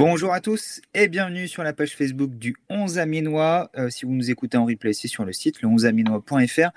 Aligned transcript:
Bonjour 0.00 0.32
à 0.32 0.40
tous 0.40 0.80
et 0.94 1.08
bienvenue 1.08 1.46
sur 1.46 1.62
la 1.62 1.74
page 1.74 1.94
Facebook 1.94 2.30
du 2.30 2.56
11 2.70 2.98
Amiénois. 2.98 3.70
Euh, 3.76 3.90
si 3.90 4.06
vous 4.06 4.12
nous 4.12 4.30
écoutez 4.30 4.56
en 4.56 4.64
replay, 4.64 4.94
c'est 4.94 5.08
sur 5.08 5.26
le 5.26 5.34
site 5.34 5.60
le 5.60 5.68
11amiénois.fr. 5.68 6.70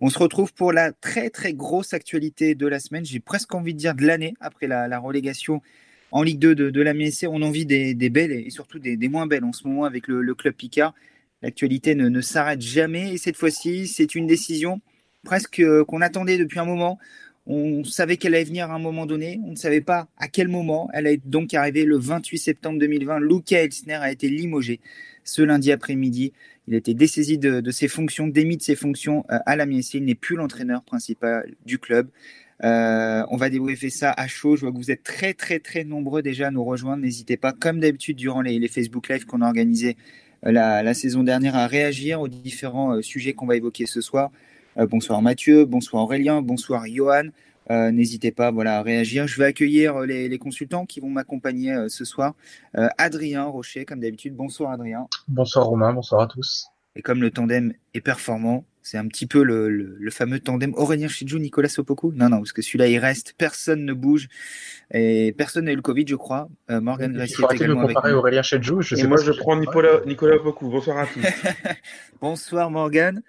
On 0.00 0.08
se 0.08 0.18
retrouve 0.18 0.54
pour 0.54 0.72
la 0.72 0.90
très 0.90 1.28
très 1.28 1.52
grosse 1.52 1.92
actualité 1.92 2.54
de 2.54 2.66
la 2.66 2.80
semaine. 2.80 3.04
J'ai 3.04 3.20
presque 3.20 3.54
envie 3.54 3.74
de 3.74 3.78
dire 3.78 3.94
de 3.94 4.06
l'année 4.06 4.32
après 4.40 4.66
la, 4.66 4.98
relégation 4.98 5.60
en 6.10 6.22
Ligue 6.22 6.38
2 6.38 6.70
de, 6.70 6.80
la 6.80 6.94
MSC. 6.94 7.26
On 7.30 7.42
a 7.42 7.44
envie 7.44 7.66
des, 7.66 7.94
belles 8.08 8.32
et 8.32 8.48
surtout 8.48 8.78
des, 8.78 8.96
moins 9.10 9.26
belles 9.26 9.44
en 9.44 9.52
ce 9.52 9.68
moment 9.68 9.84
avec 9.84 10.08
le, 10.08 10.34
club 10.34 10.54
Picard. 10.54 10.94
L'actualité 11.42 11.94
ne, 11.94 12.08
ne 12.08 12.20
s'arrête 12.22 12.62
jamais 12.62 13.12
et 13.12 13.18
cette 13.18 13.36
fois-ci, 13.36 13.88
c'est 13.88 14.14
une 14.14 14.26
décision 14.26 14.80
presque 15.22 15.60
euh, 15.60 15.84
qu'on 15.84 16.00
attendait 16.00 16.38
depuis 16.38 16.58
un 16.58 16.64
moment. 16.64 16.98
On 17.52 17.82
savait 17.82 18.16
qu'elle 18.16 18.36
allait 18.36 18.44
venir 18.44 18.70
à 18.70 18.74
un 18.76 18.78
moment 18.78 19.06
donné. 19.06 19.40
On 19.44 19.50
ne 19.50 19.56
savait 19.56 19.80
pas 19.80 20.06
à 20.16 20.28
quel 20.28 20.46
moment. 20.46 20.88
Elle 20.92 21.08
est 21.08 21.20
donc 21.26 21.52
arrivée 21.52 21.84
le 21.84 21.96
28 21.96 22.38
septembre 22.38 22.78
2020. 22.78 23.18
Luca 23.18 23.60
Elsner 23.60 23.94
a 23.94 24.12
été 24.12 24.28
limogé 24.28 24.78
ce 25.24 25.42
lundi 25.42 25.72
après-midi. 25.72 26.32
Il 26.68 26.74
a 26.74 26.76
été 26.76 26.94
dessaisi 26.94 27.38
de, 27.38 27.68
ses 27.72 27.88
fonctions, 27.88 28.28
démis 28.28 28.56
de 28.56 28.62
ses 28.62 28.76
fonctions 28.76 29.24
euh, 29.32 29.38
à 29.46 29.56
la. 29.56 29.64
Il 29.64 30.04
n'est 30.04 30.14
plus 30.14 30.36
l'entraîneur 30.36 30.84
principal 30.84 31.52
du 31.66 31.80
club. 31.80 32.08
Euh, 32.62 33.24
on 33.30 33.36
va 33.36 33.50
débriefer 33.50 33.90
ça 33.90 34.14
à 34.16 34.28
chaud. 34.28 34.54
Je 34.54 34.60
vois 34.60 34.70
que 34.70 34.76
vous 34.76 34.92
êtes 34.92 35.02
très, 35.02 35.34
très, 35.34 35.58
très 35.58 35.82
nombreux 35.82 36.22
déjà 36.22 36.46
à 36.46 36.50
nous 36.52 36.62
rejoindre. 36.62 37.02
N'hésitez 37.02 37.36
pas, 37.36 37.52
comme 37.52 37.80
d'habitude, 37.80 38.16
durant 38.16 38.42
les, 38.42 38.68
Facebook 38.68 39.08
Live 39.08 39.26
qu'on 39.26 39.40
a 39.40 39.48
organisés 39.48 39.96
euh, 40.46 40.52
la, 40.52 40.94
saison 40.94 41.24
dernière, 41.24 41.56
à 41.56 41.66
réagir 41.66 42.20
aux 42.20 42.28
différents 42.28 43.02
sujets 43.02 43.32
qu'on 43.32 43.46
va 43.46 43.56
évoquer 43.56 43.86
ce 43.86 44.00
soir. 44.00 44.30
Euh, 44.80 44.86
bonsoir 44.86 45.20
Mathieu, 45.20 45.66
bonsoir 45.66 46.04
Aurélien, 46.04 46.40
bonsoir 46.40 46.84
Johan. 46.86 47.24
Euh, 47.70 47.90
n'hésitez 47.90 48.32
pas 48.32 48.50
voilà, 48.50 48.78
à 48.78 48.82
réagir. 48.82 49.26
Je 49.26 49.38
vais 49.38 49.44
accueillir 49.44 49.96
euh, 49.96 50.06
les, 50.06 50.38
consultants 50.38 50.86
qui 50.86 51.00
vont 51.00 51.10
m'accompagner 51.10 51.88
ce 51.88 52.04
soir. 52.04 52.34
Adrien 52.96 53.44
Rocher, 53.44 53.84
comme 53.84 54.00
d'habitude. 54.00 54.34
Bonsoir 54.34 54.72
Adrien. 54.72 55.06
Bonsoir 55.28 55.66
Romain, 55.66 55.92
bonsoir 55.92 56.22
à 56.22 56.26
tous. 56.26 56.68
Et 56.96 57.02
comme 57.02 57.20
le 57.20 57.30
tandem 57.30 57.74
est 57.94 58.00
performant, 58.00 58.64
c'est 58.82 58.96
un 58.96 59.06
petit 59.06 59.26
peu 59.26 59.42
le, 59.42 60.10
fameux 60.10 60.40
tandem 60.40 60.72
Aurélien 60.74 61.08
Chidjou, 61.08 61.38
Nicolas 61.38 61.68
Sopoku. 61.68 62.12
Non, 62.16 62.30
non, 62.30 62.38
parce 62.38 62.52
que 62.52 62.62
celui-là, 62.62 62.88
il 62.88 62.98
reste, 62.98 63.34
personne 63.36 63.84
ne 63.84 63.92
bouge. 63.92 64.28
Et 64.92 65.34
personne 65.36 65.66
n'a 65.66 65.72
eu 65.72 65.76
le 65.76 65.82
Covid, 65.82 66.06
je 66.08 66.16
crois. 66.16 66.48
Morgan 66.70 67.12
Gracie 67.12 67.34
est 67.34 67.54
également 67.54 67.82
avec 67.82 67.98
nous. 68.02 68.10
Aurélien 68.12 68.42
Chidjou, 68.42 68.80
je 68.80 68.94
sais 68.94 69.02
Et 69.02 69.06
moi, 69.06 69.18
je 69.22 69.32
prends 69.32 69.56
Nicolas, 69.56 70.00
Nicolas 70.06 70.36
Bonsoir 70.42 70.98
à 70.98 71.06
tous. 71.06 71.20
bonsoir 72.20 72.70
Morgan. 72.70 73.22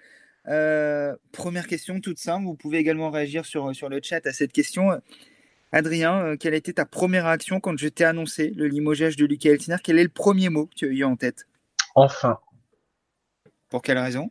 Euh, 0.48 1.14
première 1.30 1.66
question 1.66 2.00
toute 2.00 2.18
simple, 2.18 2.44
vous 2.44 2.54
pouvez 2.56 2.78
également 2.78 3.10
réagir 3.10 3.44
sur, 3.44 3.74
sur 3.74 3.88
le 3.88 4.00
chat 4.02 4.26
à 4.26 4.32
cette 4.32 4.52
question. 4.52 5.00
Adrien, 5.72 6.22
euh, 6.22 6.36
quelle 6.36 6.52
a 6.52 6.58
été 6.58 6.74
ta 6.74 6.84
première 6.84 7.24
réaction 7.24 7.58
quand 7.58 7.78
je 7.78 7.88
t'ai 7.88 8.04
annoncé 8.04 8.50
le 8.50 8.66
limogeage 8.66 9.16
de 9.16 9.24
Lucas 9.24 9.50
Eltiner 9.50 9.76
Quel 9.82 9.98
est 9.98 10.02
le 10.02 10.10
premier 10.10 10.50
mot 10.50 10.66
que 10.66 10.74
tu 10.74 10.84
as 10.86 10.88
eu 10.88 11.04
en 11.04 11.16
tête? 11.16 11.46
Enfin. 11.94 12.38
Pour 13.70 13.80
quelle 13.80 13.98
raison? 13.98 14.30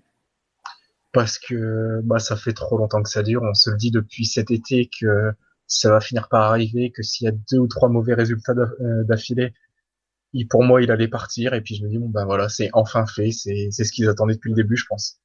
Parce 1.14 1.40
que 1.40 2.00
bah, 2.04 2.20
ça 2.20 2.36
fait 2.36 2.54
trop 2.54 2.78
longtemps 2.78 3.02
que 3.02 3.10
ça 3.10 3.24
dure. 3.24 3.42
On 3.44 3.56
se 3.56 3.72
le 3.72 3.78
dit 3.78 3.90
depuis 3.90 4.26
cet 4.26 4.52
été 4.52 4.90
que 5.00 5.32
ça 5.66 5.90
va 5.90 6.00
finir 6.00 6.30
par 6.30 6.44
arriver, 6.52 6.92
que 6.92 7.02
s'il 7.02 7.26
y 7.26 7.28
a 7.28 7.34
deux 7.52 7.58
ou 7.58 7.68
trois 7.68 7.90
mauvais 7.90 8.14
résultats 8.14 8.54
euh, 8.54 9.04
d'affilée, 9.04 9.54
pour 10.50 10.64
moi, 10.64 10.82
il 10.84 10.92
allait 10.92 11.08
partir. 11.08 11.56
Et 11.56 11.62
puis 11.62 11.76
je 11.76 11.84
me 11.84 11.90
dis, 11.90 11.98
bon, 11.98 12.10
ben 12.10 12.26
voilà, 12.26 12.50
c'est 12.50 12.70
enfin 12.74 13.08
fait. 13.08 13.32
C'est 13.32 13.72
ce 13.72 13.92
qu'ils 13.92 14.08
attendaient 14.10 14.36
depuis 14.36 14.52
le 14.52 14.56
début, 14.56 14.78
je 14.78 14.86
pense. 14.88 15.20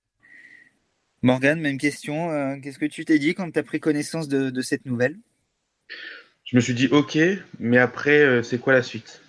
Morgane, 1.27 1.61
même 1.61 1.77
question. 1.77 2.31
Euh, 2.31 2.55
qu'est-ce 2.63 2.79
que 2.79 2.87
tu 2.87 3.05
t'es 3.05 3.19
dit 3.19 3.35
quand 3.35 3.51
tu 3.51 3.59
as 3.59 3.65
pris 3.65 3.81
connaissance 3.81 4.29
de, 4.29 4.61
cette 4.63 4.87
nouvelle? 4.87 5.17
Je 6.45 6.55
me 6.55 6.61
suis 6.61 6.73
dit 6.73 6.87
OK, 6.87 7.19
mais 7.59 7.79
après, 7.79 8.21
euh, 8.21 8.43
c'est 8.45 8.59
quoi 8.59 8.73
la 8.73 8.83
suite? 8.83 9.21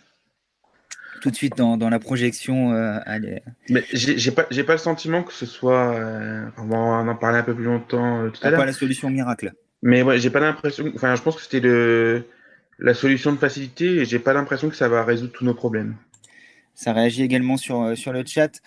Tout 1.21 1.31
de 1.31 1.35
suite 1.35 1.57
dans, 1.57 1.89
la 1.89 1.97
projection. 1.97 2.71
Euh, 2.73 2.99
allez. 3.07 3.41
Mais 3.69 3.83
j'ai 3.91 4.31
pas, 4.31 4.43
pas 4.43 4.73
le 4.73 4.77
sentiment 4.77 5.23
que 5.23 5.33
ce 5.33 5.47
soit. 5.47 5.95
on 6.57 6.65
va 6.67 6.77
en 6.77 7.15
parler 7.15 7.39
un 7.39 7.43
peu 7.43 7.55
plus 7.55 7.63
longtemps 7.63 8.29
tout 8.29 8.45
à 8.45 8.51
l'heure. 8.51 8.59
pas 8.59 8.67
la 8.67 8.73
solution 8.73 9.09
miracle? 9.09 9.53
Mais 9.81 10.03
ouais, 10.03 10.19
j'ai 10.19 10.29
pas 10.29 10.39
l'impression. 10.39 10.91
Enfin, 10.93 11.15
je 11.15 11.23
pense 11.23 11.35
que 11.35 11.41
c'était 11.41 12.23
la 12.77 12.93
solution 12.93 13.31
de 13.31 13.37
facilité 13.37 13.85
et 13.85 14.05
j'ai 14.05 14.19
pas 14.19 14.33
l'impression 14.33 14.69
que 14.69 14.75
ça 14.75 14.87
va 14.87 15.03
résoudre 15.03 15.33
tous 15.33 15.45
nos 15.45 15.55
problèmes. 15.55 15.95
Ça 16.77 16.93
réagit 16.93 17.23
également 17.23 17.57
sur, 17.57 17.81
euh, 17.81 17.95
le 18.13 18.23
chat. 18.23 18.61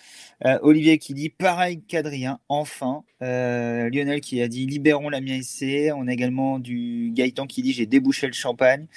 Euh, 0.45 0.59
Olivier 0.63 0.97
qui 0.97 1.13
dit 1.13 1.29
pareil 1.29 1.81
qu'Adrien, 1.87 2.39
enfin. 2.49 3.05
Euh, 3.21 3.89
Lionel 3.89 4.19
qui 4.19 4.41
a 4.41 4.49
dit 4.49 4.65
libérons 4.65 5.07
la 5.07 5.21
MSC. 5.21 5.93
On 5.95 6.09
a 6.09 6.11
également 6.11 6.59
du 6.59 7.11
Gaëtan 7.13 7.47
qui 7.47 7.61
dit 7.61 7.71
j'ai 7.71 7.85
débouché 7.85 8.27
le 8.27 8.33
champagne. 8.33 8.87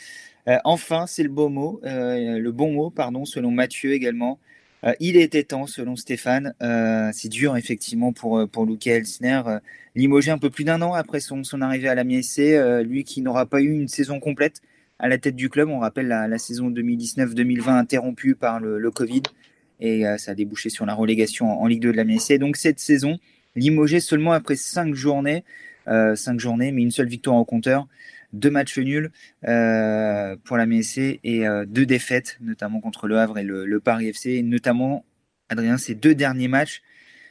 enfin, 0.64 1.06
c'est 1.06 1.22
le 1.22 1.28
beau 1.28 1.48
mot, 1.48 1.80
le 1.84 2.50
bon 2.50 2.72
mot, 2.72 2.90
pardon, 2.90 3.24
selon 3.24 3.50
Mathieu 3.52 3.92
également. 3.92 4.40
il 5.00 5.16
était 5.16 5.44
temps, 5.44 5.66
selon 5.66 5.96
Stéphane. 5.96 6.54
c'est 7.12 7.28
dur, 7.28 7.56
effectivement, 7.56 8.12
pour, 8.12 8.46
pour 8.50 8.66
Luca 8.66 8.90
Elsner. 8.96 9.42
limogé 9.94 10.32
un 10.32 10.38
peu 10.38 10.50
plus 10.50 10.64
d'un 10.64 10.82
an 10.82 10.92
après 10.92 11.20
son, 11.20 11.42
arrivée 11.62 11.88
à 11.88 11.94
la 11.94 12.04
MSC. 12.04 12.82
lui 12.84 13.04
qui 13.04 13.22
n'aura 13.22 13.46
pas 13.46 13.60
eu 13.60 13.72
une 13.72 13.88
saison 13.88 14.18
complète 14.20 14.60
à 14.98 15.08
la 15.08 15.18
tête 15.18 15.36
du 15.36 15.48
club. 15.48 15.68
On 15.68 15.78
rappelle 15.78 16.08
la, 16.08 16.38
saison 16.38 16.70
2019-2020 16.70 17.70
interrompue 17.70 18.34
par 18.34 18.60
le, 18.60 18.90
Covid 18.90 19.22
et 19.80 20.06
euh, 20.06 20.16
ça 20.18 20.32
a 20.32 20.34
débouché 20.34 20.70
sur 20.70 20.86
la 20.86 20.94
relégation 20.94 21.60
en, 21.60 21.66
Ligue 21.66 21.82
2 21.82 21.92
de 21.92 21.96
la 21.96 22.04
MSC. 22.04 22.38
Donc 22.38 22.56
cette 22.56 22.78
saison, 22.78 23.18
limogé 23.56 24.00
seulement 24.00 24.32
après 24.32 24.56
cinq 24.56 24.94
journées, 24.94 25.44
euh, 25.88 26.14
cinq 26.16 26.40
journées, 26.40 26.72
mais 26.72 26.82
une 26.82 26.90
seule 26.90 27.08
victoire 27.08 27.36
au 27.36 27.44
compteur, 27.44 27.86
deux 28.32 28.50
matchs 28.50 28.78
nuls 28.78 29.10
euh, 29.46 30.36
pour 30.44 30.56
la 30.56 30.66
MSC 30.66 31.20
et 31.22 31.44
deux 31.66 31.86
défaites, 31.86 32.38
notamment 32.40 32.80
contre 32.80 33.06
le 33.06 33.18
Havre 33.18 33.38
et 33.38 33.44
le, 33.44 33.80
Paris 33.80 34.08
FC, 34.08 34.42
notamment, 34.42 35.04
Adrien, 35.48 35.76
ces 35.76 35.94
deux 35.94 36.14
derniers 36.14 36.48
matchs. 36.48 36.82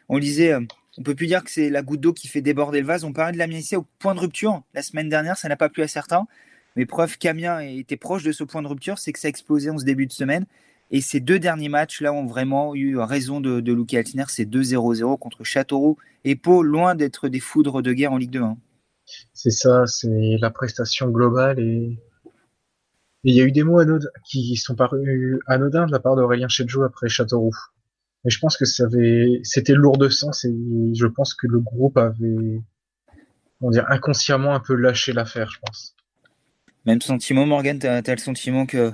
On 0.10 0.20
disait, 0.20 0.54
on 0.98 1.04
peut 1.04 1.16
plus 1.16 1.28
dire 1.28 1.44
que 1.44 1.50
c'est 1.50 1.70
la 1.70 1.82
goutte 1.82 2.02
d'eau 2.02 2.14
qui 2.14 2.28
fait 2.28 2.42
déborder 2.42 2.80
le 2.80 2.86
vase. 2.86 3.04
On 3.04 3.14
parlait 3.14 3.34
de 3.34 3.38
la 3.38 3.48
MSC 3.48 3.74
au 3.74 3.86
point 4.00 4.16
de 4.16 4.20
rupture 4.20 4.64
la 4.74 4.82
semaine 4.82 5.10
dernière, 5.10 5.38
ça 5.38 5.50
n'a 5.50 5.58
pas 5.58 5.70
plu 5.70 5.82
à 5.84 5.88
certains. 5.88 6.28
Mais 6.76 6.86
preuve 6.86 7.18
qu'Amiens 7.18 7.60
était 7.60 7.98
proche 7.98 8.24
de 8.24 8.32
ce 8.32 8.44
point 8.44 8.62
de 8.62 8.68
rupture, 8.68 8.98
c'est 8.98 9.14
que 9.14 9.20
ça 9.20 9.28
a 9.28 9.30
explosé 9.30 9.70
en 9.70 9.78
ce 9.78 9.86
début 9.86 10.08
de 10.08 10.12
semaine. 10.12 10.46
Et 10.92 11.02
ces 11.02 11.20
deux 11.20 11.40
derniers 11.40 11.70
matchs 11.70 12.02
là 12.02 12.14
ont 12.14 12.26
vraiment 12.26 12.76
eu 12.76 12.98
raison 12.98 13.42
de, 13.42 13.62
de 13.62 13.96
Altiner. 13.96 14.26
C'est 14.28 14.46
2-0-0 14.46 15.18
contre 15.18 15.44
Châteauroux 15.44 15.98
et 16.24 16.36
Pau, 16.36 16.62
loin 16.62 16.96
d'être 16.96 17.30
des 17.30 17.40
foudres 17.40 17.82
de 17.82 17.94
guerre 17.94 18.14
en 18.14 18.18
Ligue 18.18 18.32
2. 18.32 18.42
Hein. 18.42 18.58
C'est 19.34 19.52
ça, 19.52 19.86
c'est 19.88 20.38
la 20.40 20.52
prestation 20.52 21.10
globale. 21.10 21.60
Et 21.60 21.98
il 23.24 23.36
y 23.36 23.42
a 23.42 23.44
eu 23.44 23.52
des 23.52 23.64
mots 23.64 23.80
anodins 23.80 24.08
qui 24.26 24.56
sont 24.56 24.76
parus 24.76 25.40
anodins 25.48 25.86
de 25.86 25.92
la 25.92 26.00
part 26.00 26.16
d'Aurélien 26.16 26.48
Chedjou 26.48 26.84
après 26.84 27.10
Châteauroux. 27.10 27.58
Mais 28.24 28.32
je 28.32 28.40
pense 28.40 28.58
que 28.58 28.66
c'était 28.66 29.74
lourd 29.74 29.98
de 29.98 30.10
sens 30.10 30.46
et 30.46 30.56
je 30.94 31.08
pense 31.08 31.34
que 31.34 31.48
le 31.48 31.60
groupe 31.60 31.98
avait, 31.98 32.62
on 33.62 33.72
inconsciemment 33.90 34.54
un 34.54 34.60
peu 34.60 34.76
lâché 34.76 35.12
l'affaire, 35.12 35.50
je 35.52 35.60
pense. 35.60 35.96
Même 36.86 37.02
sentiment, 37.02 37.46
Morgan, 37.46 37.80
tu 37.80 37.88
as, 37.88 38.02
le 38.02 38.18
sentiment 38.18 38.66
que 38.66 38.92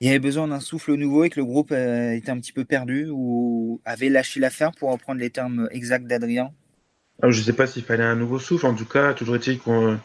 il 0.00 0.08
y 0.08 0.10
avait 0.10 0.18
besoin 0.18 0.48
d'un 0.48 0.60
souffle 0.60 0.94
nouveau 0.94 1.24
et 1.24 1.30
que 1.30 1.38
le 1.38 1.46
groupe 1.46 1.70
euh, 1.72 2.12
était 2.12 2.30
un 2.30 2.38
petit 2.38 2.52
peu 2.52 2.64
perdu 2.64 3.08
ou 3.10 3.80
avait 3.84 4.08
lâché 4.08 4.40
l'affaire 4.40 4.72
pour 4.72 4.90
reprendre 4.90 5.20
les 5.20 5.30
termes 5.30 5.68
exacts 5.70 6.06
d'Adrien? 6.06 6.52
Ah, 7.22 7.30
Je 7.30 7.38
ne 7.38 7.44
sais 7.44 7.52
pas 7.52 7.66
s'il 7.66 7.84
fallait 7.84 8.04
un 8.04 8.16
nouveau 8.16 8.38
souffle. 8.38 8.66
En 8.66 8.74
tout 8.74 8.86
cas, 8.86 9.14
toujours 9.14 9.36
est-il 9.36 9.58
qu'on 9.60 9.98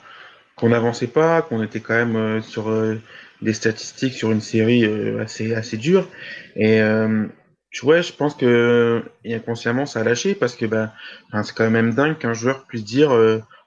n'avançait 0.62 1.08
pas, 1.08 1.42
qu'on 1.42 1.64
était 1.64 1.80
quand 1.80 1.96
même 1.96 2.16
euh, 2.16 2.42
sur 2.42 2.70
euh, 2.70 3.02
des 3.42 3.54
statistiques 3.54 4.14
sur 4.14 4.32
une 4.32 4.42
série 4.42 4.86
assez, 5.20 5.54
assez 5.54 5.78
dure. 5.78 6.08
Et 6.56 6.82
tu 7.72 7.86
vois, 7.86 8.02
je 8.02 8.12
pense 8.12 8.36
que 8.36 9.04
inconsciemment, 9.26 9.86
ça 9.86 10.02
a 10.02 10.04
lâché 10.04 10.36
parce 10.36 10.56
que 10.56 10.66
bah, 10.66 10.94
c'est 11.44 11.56
quand 11.56 11.70
même 11.70 11.94
dingue 11.94 12.18
qu'un 12.18 12.34
joueur 12.34 12.66
puisse 12.66 12.84
dire 12.84 13.12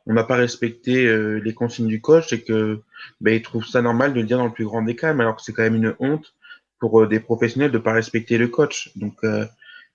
on 0.06 0.14
n'a 0.14 0.24
pas 0.24 0.36
respecté 0.36 1.06
euh, 1.06 1.36
les 1.38 1.54
consignes 1.54 1.86
du 1.86 2.00
coach 2.00 2.32
et 2.32 2.42
que 2.42 2.80
ben, 3.20 3.34
il 3.34 3.42
trouve 3.42 3.64
ça 3.64 3.82
normal 3.82 4.12
de 4.12 4.20
le 4.20 4.26
dire 4.26 4.38
dans 4.38 4.46
le 4.46 4.52
plus 4.52 4.64
grand 4.64 4.82
des 4.82 4.96
calmes, 4.96 5.20
alors 5.20 5.36
que 5.36 5.42
c'est 5.42 5.52
quand 5.52 5.62
même 5.62 5.76
une 5.76 5.94
honte 6.00 6.34
pour 6.80 7.02
euh, 7.02 7.08
des 7.08 7.20
professionnels 7.20 7.70
de 7.70 7.78
ne 7.78 7.82
pas 7.82 7.92
respecter 7.92 8.38
le 8.38 8.48
coach. 8.48 8.90
Donc, 8.96 9.14
euh, 9.24 9.46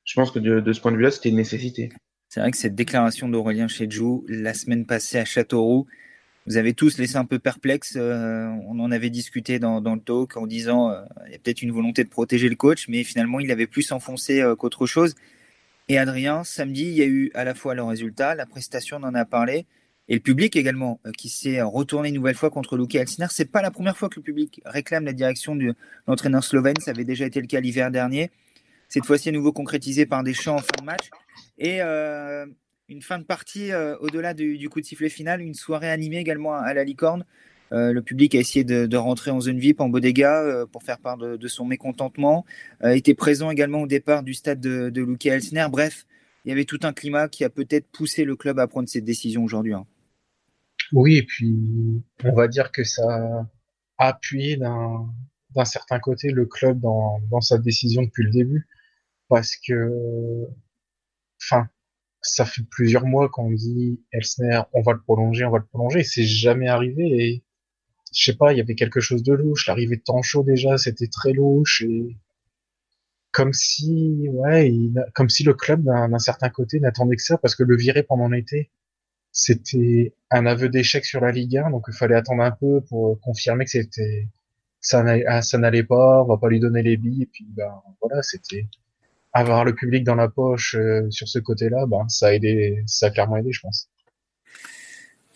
je 0.05 0.13
pense 0.13 0.31
que 0.31 0.39
de, 0.39 0.73
ce 0.73 0.79
point 0.79 0.91
de 0.91 0.97
vue-là, 0.97 1.11
c'était 1.11 1.29
une 1.29 1.35
nécessité. 1.35 1.89
C'est 2.29 2.39
vrai 2.39 2.51
que 2.51 2.57
cette 2.57 2.75
déclaration 2.75 3.27
d'Aurélien 3.27 3.67
Chedjou 3.67 4.25
la 4.29 4.53
semaine 4.53 4.85
passée 4.85 5.17
à 5.17 5.25
Châteauroux, 5.25 5.87
vous 6.45 6.55
avez 6.55 6.73
tous 6.73 6.97
laissé 6.97 7.17
un 7.17 7.25
peu 7.25 7.39
perplexe. 7.39 7.97
on 7.97 8.79
en 8.79 8.91
avait 8.91 9.09
discuté 9.09 9.59
dans, 9.59 9.81
dans 9.81 9.95
le 9.95 9.99
talk 9.99 10.37
en 10.37 10.47
disant 10.47 10.93
il 11.25 11.33
y 11.33 11.35
a 11.35 11.39
peut-être 11.39 11.61
une 11.61 11.73
volonté 11.73 12.05
de 12.05 12.09
protéger 12.09 12.47
le 12.47 12.55
coach, 12.55 12.87
mais 12.87 13.03
finalement, 13.03 13.41
il 13.41 13.51
avait 13.51 13.67
plus 13.67 13.91
enfoncé 13.91 14.41
qu'autre 14.57 14.85
chose. 14.85 15.15
Et 15.89 15.97
Adrien, 15.97 16.45
samedi, 16.45 16.83
il 16.83 16.93
y 16.93 17.01
a 17.01 17.05
eu 17.05 17.31
à 17.33 17.43
la 17.43 17.53
fois 17.53 17.75
le 17.75 17.83
résultat, 17.83 18.33
la 18.33 18.45
prestation, 18.45 18.97
on 19.01 19.03
en 19.03 19.13
a 19.13 19.25
parlé, 19.25 19.65
et 20.09 20.15
le 20.15 20.19
public 20.21 20.55
également, 20.55 20.99
euh, 21.05 21.11
qui 21.11 21.29
s'est 21.29 21.61
retourné 21.61 22.09
une 22.09 22.15
nouvelle 22.15 22.35
fois 22.35 22.49
contre 22.49 22.77
Luka 22.77 22.99
Elsner. 22.99 23.27
C'est 23.29 23.51
pas 23.51 23.61
la 23.61 23.71
première 23.71 23.97
fois 23.97 24.09
que 24.09 24.15
le 24.15 24.23
public 24.23 24.61
réclame 24.65 25.03
la 25.03 25.13
direction 25.13 25.55
de 25.55 25.75
l'entraîneur 26.07 26.43
slovène. 26.43 26.75
Ça 26.79 26.91
avait 26.91 27.03
déjà 27.03 27.25
été 27.25 27.41
le 27.41 27.47
cas 27.47 27.59
l'hiver 27.59 27.91
dernier. 27.91 28.31
Cette 28.87 29.05
fois-ci, 29.05 29.29
à 29.29 29.31
nouveau 29.33 29.51
concrétisé 29.51 30.05
par 30.05 30.23
des 30.23 30.33
chants 30.33 30.55
en 30.55 30.59
fin 30.59 30.79
de 30.79 30.85
match. 30.85 31.09
Et 31.57 31.81
euh, 31.81 32.45
une 32.87 33.01
fin 33.01 33.19
de 33.19 33.25
partie 33.25 33.73
euh, 33.73 33.97
au-delà 33.99 34.33
du, 34.33 34.69
coup 34.69 34.79
de 34.79 34.85
sifflet 34.85 35.09
final, 35.09 35.41
une 35.41 35.53
soirée 35.53 35.91
animée 35.91 36.19
également 36.19 36.53
à, 36.53 36.73
la 36.73 36.85
licorne. 36.85 37.25
le 37.71 37.99
public 37.99 38.33
a 38.35 38.39
essayé 38.39 38.63
de, 38.63 38.95
rentrer 38.95 39.31
en 39.31 39.41
zone 39.41 39.59
VIP, 39.59 39.81
en 39.81 39.89
bodega, 39.89 40.65
pour 40.71 40.83
faire 40.83 40.99
part 40.99 41.17
de, 41.17 41.47
son 41.49 41.65
mécontentement. 41.65 42.45
était 42.81 43.13
présent 43.13 43.51
également 43.51 43.81
au 43.81 43.87
départ 43.87 44.23
du 44.23 44.33
stade 44.33 44.61
de, 44.61 44.89
de 44.89 45.03
Luca 45.03 45.33
Elsner. 45.33 45.67
Bref, 45.69 46.05
il 46.45 46.49
y 46.49 46.53
avait 46.53 46.63
tout 46.63 46.79
un 46.83 46.93
climat 46.93 47.27
qui 47.27 47.43
a 47.43 47.49
peut-être 47.49 47.87
poussé 47.91 48.23
le 48.23 48.37
club 48.37 48.57
à 48.57 48.67
prendre 48.67 48.87
cette 48.87 49.03
décision 49.03 49.43
aujourd'hui. 49.43 49.73
Hein. 49.73 49.85
Oui, 50.93 51.17
et 51.17 51.23
puis 51.23 52.03
on 52.23 52.33
va 52.33 52.47
dire 52.47 52.71
que 52.71 52.83
ça 52.83 53.47
a 53.97 54.07
appuyé 54.09 54.57
d'un 54.57 55.65
certain 55.65 55.99
côté 55.99 56.29
le 56.29 56.45
club 56.45 56.79
dans, 56.79 57.19
dans 57.29 57.41
sa 57.41 57.57
décision 57.57 58.03
depuis 58.03 58.23
le 58.23 58.31
début. 58.31 58.67
Parce 59.29 59.55
que, 59.57 60.47
enfin, 61.41 61.69
ça 62.21 62.45
fait 62.45 62.63
plusieurs 62.69 63.05
mois 63.05 63.29
qu'on 63.29 63.51
dit 63.51 64.01
Elsner, 64.11 64.61
on 64.73 64.81
va 64.81 64.93
le 64.93 65.01
prolonger, 65.01 65.45
on 65.45 65.51
va 65.51 65.59
le 65.59 65.65
prolonger. 65.65 66.03
C'est 66.03 66.23
jamais 66.23 66.67
arrivé 66.67 67.03
et 67.03 67.43
je 68.13 68.23
sais 68.23 68.37
pas, 68.37 68.53
il 68.53 68.57
y 68.57 68.61
avait 68.61 68.75
quelque 68.75 69.01
chose 69.01 69.23
de 69.23 69.33
louche. 69.33 69.67
L'arrivée 69.67 69.97
de 69.97 70.01
Tancho 70.01 70.43
déjà, 70.43 70.77
c'était 70.77 71.07
très 71.07 71.33
louche 71.33 71.81
et 71.81 72.17
comme 73.31 73.53
si, 73.53 74.27
ouais, 74.29 74.73
comme 75.13 75.29
si 75.29 75.43
le 75.43 75.53
club 75.53 75.83
d'un 75.83 76.19
certain 76.19 76.49
côté 76.49 76.79
n'attendait 76.79 77.17
que 77.17 77.21
ça 77.21 77.37
parce 77.37 77.55
que 77.55 77.63
le 77.63 77.75
virer 77.77 78.03
pendant 78.03 78.29
l'été, 78.29 78.71
c'était 79.31 80.15
un 80.31 80.45
aveu 80.45 80.69
d'échec 80.69 81.05
sur 81.05 81.21
la 81.21 81.31
Ligue 81.31 81.57
1, 81.57 81.71
donc 81.71 81.85
il 81.87 81.93
fallait 81.93 82.15
attendre 82.15 82.43
un 82.43 82.51
peu 82.51 82.81
pour 82.81 83.19
confirmer 83.21 83.65
que 83.65 83.71
c'était 83.71 84.27
ça 84.79 85.03
n'allait 85.03 85.83
pas, 85.83 86.23
on 86.23 86.25
va 86.25 86.37
pas 86.37 86.49
lui 86.49 86.59
donner 86.59 86.81
les 86.81 86.97
billes 86.97 87.23
et 87.23 87.25
puis 87.25 87.45
ben 87.49 87.81
voilà, 88.01 88.21
c'était 88.23 88.67
avoir 89.33 89.65
le 89.65 89.75
public 89.75 90.03
dans 90.03 90.15
la 90.15 90.29
poche 90.29 90.75
euh, 90.75 91.09
sur 91.11 91.27
ce 91.27 91.39
côté-là, 91.39 91.85
ben 91.87 92.07
ça 92.09 92.27
a 92.27 92.33
aidé, 92.33 92.83
ça 92.87 93.07
a 93.07 93.09
clairement 93.09 93.37
aidé, 93.37 93.51
je 93.51 93.61
pense. 93.61 93.89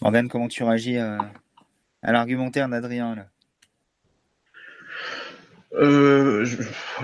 Morgan, 0.02 0.28
comment 0.28 0.48
tu 0.48 0.64
réagis 0.64 0.98
à, 0.98 1.18
à 2.02 2.12
l'argumentaire 2.12 2.68
d'Adrien 2.70 3.16
là? 3.16 3.28
Euh, 5.74 6.46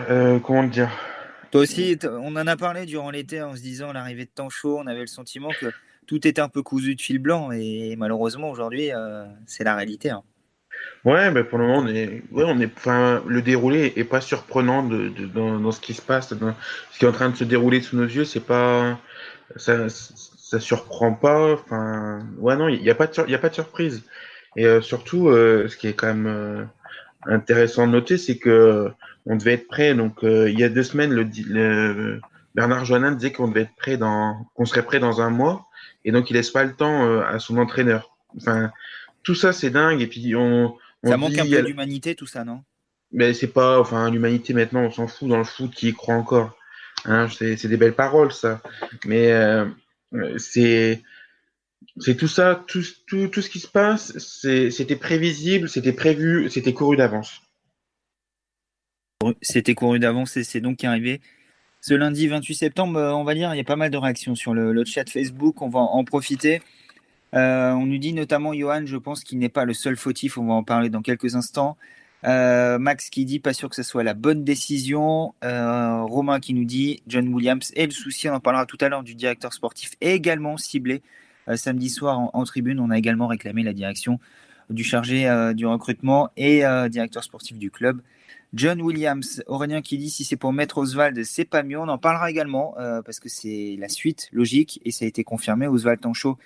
euh, 0.09 0.39
comment 0.39 0.63
le 0.63 0.69
dire? 0.69 0.91
Toi 1.51 1.61
aussi, 1.61 1.97
on 2.03 2.35
en 2.35 2.47
a 2.47 2.57
parlé 2.57 2.85
durant 2.85 3.11
l'été 3.11 3.41
en 3.41 3.55
se 3.55 3.61
disant 3.61 3.93
l'arrivée 3.93 4.25
de 4.25 4.31
temps 4.31 4.49
chaud, 4.49 4.77
on 4.77 4.87
avait 4.87 5.01
le 5.01 5.07
sentiment 5.07 5.49
que 5.59 5.71
tout 6.07 6.27
était 6.27 6.41
un 6.41 6.49
peu 6.49 6.63
cousu 6.63 6.95
de 6.95 7.01
fil 7.01 7.19
blanc 7.19 7.51
et 7.51 7.95
malheureusement 7.97 8.49
aujourd'hui, 8.49 8.91
euh, 8.91 9.25
c'est 9.45 9.63
la 9.63 9.75
réalité. 9.75 10.09
Hein. 10.09 10.23
Ouais, 11.05 11.31
mais 11.31 11.43
pour 11.43 11.59
le 11.59 11.67
moment, 11.67 11.87
est, 11.87 12.23
ouais, 12.31 12.43
on 12.45 12.59
est, 12.59 12.71
le 13.27 13.41
déroulé 13.41 13.93
est 13.95 14.03
pas 14.03 14.21
surprenant 14.21 14.83
dans, 14.83 15.71
ce 15.71 15.79
qui 15.79 15.93
se 15.93 16.01
passe, 16.01 16.33
dans 16.33 16.55
ce 16.91 16.99
qui 16.99 17.05
est 17.05 17.07
en 17.07 17.11
train 17.11 17.29
de 17.29 17.35
se 17.35 17.43
dérouler 17.43 17.81
sous 17.81 17.97
nos 17.97 18.05
yeux, 18.05 18.25
c'est 18.25 18.45
pas, 18.45 18.99
ça, 19.55 19.89
ça 19.89 20.59
surprend 20.59 21.13
pas. 21.13 21.53
Enfin, 21.53 22.19
ouais, 22.37 22.55
non, 22.55 22.67
il 22.67 22.81
n'y 22.81 22.89
a 22.89 22.95
pas 22.95 23.07
de, 23.07 23.13
il 23.27 23.35
a 23.35 23.39
pas 23.39 23.49
de 23.49 23.55
surprise. 23.55 24.03
Et 24.55 24.81
surtout, 24.81 25.29
ce 25.31 25.75
qui 25.77 25.87
est 25.87 25.93
quand 25.93 26.13
même 26.13 26.67
intéressant 27.25 27.87
de 27.87 27.91
noter, 27.91 28.17
c'est 28.17 28.37
que 28.37 28.91
on 29.27 29.35
devait 29.35 29.53
être 29.53 29.67
prêt. 29.67 29.93
Donc, 29.93 30.23
euh, 30.23 30.49
il 30.49 30.59
y 30.59 30.63
a 30.63 30.69
deux 30.69 30.83
semaines, 30.83 31.13
Bernard 32.55 32.85
Joannin 32.85 33.11
disait 33.11 33.31
qu'on 33.31 33.47
devait 33.47 33.61
être 33.61 33.75
prêt 33.75 33.97
dans, 33.97 34.47
qu'on 34.55 34.65
serait 34.65 34.83
prêt 34.83 34.99
dans 34.99 35.21
un 35.21 35.29
mois, 35.29 35.66
et 36.05 36.11
donc 36.11 36.29
il 36.29 36.33
laisse 36.33 36.51
pas 36.51 36.63
le 36.63 36.73
temps 36.73 37.05
euh, 37.05 37.21
à 37.25 37.39
son 37.39 37.57
entraîneur. 37.57 38.15
Enfin, 38.37 38.71
tout 39.23 39.35
ça, 39.35 39.53
c'est 39.53 39.69
dingue. 39.69 40.01
Et 40.01 40.07
puis 40.07 40.35
on, 40.35 40.77
ça 41.03 41.17
manque 41.17 41.37
un 41.37 41.45
peu 41.45 41.63
d'humanité, 41.63 42.15
tout 42.15 42.27
ça, 42.27 42.43
non? 42.43 42.63
Mais 43.11 43.33
c'est 43.33 43.47
pas, 43.47 43.79
enfin, 43.79 44.09
l'humanité 44.09 44.53
maintenant, 44.53 44.81
on 44.81 44.91
s'en 44.91 45.07
fout 45.07 45.29
dans 45.29 45.37
le 45.37 45.43
foot, 45.43 45.71
qui 45.73 45.89
y 45.89 45.93
croit 45.93 46.15
encore. 46.15 46.57
Hein, 47.05 47.27
c'est 47.29 47.67
des 47.67 47.77
belles 47.77 47.95
paroles, 47.95 48.33
ça. 48.33 48.61
Mais 49.05 49.31
euh, 49.31 49.65
c'est 50.37 51.01
c'est 51.99 52.15
tout 52.15 52.27
ça, 52.27 52.63
tout, 52.67 52.83
tout, 53.07 53.27
tout, 53.27 53.41
ce 53.41 53.49
qui 53.49 53.59
se 53.59 53.67
passe, 53.67 54.17
c'était 54.17 54.95
prévisible, 54.95 55.67
c'était 55.67 55.93
prévu, 55.93 56.49
c'était 56.49 56.73
couru 56.73 56.97
d'avance. 56.97 57.41
C'était 59.41 59.73
couru 59.73 59.99
d'avance 59.99 60.37
et 60.37 60.43
c'est 60.43 60.61
donc 60.61 60.83
arrivé 60.83 61.21
ce 61.81 61.93
lundi 61.93 62.27
28 62.27 62.55
septembre. 62.55 62.99
Euh, 62.99 63.13
on 63.13 63.23
va 63.23 63.33
dire, 63.33 63.53
il 63.53 63.57
y 63.57 63.61
a 63.61 63.65
pas 63.65 63.75
mal 63.75 63.89
de 63.89 63.97
réactions 63.97 64.35
sur 64.35 64.53
le, 64.53 64.85
chat 64.85 65.09
Facebook, 65.09 65.61
on 65.61 65.69
va 65.69 65.79
en 65.79 66.03
profiter. 66.03 66.61
Euh, 67.33 67.71
on 67.71 67.85
nous 67.85 67.97
dit 67.97 68.13
notamment, 68.13 68.53
Johan, 68.53 68.85
je 68.85 68.97
pense 68.97 69.23
qu'il 69.23 69.37
n'est 69.39 69.49
pas 69.49 69.65
le 69.65 69.73
seul 69.73 69.97
fautif, 69.97 70.37
on 70.37 70.47
va 70.47 70.53
en 70.53 70.63
parler 70.63 70.89
dans 70.89 71.01
quelques 71.01 71.35
instants. 71.35 71.77
Euh, 72.23 72.79
Max 72.79 73.09
qui 73.09 73.25
dit 73.25 73.39
pas 73.39 73.53
sûr 73.53 73.69
que 73.69 73.75
ce 73.75 73.83
soit 73.83 74.03
la 74.03 74.15
bonne 74.15 74.43
décision. 74.43 75.33
Romain 75.41 76.39
qui 76.39 76.53
nous 76.53 76.65
dit 76.65 77.01
John 77.07 77.27
Williams 77.33 77.71
et 77.75 77.85
le 77.85 77.91
souci, 77.91 78.27
on 78.29 78.33
en 78.33 78.39
parlera 78.39 78.65
tout 78.65 78.77
à 78.81 78.89
l'heure 78.89 79.03
du 79.03 79.13
directeur 79.13 79.53
sportif 79.53 79.91
également 80.01 80.57
ciblé 80.57 81.01
samedi 81.55 81.89
soir 81.89 82.29
en, 82.33 82.43
tribune, 82.43 82.79
on 82.79 82.89
a 82.89 82.97
également 82.97 83.27
réclamé 83.27 83.63
la 83.63 83.71
direction 83.71 84.19
du 84.69 84.83
chargé 84.83 85.29
du 85.55 85.65
recrutement 85.65 86.29
et 86.35 86.63
directeur 86.89 87.23
sportif 87.23 87.57
du 87.57 87.71
club. 87.71 88.01
John 88.53 88.81
Williams, 88.81 89.43
Aurélien 89.47 89.81
qui 89.81 89.97
dit 89.97 90.09
si 90.09 90.23
c'est 90.23 90.37
pour 90.37 90.53
mettre 90.53 90.77
Oswald, 90.77 91.23
c'est 91.23 91.45
pas 91.45 91.63
mieux. 91.63 91.79
On 91.79 91.87
en 91.87 91.97
parlera 91.97 92.29
également 92.29 92.75
parce 93.05 93.19
que 93.19 93.29
c'est 93.29 93.75
la 93.77 93.89
suite 93.89 94.29
logique 94.31 94.79
et 94.85 94.91
ça 94.91 95.05
a 95.05 95.07
été 95.07 95.23
confirmé. 95.23 95.67
Oswald 95.67 95.99
Tanchot 95.99 96.37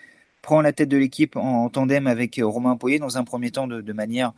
prend 0.41 0.61
la 0.61 0.73
tête 0.73 0.89
de 0.89 0.97
l'équipe 0.97 1.35
en, 1.35 1.69
tandem 1.69 2.07
avec 2.07 2.39
Romain 2.41 2.75
Poyer 2.75 2.97
dans 2.97 3.19
un 3.19 3.23
premier 3.23 3.51
temps 3.51 3.67
de, 3.67 3.93
manière 3.93 4.33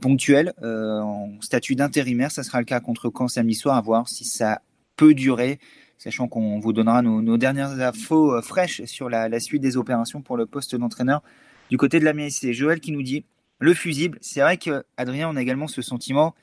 ponctuelle, 0.00 0.54
en 0.62 1.32
statut 1.40 1.74
d'intérimaire. 1.74 2.30
Ça 2.30 2.44
sera 2.44 2.60
le 2.60 2.64
cas 2.64 2.78
contre 2.78 3.10
Caen 3.16 3.26
samedi 3.26 3.54
soir, 3.54 3.76
à 3.76 3.80
voir 3.80 4.08
si 4.08 4.24
ça 4.24 4.62
peut 4.96 5.12
durer 5.12 5.58
sachant 6.00 6.28
qu'on 6.28 6.58
vous 6.58 6.72
donnera 6.72 7.02
nos, 7.02 7.36
dernières 7.36 7.78
infos 7.80 8.32
euh, 8.32 8.40
fraîches 8.40 8.82
sur 8.86 9.10
la, 9.10 9.38
suite 9.38 9.60
des 9.60 9.76
opérations 9.76 10.22
pour 10.22 10.38
le 10.38 10.46
poste 10.46 10.74
d'entraîneur 10.74 11.22
du 11.68 11.76
côté 11.76 12.00
de 12.00 12.04
la 12.06 12.14
MSC. 12.14 12.52
Joël 12.52 12.80
qui 12.80 12.90
nous 12.90 13.02
dit 13.02 13.24
le 13.58 13.74
fusible. 13.74 14.18
C'est 14.22 14.40
vrai 14.40 14.56
que 14.56 14.82
Adrien, 14.96 15.28
on 15.28 15.36
a 15.36 15.42
également 15.42 15.68
ce 15.68 15.82
sentiment. 15.82 16.34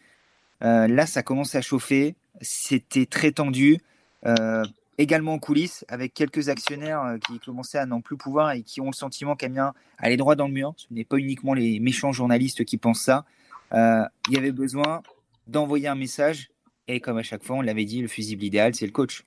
Euh, 0.63 0.87
là, 0.87 1.05
ça 1.05 1.23
commence 1.23 1.55
à 1.55 1.61
chauffer. 1.61 2.15
C'était 2.41 3.05
très 3.05 3.31
tendu. 3.31 3.79
Euh, 4.25 4.63
également 4.97 5.33
en 5.33 5.39
coulisses, 5.39 5.85
avec 5.89 6.13
quelques 6.15 6.49
actionnaires 6.49 7.17
qui 7.27 7.39
commençaient 7.39 7.77
à 7.77 7.85
n'en 7.85 8.01
plus 8.01 8.17
pouvoir 8.17 8.51
et 8.51 8.63
qui 8.63 8.81
ont 8.81 8.87
le 8.87 8.93
sentiment 8.93 9.35
qu'Amiens 9.35 9.73
allait 9.99 10.17
droit 10.17 10.35
dans 10.35 10.47
le 10.47 10.53
mur. 10.53 10.73
Ce 10.77 10.87
n'est 10.89 11.05
pas 11.05 11.17
uniquement 11.17 11.53
les 11.53 11.79
méchants 11.79 12.11
journalistes 12.11 12.65
qui 12.65 12.77
pensent 12.77 13.01
ça. 13.01 13.23
il 13.71 14.33
y 14.33 14.37
avait 14.37 14.51
besoin 14.51 15.03
d'envoyer 15.45 15.87
un 15.87 15.95
message. 15.95 16.49
Et 16.87 16.99
comme 16.99 17.17
à 17.17 17.23
chaque 17.23 17.43
fois, 17.43 17.57
on 17.57 17.61
l'avait 17.61 17.85
dit, 17.85 18.01
le 18.01 18.07
fusible 18.07 18.43
idéal, 18.43 18.73
c'est 18.73 18.87
le 18.87 18.91
coach 18.91 19.23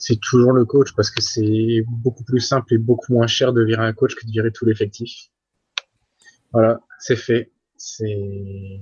c'est 0.00 0.18
toujours 0.18 0.52
le 0.52 0.64
coach 0.64 0.94
parce 0.96 1.10
que 1.10 1.22
c'est 1.22 1.84
beaucoup 1.86 2.24
plus 2.24 2.40
simple 2.40 2.74
et 2.74 2.78
beaucoup 2.78 3.12
moins 3.12 3.26
cher 3.26 3.52
de 3.52 3.62
virer 3.62 3.84
un 3.84 3.92
coach 3.92 4.14
que 4.14 4.26
de 4.26 4.32
virer 4.32 4.50
tout 4.50 4.64
l'effectif. 4.64 5.28
Voilà, 6.52 6.80
c'est 6.98 7.16
fait. 7.16 7.52
C'est 7.76 8.80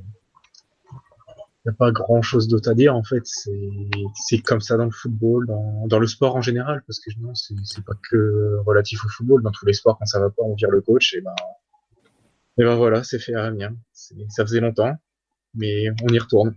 a 1.69 1.73
pas 1.73 1.91
grand 1.93 2.23
chose 2.23 2.49
d'autre 2.49 2.71
à 2.71 2.75
dire 2.75 2.95
en 2.95 3.03
fait. 3.03 3.23
C'est 3.25 4.39
comme 4.39 4.61
ça 4.61 4.77
dans 4.77 4.85
le 4.85 4.91
football, 4.91 5.47
dans, 5.47 5.87
dans 5.87 5.99
le 5.99 6.07
sport 6.07 6.37
en 6.37 6.43
général, 6.43 6.83
parce 6.87 7.01
que 7.01 7.11
non, 7.21 7.35
c'est 7.35 7.85
pas 7.85 7.95
que 8.11 8.59
relatif 8.67 9.05
au 9.05 9.09
football. 9.09 9.43
Dans 9.43 9.51
tous 9.51 9.67
les 9.67 9.73
sports, 9.73 9.99
quand 9.99 10.07
ça 10.07 10.21
va 10.21 10.31
pas, 10.31 10.43
on 10.43 10.55
vire 10.55 10.71
le 10.71 10.81
coach 10.81 11.15
et 11.15 11.21
ben, 11.21 11.35
et 12.59 12.65
ben 12.65 12.75
voilà, 12.75 13.05
c'est 13.05 13.21
fait 13.21 13.35
à 13.35 13.45
Amiens. 13.45 13.77
Ça 13.93 14.45
faisait 14.45 14.61
longtemps, 14.61 14.95
mais 15.55 15.91
on 16.03 16.13
y 16.13 16.19
retourne. 16.19 16.55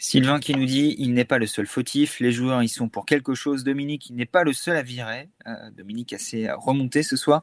Sylvain 0.00 0.38
qui 0.38 0.54
nous 0.54 0.66
dit 0.66 0.96
il 0.98 1.14
n'est 1.14 1.24
pas 1.24 1.38
le 1.38 1.46
seul 1.46 1.66
fautif, 1.66 2.20
les 2.20 2.32
joueurs 2.32 2.62
y 2.62 2.68
sont 2.68 2.88
pour 2.88 3.06
quelque 3.06 3.34
chose. 3.34 3.64
Dominique, 3.64 4.10
il 4.10 4.16
n'est 4.16 4.26
pas 4.26 4.44
le 4.44 4.52
seul 4.52 4.76
à 4.76 4.82
virer. 4.82 5.30
Euh, 5.46 5.70
Dominique 5.70 6.12
assez 6.12 6.50
remonté 6.50 7.02
ce 7.02 7.16
soir. 7.16 7.42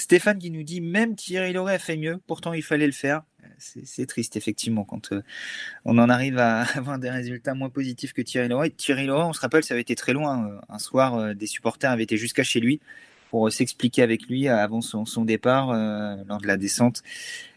Stéphane 0.00 0.38
qui 0.38 0.50
nous 0.50 0.62
dit 0.62 0.80
même 0.80 1.14
Thierry 1.14 1.52
Loret 1.52 1.74
a 1.74 1.78
fait 1.78 1.96
mieux, 1.96 2.18
pourtant 2.26 2.52
il 2.52 2.62
fallait 2.62 2.86
le 2.86 2.92
faire. 2.92 3.22
Euh, 3.44 3.48
c'est 3.58 4.06
triste 4.06 4.36
effectivement 4.36 4.84
quand 4.84 5.12
euh, 5.12 5.22
on 5.84 5.98
en 5.98 6.08
arrive 6.08 6.38
à 6.38 6.60
avoir 6.76 6.98
des 6.98 7.10
résultats 7.10 7.54
moins 7.54 7.70
positifs 7.70 8.12
que 8.12 8.22
Thierry 8.22 8.48
Loret. 8.48 8.70
Thierry 8.70 9.06
Loret, 9.06 9.24
on 9.24 9.32
se 9.32 9.40
rappelle, 9.40 9.64
ça 9.64 9.74
avait 9.74 9.82
été 9.82 9.94
très 9.94 10.12
loin. 10.12 10.60
Un 10.68 10.78
soir, 10.78 11.34
des 11.34 11.46
supporters 11.46 11.90
avaient 11.90 12.04
été 12.04 12.16
jusqu'à 12.16 12.42
chez 12.42 12.60
lui 12.60 12.80
pour 13.30 13.52
s'expliquer 13.52 14.02
avec 14.02 14.26
lui 14.28 14.48
avant 14.48 14.80
son, 14.80 15.24
départ 15.24 15.74
lors 16.26 16.40
de 16.40 16.46
la 16.46 16.56
descente. 16.56 17.02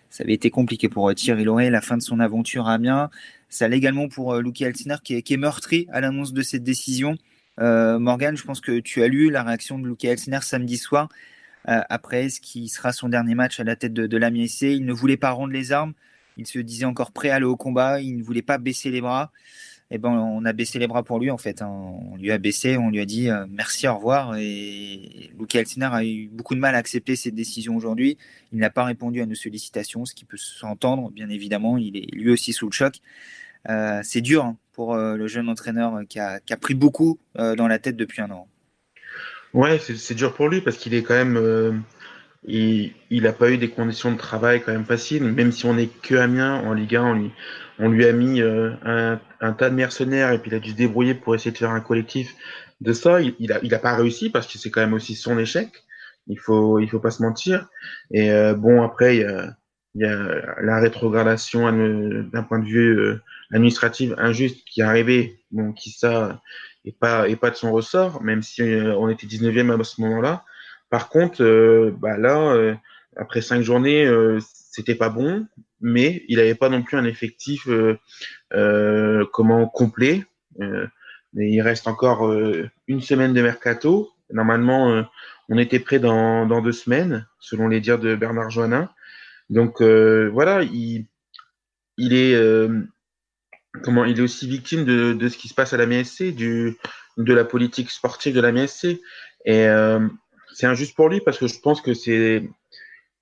Ça 0.10 0.26
avait 0.26 0.34
été 0.34 0.50
compliqué 0.50 0.90
pour 0.90 1.14
Thierry 1.16 1.46
Loret, 1.46 1.70
la 1.70 1.80
fin 1.80 1.96
de 1.96 2.02
son 2.02 2.20
aventure 2.20 2.68
à 2.68 2.74
Amiens. 2.74 3.10
Ça 3.52 3.68
l'est 3.68 3.78
également 3.78 4.08
pour 4.08 4.34
euh, 4.34 4.42
Luki 4.42 4.66
Altiner 4.66 4.96
qui 5.04 5.14
est, 5.14 5.38
meurtri 5.38 5.86
à 5.92 6.00
l'annonce 6.00 6.32
de 6.32 6.42
cette 6.42 6.64
décision. 6.64 7.18
Euh, 7.60 8.00
Morgan, 8.00 8.36
je 8.36 8.44
pense 8.44 8.62
que 8.62 8.80
tu 8.80 9.04
as 9.04 9.10
lu 9.10 9.30
la 9.30 9.44
réaction 9.44 9.78
de 9.78 9.88
Luki 9.88 10.08
Altiner 10.08 10.40
samedi 10.42 10.78
soir 10.78 11.10
euh, 11.10 11.16
après 11.65 12.30
ce 12.30 12.41
qui 12.41 12.68
sera 12.68 12.91
son 12.91 13.10
dernier 13.10 13.36
match 13.36 13.60
à 13.60 13.63
la 13.63 13.75
tête 13.75 13.94
de, 13.94 14.08
de 14.08 14.18
l'AMIC. 14.18 14.62
Il 14.62 14.86
ne 14.86 14.94
voulait 14.94 15.18
pas 15.18 15.32
rendre 15.32 15.53
les 15.53 15.72
armes. 15.72 15.94
Il 16.38 16.48
se 16.48 16.60
disait 16.60 16.86
encore 16.86 17.12
prêt 17.12 17.30
à 17.30 17.36
aller 17.36 17.46
au 17.46 17.56
combat. 17.58 18.01
Il 18.01 18.18
ne 18.18 18.24
voulait 18.24 18.41
pas 18.41 18.58
baisser 18.58 18.89
les 18.89 19.01
bras. 19.01 19.32
Et 19.89 19.96
eh 19.96 19.98
ben, 19.98 20.10
on 20.10 20.46
a 20.46 20.53
baissé 20.53 20.80
les 20.80 20.88
bras 20.88 21.03
pour 21.03 21.20
lui 21.20 21.30
en 21.30 21.38
fait. 21.38 21.62
Hein. 21.62 21.68
On 21.68 22.15
lui 22.15 22.32
a 22.32 22.38
baissé, 22.38 22.77
on 22.77 22.89
lui 22.89 23.01
a 23.01 23.06
dit 23.06 23.27
merci, 23.50 23.89
au 23.89 23.96
revoir. 23.96 24.38
Et 24.38 25.32
Luki 25.38 25.58
Altiner 25.58 25.89
a 25.91 26.06
eu 26.06 26.30
beaucoup 26.30 26.56
de 26.56 26.62
mal 26.62 26.75
à 26.75 26.77
accepter 26.77 27.18
cette 27.18 27.36
décision 27.36 27.75
aujourd'hui. 27.75 28.18
Il 28.53 28.60
n'a 28.60 28.70
pas 28.70 28.86
répondu 28.86 29.22
à 29.22 29.25
nos 29.25 29.36
sollicitations, 29.36 30.06
ce 30.06 30.15
qui 30.15 30.24
peut 30.24 30.38
s'entendre, 30.38 31.12
bien 31.12 31.27
évidemment. 31.27 31.77
Il 31.77 31.98
est 31.98 32.10
lui 32.15 32.32
aussi 32.32 32.53
sous 32.53 32.68
le 32.68 32.72
choc. 32.72 33.01
Euh, 33.70 34.01
c'est 34.03 34.22
dur 34.22 34.46
hein, 34.46 34.58
pour 34.74 34.94
euh, 34.94 35.15
le 35.15 35.27
jeune 35.27 35.50
entraîneur 35.50 36.01
qui 36.08 36.20
a, 36.20 36.39
pris 36.60 36.74
beaucoup 36.74 37.20
euh, 37.38 37.56
dans 37.56 37.68
la 37.68 37.80
tête 37.80 37.96
depuis 37.96 38.22
un 38.22 38.32
an. 38.32 38.48
Ouais, 39.53 39.79
c'est 39.79 40.15
dur 40.15 40.34
pour 40.34 40.50
lui 40.50 40.62
parce 40.62 40.77
qu'il 40.77 40.93
est 40.93 41.03
quand 41.03 41.13
même 41.13 41.84
il 42.48 42.93
n'a 43.10 43.34
pas 43.34 43.51
eu 43.51 43.58
des 43.58 43.70
conditions 43.70 44.12
de 44.12 44.17
travail 44.17 44.62
quand 44.62 44.72
même 44.72 44.86
faciles, 44.86 45.24
même 45.24 45.51
si 45.51 45.65
on 45.65 45.77
est 45.77 45.89
que 46.01 46.15
Amiens 46.15 46.55
en 46.55 46.74
Ligue 46.74 46.96
1, 46.96 47.03
on 47.03 47.13
lui, 47.13 47.31
on 47.79 47.89
lui 47.89 48.05
a 48.05 48.13
mis 48.13 48.41
euh, 48.41 48.72
un, 48.84 49.20
un, 49.41 49.53
tas 49.53 49.70
de 49.70 49.75
mercenaires 49.75 50.31
et 50.31 50.39
puis 50.39 50.51
il 50.51 50.55
a 50.55 50.60
dû 50.60 50.72
se 50.72 50.75
débrouiller 50.75 51.13
pour 51.13 51.36
essayer 51.36 51.51
de 51.51 51.58
faire 51.58 51.72
un 51.72 51.81
collectif 51.81 52.36
de 52.81 52.93
ça. 52.93 53.22
Il, 53.22 53.36
il, 53.39 53.51
a, 53.51 53.60
il 53.63 53.74
a 53.74 53.79
pas 53.79 53.96
réussi 53.96 54.29
parce 54.29 54.48
que 54.48 54.58
c'est 54.58 54.72
quand 54.72 54.81
même 54.81 54.93
aussi 54.93 55.15
son 55.15 55.38
échec. 55.38 55.70
Il 56.27 56.39
faut, 56.39 56.79
il 56.79 56.89
faut 56.89 57.00
pas 57.00 57.12
se 57.12 57.22
mentir. 57.22 57.67
Et 58.12 58.31
euh, 58.31 58.53
bon, 58.53 58.84
après, 58.84 59.17
il 59.17 59.22
y 59.22 59.25
a, 59.25 59.55
il 59.96 60.01
y 60.01 60.05
a 60.05 60.62
la 60.62 60.79
rétrogradation 60.79 61.72
d'un 62.31 62.43
point 62.43 62.60
de 62.60 62.65
vue 62.65 62.98
euh, 62.98 63.22
administratif 63.51 64.13
injuste 64.17 64.63
qui 64.65 64.81
est 64.81 64.86
arrivé, 64.86 65.39
bon, 65.51 65.74
qui 65.74 65.91
ça 65.91 66.41
est 66.86 66.98
pas, 66.98 67.30
est 67.30 67.36
pas 67.36 67.50
de 67.50 67.56
son 67.56 67.72
ressort, 67.72 68.22
même 68.24 68.42
si 68.42 68.62
euh, 68.62 68.96
on 68.98 69.10
était 69.10 69.28
19e 69.28 69.80
à 69.80 69.84
ce 69.84 70.02
moment-là. 70.02 70.44
Par 70.92 71.08
contre, 71.08 71.42
euh, 71.42 71.96
bah 71.98 72.18
là, 72.18 72.52
euh, 72.52 72.76
après 73.16 73.42
cinq 73.42 73.62
journées, 73.62 74.06
euh, 74.06 74.40
c'était 74.54 74.94
pas 74.94 75.10
bon, 75.10 75.48
mais 75.80 76.24
il 76.28 76.38
n'avait 76.38 76.54
pas 76.54 76.70
non 76.70 76.84
plus 76.84 76.98
un 76.98 77.06
effectif 77.06 77.68
comment 79.32 79.68
complet. 79.68 80.24
mais 80.60 81.50
il 81.52 81.62
reste 81.62 81.88
encore 81.88 82.32
une 82.88 83.02
semaine 83.02 83.34
de 83.34 83.42
mercato. 83.42 84.12
Normalement, 84.32 85.04
on 85.50 85.58
était 85.58 85.80
prêt 85.80 86.00
dans, 86.00 86.46
dans 86.46 86.62
deux 86.62 86.72
semaines, 86.72 87.26
selon 87.40 87.68
les 87.68 87.80
dires 87.80 88.00
de 88.00 88.16
Bernard 88.16 88.52
Joannin. 88.52 88.90
Donc 89.50 89.82
voilà, 89.82 90.62
il, 90.62 91.08
il 91.98 92.14
est 92.14 92.36
comment 93.84 94.06
il 94.06 94.20
est 94.20 94.24
aussi 94.24 94.48
victime 94.48 94.86
de, 94.86 95.13
de, 95.13 95.30
ce 95.30 95.38
qui 95.38 95.48
se 95.48 95.54
passe 95.54 95.74
à 95.74 95.78
la 95.78 95.86
MSC, 95.86 96.34
du, 96.36 96.78
de 97.18 97.34
la 97.34 97.46
politique 97.46 97.90
sportive 97.90 98.36
de 98.36 98.42
la 98.42 98.51
MSC. 98.51 99.01
Et 99.46 99.68
euh, 99.68 100.08
c'est 100.54 100.68
injuste 100.68 100.96
pour 100.96 101.10
lui 101.10 101.22
parce 101.22 101.38
que 101.38 101.48
je 101.48 101.60
pense 101.60 101.82
que 101.82 101.94
c'est 101.94 102.44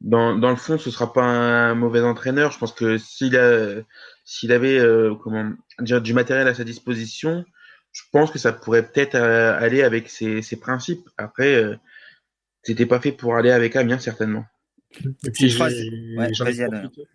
dans, 0.01 0.35
dans 0.35 0.49
le 0.49 0.55
fond, 0.55 0.77
ce 0.77 0.91
sera 0.91 1.11
pas 1.11 1.23
un 1.23 1.75
mauvais 1.75 2.01
entraîneur. 2.01 2.51
Je 2.51 2.57
pense 2.57 2.71
que 2.71 2.97
s'il 2.97 3.37
a 3.37 3.81
s'il 4.23 4.51
avait 4.51 4.77
euh, 4.77 5.15
comment 5.15 5.51
dire 5.79 6.01
du 6.01 6.13
matériel 6.13 6.47
à 6.47 6.53
sa 6.53 6.63
disposition, 6.63 7.43
je 7.91 8.03
pense 8.11 8.31
que 8.31 8.39
ça 8.39 8.53
pourrait 8.53 8.89
peut-être 8.89 9.15
euh, 9.15 9.57
aller 9.59 9.81
avec 9.81 10.09
ses, 10.09 10.41
ses 10.41 10.57
principes. 10.57 11.09
Après, 11.17 11.55
euh, 11.55 11.75
c'était 12.63 12.85
pas 12.85 12.99
fait 12.99 13.11
pour 13.11 13.35
aller 13.35 13.51
avec 13.51 13.75
Amiens 13.75 13.99
certainement. 13.99 14.45
Et 15.25 15.31
puis 15.31 15.49
j'en 15.49 15.67
ai, 15.67 16.31
profité, 16.31 17.07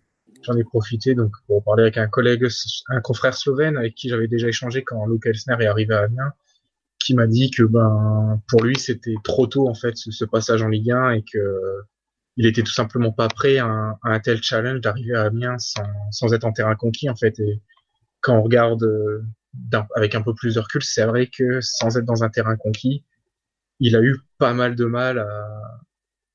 j'en 0.45 0.57
ai 0.57 0.63
profité 0.63 1.15
donc 1.15 1.33
pour 1.47 1.63
parler 1.63 1.83
avec 1.83 1.97
un 1.97 2.07
collègue, 2.07 2.47
un 2.89 3.01
confrère 3.01 3.33
slovène 3.33 3.77
avec 3.77 3.95
qui 3.95 4.09
j'avais 4.09 4.27
déjà 4.27 4.47
échangé 4.47 4.83
quand 4.83 5.05
Luke 5.07 5.25
Elsner 5.25 5.55
est 5.59 5.67
arrivé 5.67 5.93
à 5.93 6.03
Amiens 6.03 6.33
qui 6.99 7.13
m'a 7.13 7.27
dit 7.27 7.51
que 7.51 7.63
ben 7.63 8.41
pour 8.47 8.63
lui 8.63 8.77
c'était 8.77 9.15
trop 9.23 9.47
tôt 9.47 9.67
en 9.67 9.75
fait 9.75 9.95
ce, 9.95 10.25
passage 10.25 10.61
en 10.61 10.69
Ligue 10.69 10.91
1 10.91 11.11
et 11.11 11.23
que 11.23 11.81
il 12.37 12.45
était 12.45 12.63
tout 12.63 12.73
simplement 12.73 13.11
pas 13.11 13.27
prêt 13.27 13.57
à 13.57 13.97
un, 14.01 14.19
tel 14.19 14.41
challenge 14.41 14.81
d'arriver 14.81 15.13
à 15.15 15.23
Amiens 15.23 15.57
sans, 15.57 15.83
sans, 16.11 16.33
être 16.33 16.45
en 16.45 16.51
terrain 16.51 16.75
conquis 16.75 17.09
en 17.09 17.15
fait 17.15 17.39
et 17.39 17.61
quand 18.21 18.37
on 18.37 18.41
regarde 18.41 18.83
euh, 18.83 19.21
avec 19.95 20.15
un 20.15 20.21
peu 20.21 20.33
plus 20.33 20.55
de 20.55 20.59
recul 20.59 20.83
c'est 20.83 21.05
vrai 21.05 21.27
que 21.27 21.61
sans 21.61 21.97
être 21.97 22.05
dans 22.05 22.23
un 22.23 22.29
terrain 22.29 22.55
conquis 22.55 23.03
il 23.79 23.95
a 23.95 24.01
eu 24.01 24.17
pas 24.37 24.53
mal 24.53 24.75
de 24.75 24.85
mal 24.85 25.19
à, 25.19 25.47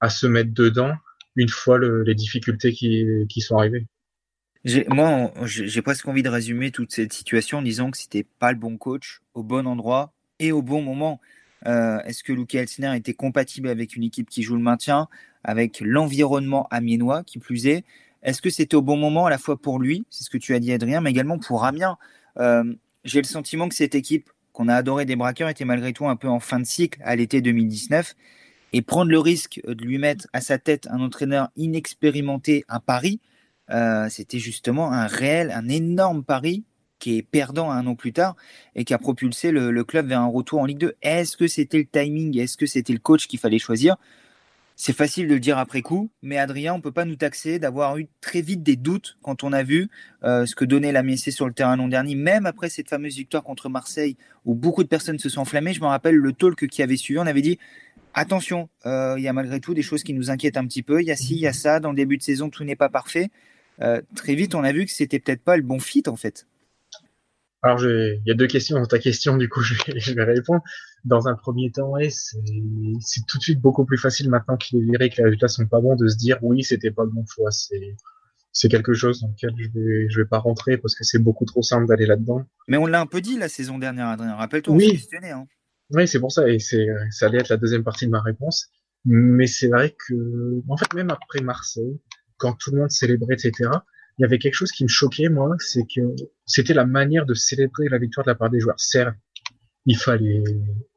à 0.00 0.10
se 0.10 0.26
mettre 0.26 0.52
dedans 0.52 0.94
une 1.36 1.48
fois 1.48 1.78
le, 1.78 2.02
les 2.02 2.14
difficultés 2.14 2.72
qui, 2.72 3.06
qui 3.28 3.40
sont 3.40 3.56
arrivées. 3.56 3.86
Moi, 4.64 5.32
j'ai 5.44 5.82
presque 5.82 6.06
envie 6.06 6.22
de 6.22 6.28
résumer 6.28 6.70
toute 6.70 6.92
cette 6.92 7.12
situation 7.12 7.58
en 7.58 7.62
disant 7.62 7.90
que 7.90 7.96
c'était 7.96 8.26
pas 8.38 8.52
le 8.52 8.58
bon 8.58 8.76
coach 8.76 9.20
au 9.34 9.42
bon 9.42 9.66
endroit 9.66 10.12
et 10.38 10.52
au 10.52 10.60
bon 10.60 10.82
moment. 10.82 11.20
Euh, 11.66 11.98
Est-ce 12.00 12.22
que 12.22 12.32
Luke 12.32 12.54
Elsner 12.54 12.94
était 12.96 13.14
compatible 13.14 13.68
avec 13.68 13.96
une 13.96 14.04
équipe 14.04 14.28
qui 14.28 14.42
joue 14.42 14.56
le 14.56 14.62
maintien, 14.62 15.08
avec 15.44 15.80
l'environnement 15.80 16.68
amiénois 16.70 17.22
qui 17.24 17.38
plus 17.38 17.66
est? 17.66 17.84
Est-ce 18.22 18.42
que 18.42 18.50
c'était 18.50 18.74
au 18.74 18.82
bon 18.82 18.98
moment 18.98 19.26
à 19.26 19.30
la 19.30 19.38
fois 19.38 19.56
pour 19.56 19.78
lui, 19.78 20.04
c'est 20.10 20.24
ce 20.24 20.30
que 20.30 20.36
tu 20.36 20.54
as 20.54 20.58
dit 20.58 20.72
Adrien, 20.72 21.00
mais 21.00 21.10
également 21.10 21.38
pour 21.38 21.64
Amiens? 21.64 21.96
Euh, 22.38 22.64
J'ai 23.04 23.22
le 23.22 23.26
sentiment 23.26 23.66
que 23.66 23.74
cette 23.74 23.94
équipe 23.94 24.28
qu'on 24.52 24.68
a 24.68 24.74
adoré 24.74 25.06
des 25.06 25.16
braqueurs 25.16 25.48
était 25.48 25.64
malgré 25.64 25.94
tout 25.94 26.06
un 26.06 26.16
peu 26.16 26.28
en 26.28 26.40
fin 26.40 26.60
de 26.60 26.66
cycle 26.66 27.00
à 27.02 27.16
l'été 27.16 27.40
2019 27.40 28.14
et 28.74 28.82
prendre 28.82 29.10
le 29.10 29.18
risque 29.18 29.60
de 29.66 29.84
lui 29.84 29.96
mettre 29.96 30.26
à 30.34 30.42
sa 30.42 30.58
tête 30.58 30.86
un 30.90 31.00
entraîneur 31.00 31.48
inexpérimenté 31.56 32.64
à 32.68 32.78
Paris, 32.78 33.20
euh, 33.70 34.08
c'était 34.08 34.38
justement 34.38 34.92
un 34.92 35.06
réel, 35.06 35.50
un 35.50 35.68
énorme 35.68 36.24
pari 36.24 36.64
qui 36.98 37.16
est 37.16 37.22
perdant 37.22 37.70
un 37.70 37.86
an 37.86 37.94
plus 37.96 38.12
tard 38.12 38.36
et 38.76 38.84
qui 38.84 38.94
a 38.94 38.98
propulsé 38.98 39.50
le, 39.50 39.84
club 39.84 40.06
vers 40.06 40.20
un 40.20 40.26
retour 40.26 40.60
en 40.60 40.66
Ligue 40.66 40.78
2. 40.78 40.94
Est-ce 41.02 41.36
que 41.36 41.48
c'était 41.48 41.78
le 41.78 41.86
timing? 41.86 42.38
Est-ce 42.38 42.56
que 42.56 42.66
c'était 42.66 42.92
le 42.92 42.98
coach 42.98 43.26
qu'il 43.26 43.38
fallait 43.38 43.58
choisir? 43.58 43.96
C'est 44.76 44.94
facile 44.94 45.28
de 45.28 45.34
le 45.34 45.40
dire 45.40 45.58
après 45.58 45.82
coup, 45.82 46.10
mais 46.22 46.38
Adrien, 46.38 46.72
on 46.72 46.80
peut 46.80 46.92
pas 46.92 47.04
nous 47.04 47.16
taxer 47.16 47.58
d'avoir 47.58 47.98
eu 47.98 48.06
très 48.22 48.40
vite 48.40 48.62
des 48.62 48.76
doutes 48.76 49.18
quand 49.20 49.44
on 49.44 49.52
a 49.52 49.62
vu 49.62 49.90
euh, 50.24 50.46
ce 50.46 50.54
que 50.54 50.64
donnait 50.64 50.92
la 50.92 51.02
MSC 51.02 51.32
sur 51.32 51.46
le 51.46 51.52
terrain 51.52 51.76
l'an 51.76 51.88
dernier, 51.88 52.14
même 52.14 52.46
après 52.46 52.70
cette 52.70 52.88
fameuse 52.88 53.16
victoire 53.16 53.42
contre 53.42 53.68
Marseille 53.68 54.16
où 54.46 54.54
beaucoup 54.54 54.82
de 54.82 54.88
personnes 54.88 55.18
se 55.18 55.28
sont 55.28 55.42
enflammées. 55.42 55.74
Je 55.74 55.80
me 55.80 55.86
rappelle 55.86 56.14
le 56.14 56.32
talk 56.32 56.66
qui 56.66 56.82
avait 56.82 56.96
suivi, 56.96 57.18
on 57.18 57.26
avait 57.26 57.42
dit 57.42 57.58
attention, 58.14 58.68
euh, 58.86 59.16
il 59.18 59.22
y 59.22 59.28
a 59.28 59.34
malgré 59.34 59.60
tout 59.60 59.74
des 59.74 59.82
choses 59.82 60.02
qui 60.02 60.14
nous 60.14 60.30
inquiètent 60.30 60.56
un 60.56 60.66
petit 60.66 60.82
peu. 60.82 61.02
Il 61.02 61.06
y 61.06 61.12
a 61.12 61.16
ci, 61.16 61.34
il 61.34 61.40
y 61.40 61.46
a 61.46 61.52
ça. 61.52 61.80
Dans 61.80 61.90
le 61.90 61.96
début 61.96 62.16
de 62.16 62.22
saison, 62.22 62.48
tout 62.48 62.64
n'est 62.64 62.76
pas 62.76 62.88
parfait. 62.88 63.30
Euh, 63.82 64.00
très 64.14 64.34
vite, 64.34 64.54
on 64.54 64.64
a 64.64 64.72
vu 64.72 64.84
que 64.84 64.92
c'était 64.92 65.18
peut-être 65.18 65.42
pas 65.42 65.56
le 65.56 65.62
bon 65.62 65.78
fit 65.78 66.02
en 66.06 66.16
fait. 66.16 66.46
Alors, 67.62 67.82
il 67.82 68.22
y 68.24 68.30
a 68.30 68.34
deux 68.34 68.46
questions 68.46 68.78
dans 68.78 68.86
ta 68.86 68.98
question, 68.98 69.36
du 69.36 69.48
coup, 69.48 69.60
je 69.62 69.74
vais, 69.84 70.00
je 70.00 70.14
vais 70.14 70.24
répondre. 70.24 70.62
Dans 71.04 71.28
un 71.28 71.34
premier 71.34 71.70
temps, 71.70 71.90
ouais, 71.90 72.10
c'est 72.10 73.26
tout 73.26 73.38
de 73.38 73.42
suite 73.42 73.60
beaucoup 73.60 73.84
plus 73.84 73.98
facile 73.98 74.28
maintenant 74.28 74.56
qu'il 74.56 74.78
est 74.78 74.84
viré 74.84 75.08
que 75.08 75.16
les 75.18 75.24
résultats 75.24 75.48
sont 75.48 75.66
pas 75.66 75.80
bons 75.80 75.96
de 75.96 76.08
se 76.08 76.16
dire 76.16 76.38
oui, 76.42 76.62
c'était 76.62 76.90
pas 76.90 77.04
le 77.04 77.10
bon 77.10 77.24
choix. 77.26 77.50
C'est 77.50 77.96
c'est 78.52 78.68
quelque 78.68 78.94
chose 78.94 79.20
dans 79.20 79.28
lequel 79.28 79.54
je 79.56 79.68
vais 79.68 80.10
je 80.10 80.20
vais 80.20 80.26
pas 80.26 80.38
rentrer 80.38 80.76
parce 80.76 80.96
que 80.96 81.04
c'est 81.04 81.20
beaucoup 81.20 81.44
trop 81.44 81.62
simple 81.62 81.86
d'aller 81.86 82.06
là-dedans. 82.06 82.44
Mais 82.68 82.76
on 82.76 82.86
l'a 82.86 83.00
un 83.00 83.06
peu 83.06 83.20
dit 83.20 83.38
la 83.38 83.48
saison 83.48 83.78
dernière, 83.78 84.08
Adrien. 84.08 84.34
Rappelle-toi, 84.34 84.74
oui. 84.74 85.06
on. 85.22 85.26
Hein. 85.26 85.46
Oui, 85.92 86.06
c'est 86.06 86.20
pour 86.20 86.32
ça, 86.32 86.48
et 86.48 86.58
c'est, 86.58 86.86
ça 87.10 87.26
allait 87.26 87.38
être 87.38 87.48
la 87.48 87.56
deuxième 87.56 87.82
partie 87.82 88.06
de 88.06 88.10
ma 88.10 88.20
réponse. 88.20 88.68
Mais 89.04 89.46
c'est 89.46 89.68
vrai 89.68 89.96
que, 90.06 90.62
en 90.68 90.76
fait, 90.76 90.92
même 90.94 91.10
après 91.10 91.40
Marseille, 91.40 91.98
quand 92.40 92.54
tout 92.54 92.72
le 92.72 92.80
monde 92.80 92.90
célébrait, 92.90 93.34
etc., 93.34 93.70
il 94.18 94.22
y 94.22 94.24
avait 94.24 94.38
quelque 94.38 94.54
chose 94.54 94.72
qui 94.72 94.82
me 94.82 94.88
choquait, 94.88 95.28
moi, 95.28 95.54
c'est 95.60 95.84
que 95.84 96.00
c'était 96.44 96.74
la 96.74 96.84
manière 96.84 97.24
de 97.24 97.34
célébrer 97.34 97.88
la 97.88 97.98
victoire 97.98 98.26
de 98.26 98.30
la 98.30 98.34
part 98.34 98.50
des 98.50 98.60
joueurs. 98.60 98.78
Certes, 98.78 99.16
il 99.86 99.96
fallait, 99.96 100.42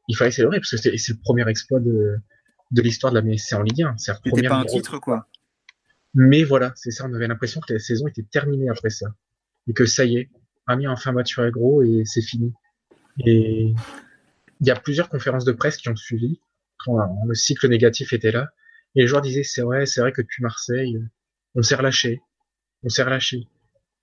il 0.08 0.16
fallait 0.16 0.30
célébrer, 0.30 0.58
parce 0.58 0.72
que 0.72 0.76
c'est, 0.76 0.96
c'est 0.98 1.12
le 1.12 1.20
premier 1.22 1.48
exploit 1.48 1.80
de, 1.80 2.16
de 2.70 2.82
l'histoire 2.82 3.12
de 3.12 3.18
la 3.18 3.24
MSC 3.24 3.52
en 3.54 3.62
Ligue 3.62 3.82
1. 3.82 3.94
C'est 3.98 4.12
pas 4.48 4.56
un 4.56 4.64
titre, 4.64 4.98
quoi. 4.98 5.28
Mais 6.14 6.44
voilà, 6.44 6.72
c'est 6.76 6.90
ça, 6.90 7.06
on 7.08 7.14
avait 7.14 7.26
l'impression 7.26 7.60
que 7.60 7.72
la 7.72 7.78
saison 7.78 8.06
était 8.08 8.22
terminée 8.22 8.68
après 8.68 8.90
ça. 8.90 9.06
Et 9.68 9.72
que 9.72 9.86
ça 9.86 10.04
y 10.04 10.18
est, 10.18 10.30
Amiens 10.66 10.92
enfin 10.92 11.12
battu 11.12 11.40
à 11.40 11.50
gros 11.50 11.82
et 11.82 12.02
c'est 12.04 12.22
fini. 12.22 12.52
Et 13.24 13.74
il 14.60 14.66
y 14.66 14.70
a 14.70 14.76
plusieurs 14.76 15.08
conférences 15.08 15.44
de 15.44 15.52
presse 15.52 15.76
qui 15.76 15.88
ont 15.88 15.96
suivi 15.96 16.40
quand 16.78 16.98
le 17.26 17.34
cycle 17.34 17.68
négatif 17.68 18.12
était 18.12 18.32
là. 18.32 18.48
Et 18.94 19.02
les 19.02 19.06
joueurs 19.06 19.22
disaient, 19.22 19.42
c'est 19.42 19.62
vrai, 19.62 19.86
c'est 19.86 20.00
vrai 20.00 20.12
que 20.12 20.22
depuis 20.22 20.42
Marseille, 20.42 20.98
on 21.54 21.62
s'est 21.62 21.74
relâché, 21.74 22.20
on 22.82 22.88
s'est 22.88 23.02
relâché. 23.02 23.48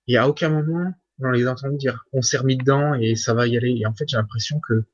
Et 0.08 0.16
à 0.16 0.28
aucun 0.28 0.48
moment, 0.48 0.92
on 1.20 1.30
les 1.30 1.46
a 1.46 1.52
entendus 1.52 1.76
dire, 1.76 2.04
on 2.12 2.22
s'est 2.22 2.38
remis 2.38 2.56
dedans 2.56 2.94
et 2.94 3.14
ça 3.14 3.34
va 3.34 3.46
y 3.46 3.56
aller. 3.56 3.76
Et 3.78 3.86
en 3.86 3.94
fait, 3.94 4.08
j'ai 4.08 4.16
l'impression 4.16 4.60
que 4.66 4.84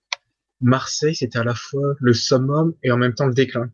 Marseille, 0.61 1.15
c'était 1.15 1.39
à 1.39 1.45
la 1.45 1.55
fois 1.55 1.95
le 1.99 2.13
summum 2.13 2.75
et 2.83 2.91
en 2.91 2.97
même 2.97 3.15
temps 3.15 3.27
le 3.27 3.35
déclin. 3.35 3.71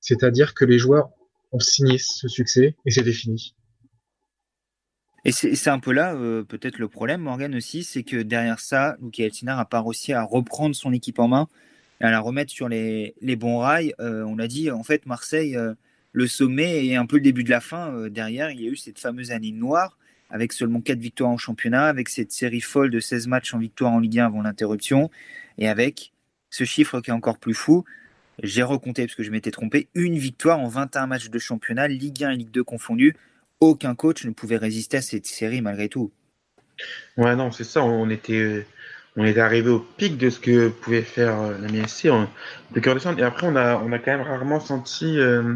C'est-à-dire 0.00 0.54
que 0.54 0.64
les 0.64 0.78
joueurs 0.78 1.10
ont 1.52 1.60
signé 1.60 1.98
ce 1.98 2.28
succès 2.28 2.76
et 2.86 2.90
c'était 2.90 3.12
fini. 3.12 3.54
Et 5.24 5.30
c'est 5.30 5.70
un 5.70 5.78
peu 5.78 5.92
là, 5.92 6.14
euh, 6.16 6.42
peut-être 6.42 6.78
le 6.78 6.88
problème, 6.88 7.20
Morgan 7.20 7.54
aussi, 7.54 7.84
c'est 7.84 8.02
que 8.02 8.22
derrière 8.22 8.58
ça, 8.58 8.96
Luke 9.00 9.20
Eltinar 9.20 9.56
n'a 9.56 9.64
pas 9.64 9.78
à 9.78 10.24
reprendre 10.24 10.74
son 10.74 10.92
équipe 10.92 11.20
en 11.20 11.28
main 11.28 11.48
à 12.00 12.10
la 12.10 12.20
remettre 12.20 12.50
sur 12.50 12.68
les, 12.68 13.14
les 13.20 13.36
bons 13.36 13.58
rails. 13.58 13.94
Euh, 14.00 14.24
on 14.24 14.36
l'a 14.36 14.48
dit, 14.48 14.70
en 14.70 14.82
fait, 14.82 15.06
Marseille, 15.06 15.56
euh, 15.56 15.74
le 16.12 16.26
sommet 16.26 16.86
et 16.86 16.96
un 16.96 17.06
peu 17.06 17.16
le 17.16 17.22
début 17.22 17.44
de 17.44 17.50
la 17.50 17.60
fin. 17.60 17.92
Euh, 17.92 18.08
derrière, 18.08 18.50
il 18.50 18.60
y 18.60 18.66
a 18.66 18.70
eu 18.70 18.76
cette 18.76 18.98
fameuse 18.98 19.30
année 19.30 19.52
noire 19.52 19.98
avec 20.30 20.52
seulement 20.52 20.80
4 20.80 20.98
victoires 20.98 21.30
en 21.30 21.36
championnat, 21.36 21.86
avec 21.86 22.08
cette 22.08 22.32
série 22.32 22.62
folle 22.62 22.90
de 22.90 23.00
16 23.00 23.26
matchs 23.26 23.52
en 23.52 23.58
victoire 23.58 23.92
en 23.92 23.98
Ligue 23.98 24.18
1 24.18 24.26
avant 24.26 24.42
l'interruption 24.42 25.10
et 25.58 25.68
avec 25.68 26.12
ce 26.48 26.64
chiffre 26.64 27.00
qui 27.00 27.10
est 27.10 27.14
encore 27.14 27.38
plus 27.38 27.54
fou. 27.54 27.84
J'ai 28.42 28.62
recompté 28.62 29.04
parce 29.04 29.14
que 29.14 29.22
je 29.22 29.30
m'étais 29.30 29.50
trompé. 29.50 29.88
Une 29.94 30.16
victoire 30.16 30.58
en 30.58 30.68
21 30.68 31.06
matchs 31.06 31.28
de 31.28 31.38
championnat, 31.38 31.86
Ligue 31.88 32.24
1 32.24 32.30
et 32.30 32.36
Ligue 32.36 32.50
2 32.50 32.64
confondus 32.64 33.14
aucun 33.62 33.94
coach 33.94 34.24
ne 34.24 34.32
pouvait 34.32 34.56
résister 34.56 34.96
à 34.96 35.02
cette 35.02 35.26
série 35.26 35.60
malgré 35.62 35.88
tout. 35.88 36.10
Ouais, 37.16 37.36
non, 37.36 37.52
c'est 37.52 37.64
ça. 37.64 37.84
On 37.84 38.10
était, 38.10 38.66
on 39.16 39.24
était 39.24 39.40
arrivé 39.40 39.70
au 39.70 39.78
pic 39.78 40.18
de 40.18 40.30
ce 40.30 40.40
que 40.40 40.68
pouvait 40.68 41.02
faire 41.02 41.40
euh, 41.40 41.58
la 41.58 41.68
MSC 41.68 42.08
de 42.72 43.20
Et 43.20 43.22
après, 43.22 43.46
on 43.46 43.54
a, 43.54 43.76
on 43.76 43.92
a 43.92 43.98
quand 44.00 44.10
même 44.10 44.26
rarement 44.26 44.58
senti 44.58 45.18
euh, 45.18 45.54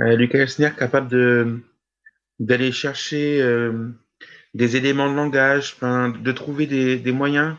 euh, 0.00 0.16
Lucas 0.16 0.38
Elsner 0.38 0.70
capable 0.76 1.08
de 1.08 1.60
d'aller 2.38 2.72
chercher 2.72 3.40
euh, 3.40 3.90
des 4.54 4.76
éléments 4.76 5.10
de 5.10 5.16
langage, 5.16 5.76
de 5.80 6.32
trouver 6.32 6.66
des, 6.66 6.98
des 6.98 7.12
moyens 7.12 7.56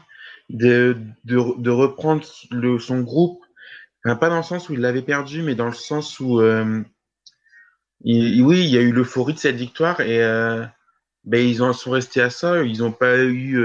de, 0.50 0.98
de, 1.24 1.40
de 1.58 1.70
reprendre 1.70 2.26
le, 2.52 2.80
son 2.80 3.02
groupe. 3.02 3.42
Pas 4.04 4.30
dans 4.30 4.38
le 4.38 4.44
sens 4.44 4.68
où 4.68 4.74
il 4.74 4.82
l'avait 4.82 5.04
perdu, 5.04 5.42
mais 5.42 5.56
dans 5.56 5.68
le 5.68 5.74
sens 5.74 6.20
où 6.20 6.42
euh, 6.42 6.82
oui, 8.04 8.66
il 8.66 8.70
y 8.70 8.78
a 8.78 8.82
eu 8.82 8.92
l'euphorie 8.92 9.34
de 9.34 9.40
cette 9.40 9.56
victoire 9.56 10.02
et 10.02 10.20
ben, 11.24 11.48
ils 11.48 11.62
en 11.62 11.72
sont 11.72 11.92
restés 11.92 12.22
à 12.22 12.30
ça. 12.30 12.64
Ils 12.64 12.80
n'ont 12.80 12.92
pas 12.92 13.18
eu 13.24 13.58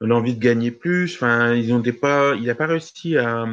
l'envie 0.00 0.34
de 0.34 0.40
gagner 0.40 0.70
plus. 0.70 1.16
Enfin, 1.16 1.54
ils 1.54 1.72
ont 1.72 1.82
pas, 1.82 2.34
il 2.36 2.44
n'a 2.44 2.54
pas 2.54 2.68
réussi 2.68 3.16
à, 3.16 3.46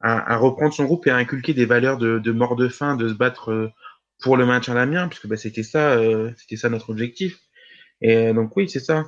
à, 0.00 0.36
reprendre 0.36 0.74
son 0.74 0.84
groupe 0.84 1.06
et 1.06 1.10
à 1.10 1.16
inculquer 1.16 1.54
des 1.54 1.64
valeurs 1.64 1.98
de, 1.98 2.30
mort 2.32 2.56
de 2.56 2.68
faim, 2.68 2.96
de 2.96 3.08
se 3.08 3.14
battre 3.14 3.72
pour 4.20 4.36
le 4.36 4.46
maintien 4.46 4.86
mienne, 4.86 5.08
puisque 5.08 5.26
ben, 5.26 5.36
c'était 5.36 5.62
ça, 5.62 5.98
c'était 6.36 6.56
ça 6.56 6.68
notre 6.68 6.90
objectif. 6.90 7.38
Et 8.02 8.32
donc 8.32 8.56
oui, 8.56 8.68
c'est 8.68 8.80
ça. 8.80 9.04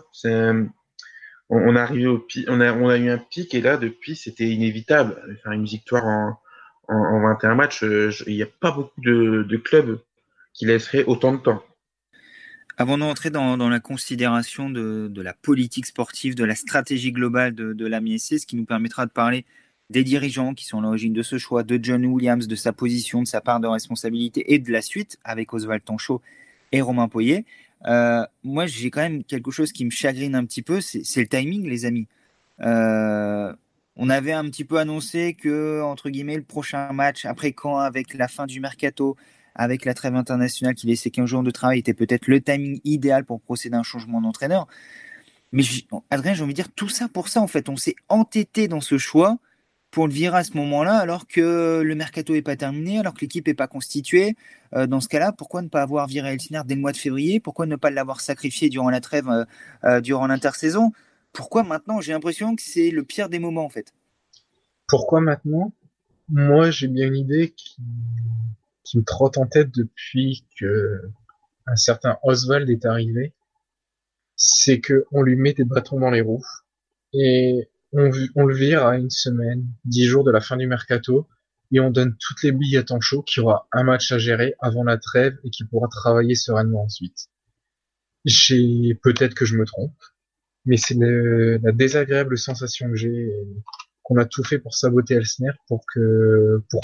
On, 1.51 1.77
a 1.77 1.93
eu 1.93 3.11
un 3.11 3.19
pic 3.19 3.55
et 3.55 3.61
là 3.61 3.77
depuis 3.77 4.17
c'était 4.17 4.49
inévitable. 4.49 5.39
Faire 5.43 5.53
une 5.53 5.65
victoire 5.65 6.07
en, 6.07 6.39
en, 6.89 7.21
21 7.21 7.55
matchs, 7.55 7.85
euh, 7.85 8.11
il 8.27 8.35
n'y 8.35 8.43
a 8.43 8.47
pas 8.47 8.71
beaucoup 8.71 9.01
de, 9.01 9.57
clubs 9.57 10.01
qui 10.55 10.67
laisseraient 10.67 11.05
autant 11.05 11.33
de 11.33 11.39
temps. 11.39 11.63
Avant 12.77 12.97
d'entrer 12.97 13.31
dans, 13.31 13.57
la 13.57 13.81
considération 13.81 14.71
de, 14.71 15.21
la 15.21 15.35
politique 15.35 15.87
sportive, 15.87 16.35
de 16.35 16.45
la 16.45 16.55
stratégie 16.55 17.13
globale 17.13 17.55
de, 17.55 17.73
de 17.73 17.87
la 17.87 18.01
MSC, 18.01 18.39
ce 18.39 18.47
qui 18.47 18.57
nous 18.57 18.65
permettra 18.65 19.05
de 19.05 19.11
parler 19.11 19.45
des 19.91 20.05
dirigeants 20.05 20.55
qui 20.55 20.67
sont 20.67 20.79
à 20.79 20.83
l'origine 20.83 21.13
de 21.13 21.23
ce 21.23 21.39
choix, 21.39 21.63
de 21.63 21.79
John 21.83 22.05
Williams, 22.05 22.47
de 22.47 22.57
sa 22.57 22.73
position, 22.73 23.23
de 23.23 23.27
sa 23.27 23.41
part 23.41 23.61
de 23.61 23.67
responsabilité 23.67 24.53
et 24.53 24.59
de 24.59 24.71
la 24.71 24.83
suite 24.83 25.19
avec 25.25 25.53
Oswald 25.55 25.83
Tonchot 25.85 26.21
et 26.73 26.81
Romain 26.81 27.09
Poyer. 27.09 27.47
Euh, 27.87 28.25
moi, 28.45 28.67
j'ai 28.67 28.91
quand 28.91 29.01
même 29.01 29.25
quelque 29.25 29.51
chose 29.51 29.73
qui 29.73 29.85
me 29.85 29.91
chagrine 29.91 30.35
un 30.35 30.45
petit 30.45 30.63
peu, 30.63 30.81
c'est 30.81 31.21
le 31.21 31.27
timing, 31.27 31.67
les 31.67 31.87
amis. 31.87 32.07
Euh, 32.61 33.53
on 33.97 34.11
avait 34.11 34.33
un 34.33 34.45
petit 34.45 34.65
peu 34.65 34.79
annoncé 34.79 35.35
que, 35.35 35.83
entre 35.83 36.11
guillemets, 36.11 36.37
le 36.37 36.43
prochain 36.43 36.93
match, 36.93 37.25
après 37.25 37.53
quand, 37.53 37.79
avec 37.79 38.15
la 38.15 38.29
fin 38.29 38.47
du 38.47 38.61
mercato, 38.61 39.17
avec 39.55 39.85
la 39.85 39.95
trêve 39.95 40.15
internationale 40.15 40.75
qui 40.75 40.87
laissait 40.87 41.11
15 41.11 41.27
jours 41.27 41.43
de 41.43 41.51
travail, 41.51 41.79
était 41.79 41.95
peut-être 41.95 42.29
le 42.29 42.41
timing 42.41 42.81
idéal 42.85 43.25
pour 43.25 43.41
procéder 43.41 43.77
à 43.77 43.81
un 43.81 43.85
changement 43.85 44.21
d'entraîneur. 44.21 44.69
Mais 45.53 45.63
Adrien, 46.11 46.35
j'ai 46.35 46.43
envie 46.43 46.53
de 46.53 46.57
dire 46.57 46.73
tout 46.75 46.89
ça 46.89 47.09
pour 47.09 47.29
ça, 47.29 47.41
en 47.41 47.47
fait. 47.47 47.69
On 47.69 47.77
s'est 47.77 47.97
entêté 48.09 48.69
dans 48.69 48.81
ce 48.81 48.99
choix 48.99 49.39
pour 49.91 50.07
le 50.07 50.13
virer 50.13 50.39
à 50.39 50.45
ce 50.45 50.57
moment-là, 50.57 50.99
alors 50.99 51.27
que 51.27 51.81
le 51.81 51.95
mercato 51.95 52.35
n'est 52.35 52.43
pas 52.43 52.57
terminé, 52.57 52.99
alors 52.99 53.15
que 53.15 53.21
l'équipe 53.23 53.47
n'est 53.47 53.55
pas 53.55 53.67
constituée. 53.67 54.37
Euh, 54.75 54.87
dans 54.87 55.01
ce 55.01 55.09
cas-là, 55.09 55.33
pourquoi 55.33 55.63
ne 55.63 55.69
pas 55.69 55.83
avoir 55.83 56.07
viré 56.07 56.33
Elsner 56.33 56.61
dès 56.67 56.75
le 56.75 56.81
mois 56.81 56.93
de 56.93 56.99
février? 56.99 57.41
Pourquoi 57.41 57.67
ne 57.67 57.77
pas 57.77 57.91
l'avoir 57.91 58.21
sacrifié 58.21 58.69
durant 58.69 58.91
la 58.91 59.01
trêve, 59.01 59.29
euh, 59.29 59.45
euh, 59.85 60.01
durant 60.01 60.27
l'intersaison? 60.27 60.93
Pourquoi 61.33 61.63
maintenant? 61.63 62.01
J'ai 62.01 62.13
l'impression 62.13 62.55
que 62.55 62.63
c'est 62.63 62.91
le 62.91 63.03
pire 63.03 63.29
des 63.29 63.39
moments, 63.39 63.65
en 63.65 63.71
fait. 63.71 63.95
Pourquoi 64.89 65.21
maintenant? 65.21 65.73
Moi, 66.29 66.71
j'ai 66.71 66.89
bien 66.89 67.07
une 67.07 67.17
idée 67.17 67.55
qui, 67.57 67.77
me 68.95 69.03
trotte 69.03 69.39
en 69.39 69.47
tête 69.47 69.71
depuis 69.75 70.45
que 70.59 71.11
un 71.67 71.77
certain 71.77 72.19
Oswald 72.23 72.69
est 72.69 72.87
arrivé. 72.87 73.35
C'est 74.37 74.81
que 74.81 75.07
on 75.13 75.23
lui 75.23 75.37
met 75.37 75.53
des 75.53 75.65
bâtons 75.65 76.01
dans 76.01 76.11
les 76.11 76.21
roues 76.21 76.45
et 77.13 77.69
on, 77.93 78.45
le 78.47 78.55
vire 78.55 78.87
à 78.87 78.97
une 78.97 79.11
semaine, 79.11 79.67
dix 79.85 80.05
jours 80.05 80.25
de 80.25 80.31
la 80.31 80.41
fin 80.41 80.57
du 80.57 80.67
mercato, 80.67 81.29
et 81.73 81.81
on 81.81 81.91
donne 81.91 82.17
toutes 82.19 82.43
les 82.43 82.53
billes 82.53 82.79
à 82.79 82.83
Tancho 82.83 83.23
qui 83.23 83.41
aura 83.41 83.69
un 83.73 83.83
match 83.83 84.13
à 84.13 84.19
gérer 84.19 84.55
avant 84.61 84.85
la 84.85 84.99
trêve 84.99 85.37
et 85.45 85.51
qui 85.51 85.65
pourra 85.65 85.89
travailler 85.89 86.35
sereinement 86.35 86.85
ensuite. 86.85 87.29
J'ai 88.25 88.95
peut-être 89.03 89.35
que 89.35 89.45
je 89.45 89.57
me 89.57 89.65
trompe, 89.65 89.97
mais 90.65 90.77
c'est 90.77 90.97
la 90.99 91.73
désagréable 91.73 92.39
sensation 92.39 92.91
que 92.91 92.97
j'ai 92.97 93.33
qu'on 94.03 94.17
a 94.17 94.25
tout 94.25 94.43
fait 94.43 94.59
pour 94.59 94.75
saboter 94.75 95.15
Elsner 95.15 95.51
pour 95.67 95.85
que 95.93 96.63
pour 96.71 96.81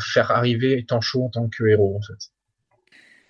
faire 0.00 0.32
arriver 0.32 0.84
Tancho 0.84 1.22
en 1.22 1.28
tant 1.28 1.48
que 1.48 1.64
héros 1.64 1.96
en 1.96 2.02
fait. 2.02 2.32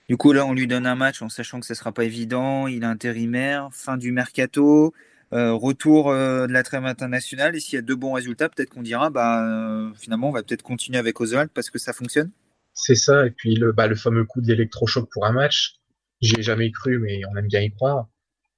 Du 0.09 0.17
coup 0.17 0.33
là 0.33 0.47
on 0.47 0.55
lui 0.55 0.67
donne 0.67 0.87
un 0.87 0.95
match 0.95 1.21
en 1.21 1.29
sachant 1.29 1.61
que 1.61 1.67
ce 1.67 1.75
sera 1.75 1.93
pas 1.93 2.05
évident, 2.05 2.67
il 2.67 2.83
est 2.83 2.87
intérimaire, 2.87 3.69
fin 3.73 3.99
du 3.99 4.13
mercato, 4.13 4.95
retour 5.33 6.11
euh, 6.11 6.47
de 6.47 6.53
la 6.53 6.63
trêve 6.63 6.85
internationale. 6.85 7.57
Et 7.57 7.61
s'il 7.61 7.75
y 7.75 7.79
a 7.79 7.83
deux 7.83 7.97
bons 7.97 8.13
résultats, 8.13 8.49
peut-être 8.49 8.71
qu'on 8.71 8.83
dira, 8.83 9.11
bah, 9.11 9.45
euh, 9.45 9.93
finalement, 9.95 10.29
on 10.29 10.33
va 10.33 10.43
peut-être 10.43 10.63
continuer 10.63 10.99
avec 10.99 11.21
Oswald 11.21 11.51
parce 11.53 11.71
que 11.71 11.79
ça 11.79 11.93
fonctionne. 11.93 12.31
C'est 12.73 12.95
ça. 12.95 13.27
Et 13.27 13.31
puis 13.31 13.55
le, 13.55 13.73
bah, 13.73 13.87
le 13.87 13.95
fameux 13.95 14.25
coup 14.25 14.41
de 14.41 14.49
l'électrochoc 14.49 15.09
pour 15.11 15.27
un 15.27 15.33
match, 15.33 15.77
j'y 16.21 16.39
ai 16.39 16.43
jamais 16.43 16.71
cru, 16.71 16.99
mais 16.99 17.21
on 17.31 17.37
aime 17.37 17.49
bien 17.49 17.61
y 17.61 17.71
croire. 17.71 18.09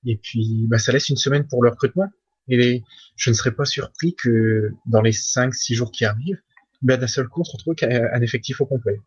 Et 0.04 0.16
puis, 0.16 0.66
bah, 0.68 0.78
ça 0.78 0.92
laisse 0.92 1.08
une 1.08 1.16
semaine 1.16 1.46
pour 1.48 1.62
le 1.62 1.70
recrutement. 1.70 2.10
Et 2.48 2.82
je 3.16 3.30
ne 3.30 3.34
serais 3.34 3.52
pas 3.52 3.64
surpris 3.64 4.14
que 4.14 4.70
dans 4.86 5.02
les 5.02 5.12
5-6 5.12 5.74
jours 5.74 5.90
qui 5.90 6.04
arrivent, 6.04 6.40
bah, 6.82 6.96
d'un 6.96 7.08
seul 7.08 7.28
coup, 7.28 7.40
on 7.40 7.44
se 7.44 7.56
retrouve 7.56 7.74
un 7.82 8.20
effectif 8.20 8.60
au 8.60 8.66
complet. 8.66 9.00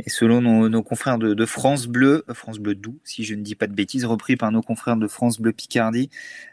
Et 0.00 0.10
selon 0.10 0.40
nos, 0.40 0.82
confrères 0.82 1.18
de, 1.18 1.46
France 1.46 1.86
Bleu, 1.86 2.24
euh, 2.28 2.34
France 2.34 2.58
Bleu 2.58 2.74
Doux, 2.74 2.98
si 3.04 3.24
je 3.24 3.34
ne 3.34 3.42
dis 3.42 3.54
pas 3.54 3.66
de 3.66 3.74
bêtises, 3.74 4.04
repris 4.04 4.36
par 4.36 4.50
nos 4.50 4.62
confrères 4.62 4.96
de 4.96 5.06
France 5.06 5.40
Bleu 5.40 5.52
Picardie, 5.52 6.10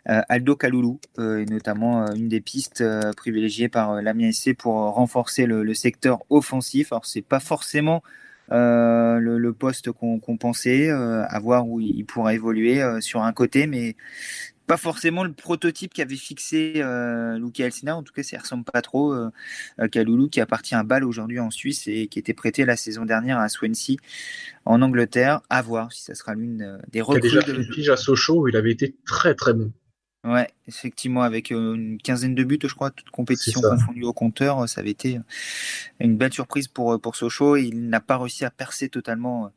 euh, 0.10 0.22
Aldo 0.30 0.56
Kaloulou 0.56 1.00
euh, 1.18 1.40
est 1.40 1.50
notamment 1.50 2.06
une 2.14 2.30
des 2.30 2.42
pistes 2.42 2.84
privilégiées 3.18 3.68
par 3.68 4.00
SC 4.32 4.56
pour 4.56 4.76
renforcer 4.76 5.46
le, 5.46 5.74
secteur 5.74 6.20
offensif. 6.30 6.92
Alors 6.92 7.06
c'est 7.06 7.22
pas 7.22 7.40
forcément 7.40 8.04
le, 8.50 9.52
poste 9.52 9.92
qu'on 9.92 10.38
pensait, 10.38 10.90
à 10.90 11.40
voir 11.40 11.68
où 11.68 11.80
il 11.80 12.06
pourra 12.06 12.34
évoluer 12.34 12.82
sur 13.02 13.24
un 13.24 13.34
côté, 13.34 13.66
mais 13.66 13.96
pas 14.68 14.78
forcément 14.78 15.24
le 15.24 15.32
prototype 15.32 15.94
qu'avait 15.94 16.16
fixé 16.16 16.74
euh, 16.78 17.38
Luca 17.38 17.66
Elsina. 17.66 17.96
En 17.96 18.04
tout 18.04 18.14
cas, 18.14 18.24
ça 18.24 18.38
ressemble 18.40 18.64
pas 18.64 18.82
trop 18.82 19.14
euh, 19.14 19.30
à 19.78 19.88
Kaloulou 19.88 20.30
qui 20.30 20.40
appartient 20.40 20.76
à 20.76 20.84
Bâle 20.84 21.04
aujourd'hui 21.04 21.40
en 21.40 21.52
Suisse 21.52 21.88
et 21.88 22.08
qui 22.08 22.20
était 22.20 22.34
prêté 22.34 22.66
la 22.66 22.78
saison 22.78 23.06
dernière 23.06 23.40
à 23.40 23.50
Swansea 23.50 23.98
en 24.66 24.82
Angleterre. 24.82 25.42
À 25.50 25.62
voir 25.62 25.92
si 25.92 26.04
ça 26.04 26.16
sera 26.16 26.36
l'une 26.36 26.62
euh, 26.62 26.78
des 26.92 27.02
recrues. 27.02 27.30
Il 27.30 27.38
a 27.38 27.42
déjà 27.42 27.54
de... 27.54 27.92
à 27.92 27.98
Sochaux 27.98 28.42
où 28.42 28.48
il 28.48 28.56
avait 28.56 28.72
été 28.72 28.96
très 29.06 29.36
très 29.36 29.54
bon. 29.54 29.72
Ouais, 30.24 30.50
effectivement, 30.68 31.24
avec 31.24 31.52
euh, 31.52 31.74
une 31.74 31.98
quinzaine 31.98 32.36
de 32.36 32.44
buts, 32.44 32.60
je 32.64 32.74
crois, 32.76 32.92
toute 32.92 33.10
compétition 33.10 33.60
confondue 33.60 34.04
au 34.04 34.14
compteur, 34.14 34.70
ça 34.70 34.82
avait 34.82 34.92
été 34.92 35.20
une 36.00 36.16
belle 36.16 36.32
surprise 36.32 36.68
pour, 36.68 37.02
pour 37.02 37.16
Sochaux. 37.16 37.58
Il 37.58 37.90
n'a 37.90 38.00
pas 38.00 38.20
réussi 38.20 38.46
à 38.46 38.52
percer 38.52 38.88
totalement 38.88 39.52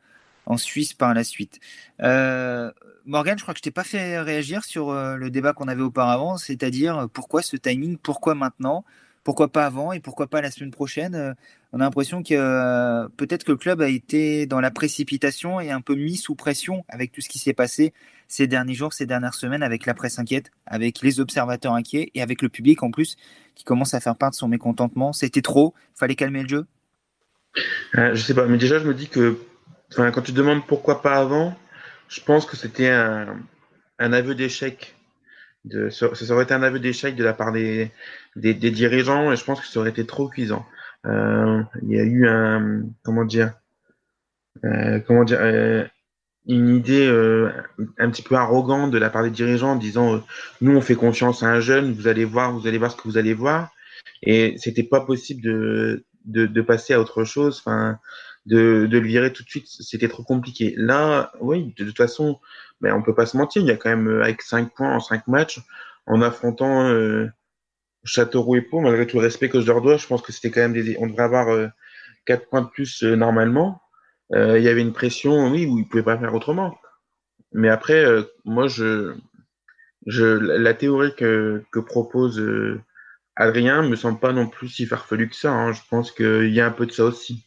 en 0.47 0.57
Suisse 0.57 0.95
par 0.95 1.15
la 1.15 1.25
suite. 1.25 1.61
Euh, 2.03 2.71
Morgan, 3.07 3.37
je 3.39 3.43
crois 3.43 3.55
que 3.55 3.59
je 3.59 3.63
t'ai 3.63 3.71
pas 3.71 3.85
fait 3.85 4.21
réagir 4.21 4.65
sur 4.65 4.91
euh, 4.91 5.17
le 5.17 5.31
débat 5.31 5.53
qu'on 5.53 5.69
avait 5.69 5.83
auparavant, 5.83 6.37
c'est-à-dire 6.37 6.99
euh, 6.99 7.07
pourquoi 7.07 7.43
ce 7.43 7.57
timing, 7.57 7.99
pourquoi 7.99 8.35
maintenant, 8.35 8.85
pourquoi 9.25 9.51
pas 9.51 9.67
avant 9.67 9.93
et 9.93 10.01
pourquoi 10.01 10.27
pas 10.27 10.41
la 10.41 10.51
semaine 10.51 10.71
prochaine. 10.71 11.35
on 11.73 11.81
a 11.81 11.85
l'impression 11.85 12.23
que 12.23 13.07
peut-être 13.17 13.45
que 13.45 13.53
le 13.53 13.57
club 13.57 13.81
a 13.81 13.89
été 13.89 14.45
dans 14.45 14.61
la 14.61 14.71
précipitation 14.71 15.61
et 15.61 15.71
un 15.71 15.81
peu 15.81 15.95
mis 15.95 16.19
sous 16.19 16.35
pression 16.35 16.85
avec 16.91 17.11
tout 17.11 17.23
ce 17.23 17.31
qui 17.31 17.39
s'est 17.39 17.55
passé 17.55 17.95
ces 18.29 18.47
derniers 18.47 18.75
jours, 18.75 18.93
ces 18.93 19.07
dernières 19.07 19.33
semaines, 19.33 19.63
avec 19.63 19.87
la 19.87 19.95
presse 19.95 20.19
inquiète, 20.19 20.51
avec 20.67 21.01
les 21.01 21.21
observateurs 21.21 21.73
inquiets 21.73 22.11
et 22.15 22.21
avec 22.21 22.43
le 22.43 22.51
public 22.51 22.83
en 22.83 22.91
plus 22.91 23.17
qui 23.55 23.65
commence 23.65 23.95
à 23.95 24.01
faire 24.01 24.17
part 24.17 24.31
de 24.31 24.37
son 24.37 24.47
mécontentement. 24.47 25.15
C'était 25.15 25.43
trop, 25.43 25.73
fallait 25.95 26.17
calmer 26.17 26.43
le 26.43 26.49
jeu. 26.49 26.67
je 27.95 28.21
sais 28.21 28.35
pas, 28.35 28.45
mais 28.47 28.59
déjà 28.59 28.79
je 28.79 28.87
me 28.87 28.93
dis 28.93 29.09
que 29.09 29.39
quand 29.97 30.23
tu 30.23 30.33
demandes 30.33 30.67
pourquoi 30.67 31.03
pas 31.03 31.17
avant, 31.17 31.57
je 32.09 32.21
pense 32.21 32.47
que 32.47 32.57
c'était 32.57 32.91
un, 32.91 33.39
aveu 33.99 34.35
d'échec. 34.35 34.95
Ça 35.91 36.09
aurait 36.31 36.45
été 36.45 36.55
un 36.55 36.63
aveu 36.63 36.79
d'échec 36.79 37.17
de 37.17 37.25
la 37.25 37.33
part 37.33 37.53
des, 37.53 37.91
des, 38.37 38.55
dirigeants 38.55 39.33
et 39.33 39.37
je 39.37 39.45
pense 39.45 39.61
que 39.61 39.67
ça 39.67 39.81
aurait 39.81 39.91
été 39.91 40.05
trop 40.05 40.29
cuisant. 40.29 40.67
Euh, 41.07 41.63
il 41.83 41.91
y 41.91 41.99
a 41.99 42.05
eu 42.05 42.29
un, 42.29 42.83
comment 43.03 43.25
dire, 43.25 43.55
euh, 44.65 45.01
comment 45.01 45.25
dire, 45.25 45.39
euh, 45.41 45.85
une 46.47 46.69
idée 46.69 47.07
un 47.99 48.11
petit 48.11 48.23
peu 48.23 48.35
arrogante 48.35 48.91
de 48.91 48.99
la 48.99 49.09
part 49.09 49.23
des 49.23 49.31
dirigeants 49.31 49.73
en 49.73 49.77
disant 49.77 50.23
nous 50.61 50.77
on 50.77 50.83
fait 50.83 50.95
confiance 50.95 51.43
à 51.43 51.47
un 51.47 51.61
jeune, 51.61 51.93
vous 51.95 52.07
allez 52.07 52.27
voir, 52.27 52.53
vous 52.53 52.67
allez 52.67 52.77
voir 52.77 52.93
ce 52.93 52.97
que 52.97 53.05
vous 53.05 53.17
allez 53.17 53.33
voir 53.33 53.71
et 54.23 54.57
c'était 54.59 54.83
pas 54.83 55.01
possible 55.01 55.43
de, 55.43 56.05
de, 56.25 56.61
passer 56.63 56.95
à 56.95 57.01
autre 57.01 57.25
chose. 57.25 57.59
Enfin, 57.65 57.99
de, 58.47 58.87
de 58.87 58.99
le 58.99 59.07
virer 59.07 59.33
tout 59.33 59.43
de 59.43 59.49
suite, 59.49 59.67
c'était 59.69 60.09
trop 60.09 60.23
compliqué. 60.23 60.75
Là, 60.77 61.33
oui, 61.41 61.75
de, 61.77 61.85
toute 61.85 61.97
façon, 61.97 62.41
ben, 62.81 62.95
on 62.95 63.03
peut 63.03 63.15
pas 63.15 63.27
se 63.27 63.37
mentir, 63.37 63.63
il 63.63 63.69
y 63.69 63.71
a 63.71 63.77
quand 63.77 63.91
même 63.91 64.09
euh, 64.09 64.23
avec 64.23 64.43
5 64.43 64.75
points 64.75 64.95
en 64.95 65.01
5 65.01 65.27
matchs, 65.29 65.61
en 66.07 66.21
affrontant 66.23 66.87
euh, 66.89 67.29
Châteauroux 68.05 68.57
et 68.57 68.63
Pau, 68.63 68.81
malgré 68.81 69.07
tout 69.07 69.19
le 69.19 69.23
respect 69.25 69.49
que 69.49 69.61
je 69.61 69.67
leur 69.67 69.81
dois, 69.81 69.97
je 69.97 70.07
pense 70.07 70.23
que 70.23 70.33
c'était 70.33 70.51
quand 70.51 70.61
même 70.61 70.75
des, 70.75 70.97
on 70.99 71.07
devrait 71.07 71.25
avoir 71.25 71.49
euh, 71.49 71.69
4 72.27 72.49
points 72.49 72.63
de 72.63 72.69
plus 72.69 73.03
euh, 73.03 73.17
normalement. 73.17 73.81
Euh, 74.35 74.59
il 74.59 74.65
y 74.65 74.69
avait 74.69 74.83
une 74.83 74.93
pression, 74.93 75.51
oui, 75.51 75.67
où 75.67 75.79
ils 75.79 75.89
pouvaient 75.89 76.03
pas 76.03 76.19
faire 76.19 76.35
autrement. 76.35 76.77
Mais 77.53 77.69
après, 77.69 78.05
moi, 78.45 78.67
je, 78.67 79.15
je, 80.07 80.25
la 80.25 80.75
théorie 80.75 81.15
que, 81.15 81.63
que 81.71 81.79
propose 81.79 82.43
Adrien 83.37 83.83
me 83.83 83.97
semble 83.97 84.19
pas 84.19 84.33
non 84.33 84.49
plus 84.49 84.69
si 84.69 84.87
farfelu 84.87 85.29
que 85.29 85.37
ça. 85.37 85.53
Hein. 85.53 85.73
Je 85.73 85.81
pense 85.89 86.11
qu'il 86.11 86.53
y 86.53 86.61
a 86.61 86.67
un 86.67 86.71
peu 86.71 86.87
de 86.87 86.93
ça 86.93 87.05
aussi. 87.05 87.45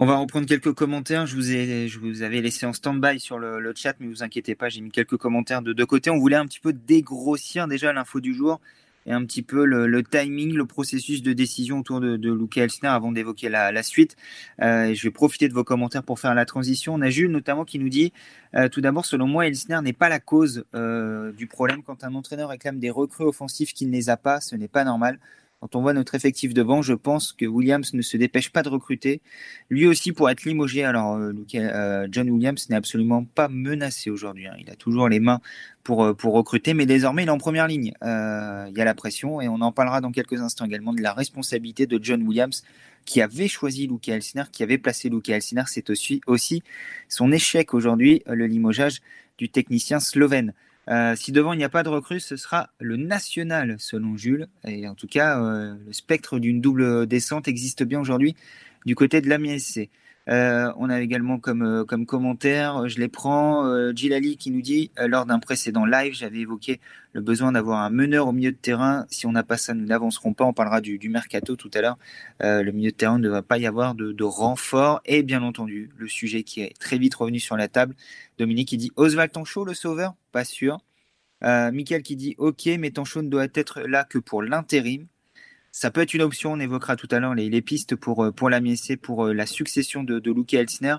On 0.00 0.06
va 0.06 0.14
reprendre 0.14 0.46
quelques 0.46 0.72
commentaires. 0.74 1.26
Je 1.26 1.34
vous, 1.34 1.50
ai, 1.50 2.24
avais 2.24 2.40
laissé 2.40 2.64
en 2.66 2.72
stand-by 2.72 3.18
sur 3.18 3.36
le, 3.40 3.72
chat, 3.74 3.96
mais 3.98 4.06
vous 4.06 4.22
inquiétez 4.22 4.54
pas, 4.54 4.68
j'ai 4.68 4.80
mis 4.80 4.92
quelques 4.92 5.16
commentaires 5.16 5.60
de 5.60 5.72
deux 5.72 5.86
côtés. 5.86 6.08
On 6.08 6.18
voulait 6.18 6.36
un 6.36 6.46
petit 6.46 6.60
peu 6.60 6.72
dégrossir 6.72 7.66
déjà 7.66 7.92
l'info 7.92 8.20
du 8.20 8.32
jour 8.32 8.60
et 9.06 9.12
un 9.12 9.24
petit 9.24 9.42
peu 9.42 9.64
le, 9.64 10.04
timing, 10.04 10.54
le 10.54 10.66
processus 10.66 11.20
de 11.20 11.32
décision 11.32 11.80
autour 11.80 11.98
de, 11.98 12.16
de 12.16 12.32
Luca 12.32 12.62
Elsner 12.62 12.90
avant 12.90 13.10
d'évoquer 13.10 13.48
la, 13.48 13.82
suite. 13.82 14.14
Euh, 14.62 14.94
je 14.94 15.02
vais 15.02 15.10
profiter 15.10 15.48
de 15.48 15.52
vos 15.52 15.64
commentaires 15.64 16.04
pour 16.04 16.20
faire 16.20 16.36
la 16.36 16.44
transition. 16.44 16.94
On 16.94 17.00
a 17.00 17.10
Jules 17.10 17.32
notamment 17.32 17.64
qui 17.64 17.80
nous 17.80 17.88
dit 17.88 18.12
euh, 18.54 18.68
tout 18.68 18.80
d'abord, 18.80 19.04
selon 19.04 19.26
moi, 19.26 19.48
Elsner 19.48 19.80
n'est 19.82 19.92
pas 19.92 20.08
la 20.08 20.20
cause 20.20 20.64
euh, 20.76 21.32
du 21.32 21.48
problème. 21.48 21.82
Quand 21.82 22.04
un 22.04 22.14
entraîneur 22.14 22.50
réclame 22.50 22.78
des 22.78 22.90
recrues 22.90 23.24
offensifs 23.24 23.72
qu'il 23.72 23.88
ne 23.88 23.94
les 23.94 24.10
a 24.10 24.16
pas, 24.16 24.40
ce 24.40 24.54
n'est 24.54 24.68
pas 24.68 24.84
normal. 24.84 25.18
Quand 25.60 25.74
on 25.74 25.82
voit 25.82 25.92
notre 25.92 26.14
effectif 26.14 26.54
devant, 26.54 26.82
je 26.82 26.94
pense 26.94 27.32
que 27.32 27.44
Williams 27.44 27.92
ne 27.92 28.02
se 28.02 28.16
dépêche 28.16 28.50
pas 28.50 28.62
de 28.62 28.68
recruter. 28.68 29.20
Lui 29.70 29.88
aussi 29.88 30.12
pour 30.12 30.30
être 30.30 30.44
limogé. 30.44 30.84
Alors, 30.84 31.16
euh, 31.16 31.32
euh, 31.56 32.06
John 32.12 32.30
Williams 32.30 32.68
n'est 32.70 32.76
absolument 32.76 33.24
pas 33.24 33.48
menacé 33.48 34.08
aujourd'hui. 34.08 34.46
Hein. 34.46 34.54
Il 34.60 34.70
a 34.70 34.76
toujours 34.76 35.08
les 35.08 35.18
mains 35.18 35.40
pour, 35.82 36.04
euh, 36.04 36.14
pour 36.14 36.34
recruter, 36.34 36.74
mais 36.74 36.86
désormais 36.86 37.24
il 37.24 37.26
est 37.26 37.32
en 37.32 37.38
première 37.38 37.66
ligne. 37.66 37.92
il 38.02 38.72
y 38.76 38.80
a 38.80 38.84
la 38.84 38.94
pression 38.94 39.40
et 39.40 39.48
on 39.48 39.60
en 39.60 39.72
parlera 39.72 40.00
dans 40.00 40.12
quelques 40.12 40.40
instants 40.40 40.64
également 40.64 40.92
de 40.92 41.02
la 41.02 41.12
responsabilité 41.12 41.86
de 41.86 41.98
John 42.00 42.22
Williams 42.22 42.62
qui 43.04 43.20
avait 43.20 43.48
choisi 43.48 43.88
Luke 43.88 44.08
Elsner, 44.08 44.44
qui 44.52 44.62
avait 44.62 44.78
placé 44.78 45.08
Luke 45.08 45.28
Elsner. 45.28 45.64
C'est 45.66 45.90
aussi, 45.90 46.20
aussi 46.26 46.62
son 47.08 47.32
échec 47.32 47.74
aujourd'hui, 47.74 48.22
le 48.26 48.46
limogeage 48.46 49.00
du 49.38 49.48
technicien 49.48 49.98
slovène. 49.98 50.52
Euh, 50.88 51.14
si 51.16 51.32
devant 51.32 51.52
il 51.52 51.58
n'y 51.58 51.64
a 51.64 51.68
pas 51.68 51.82
de 51.82 51.88
recrue, 51.88 52.20
ce 52.20 52.36
sera 52.36 52.70
le 52.78 52.96
national, 52.96 53.76
selon 53.78 54.16
Jules. 54.16 54.48
Et 54.66 54.88
en 54.88 54.94
tout 54.94 55.06
cas, 55.06 55.40
euh, 55.40 55.74
le 55.86 55.92
spectre 55.92 56.38
d'une 56.38 56.60
double 56.60 57.06
descente 57.06 57.48
existe 57.48 57.82
bien 57.82 58.00
aujourd'hui 58.00 58.34
du 58.86 58.94
côté 58.94 59.20
de 59.20 59.28
l'AMI 59.28 59.60
SC. 59.60 59.90
Euh, 60.28 60.72
on 60.76 60.90
a 60.90 61.00
également 61.00 61.38
comme, 61.38 61.84
comme 61.86 62.06
commentaire, 62.06 62.88
je 62.88 62.98
les 62.98 63.08
prends, 63.08 63.92
Gilali 63.94 64.36
qui 64.36 64.50
nous 64.50 64.60
dit 64.60 64.90
lors 64.98 65.26
d'un 65.26 65.38
précédent 65.38 65.86
live, 65.86 66.12
j'avais 66.12 66.40
évoqué 66.40 66.80
le 67.12 67.22
besoin 67.22 67.52
d'avoir 67.52 67.80
un 67.80 67.90
meneur 67.90 68.28
au 68.28 68.32
milieu 68.32 68.52
de 68.52 68.56
terrain. 68.56 69.06
Si 69.08 69.26
on 69.26 69.32
n'a 69.32 69.42
pas 69.42 69.56
ça, 69.56 69.72
nous 69.74 69.86
n'avancerons 69.86 70.34
pas. 70.34 70.44
On 70.44 70.52
parlera 70.52 70.80
du, 70.80 71.08
mercato 71.08 71.56
tout 71.56 71.70
à 71.74 71.80
l'heure. 71.80 71.98
le 72.40 72.70
milieu 72.70 72.90
de 72.90 72.96
terrain 72.96 73.18
ne 73.18 73.28
va 73.28 73.42
pas 73.42 73.58
y 73.58 73.66
avoir 73.66 73.94
de, 73.94 74.12
de 74.12 74.24
renfort. 74.24 75.00
Et 75.06 75.22
bien 75.22 75.42
entendu, 75.42 75.90
le 75.96 76.08
sujet 76.08 76.42
qui 76.42 76.60
est 76.60 76.78
très 76.78 76.98
vite 76.98 77.14
revenu 77.14 77.40
sur 77.40 77.56
la 77.56 77.68
table, 77.68 77.94
Dominique 78.38 78.68
qui 78.68 78.76
dit 78.76 78.92
Oswald 78.96 79.32
Tanchot, 79.32 79.64
le 79.64 79.74
sauveur? 79.74 80.14
Pas 80.32 80.44
sûr. 80.44 80.80
Euh, 81.44 81.70
Michael 81.70 82.02
qui 82.02 82.16
dit 82.16 82.34
Ok, 82.38 82.66
mais 82.78 82.90
Tanchot 82.90 83.22
ne 83.22 83.28
doit 83.28 83.46
être 83.54 83.82
là 83.82 84.04
que 84.04 84.18
pour 84.18 84.42
l'intérim. 84.42 85.06
Ça 85.70 85.90
peut 85.90 86.00
être 86.00 86.14
une 86.14 86.22
option, 86.22 86.52
on 86.52 86.60
évoquera 86.60 86.96
tout 86.96 87.08
à 87.10 87.18
l'heure 87.18 87.34
les, 87.34 87.62
pistes 87.62 87.94
pour, 87.94 88.24
euh, 88.24 88.32
pour 88.32 88.50
la 88.50 88.60
pour 89.02 89.26
euh, 89.26 89.32
la 89.32 89.46
succession 89.46 90.02
de, 90.02 90.18
de 90.18 90.32
Luke 90.32 90.54
Elsner. 90.54 90.96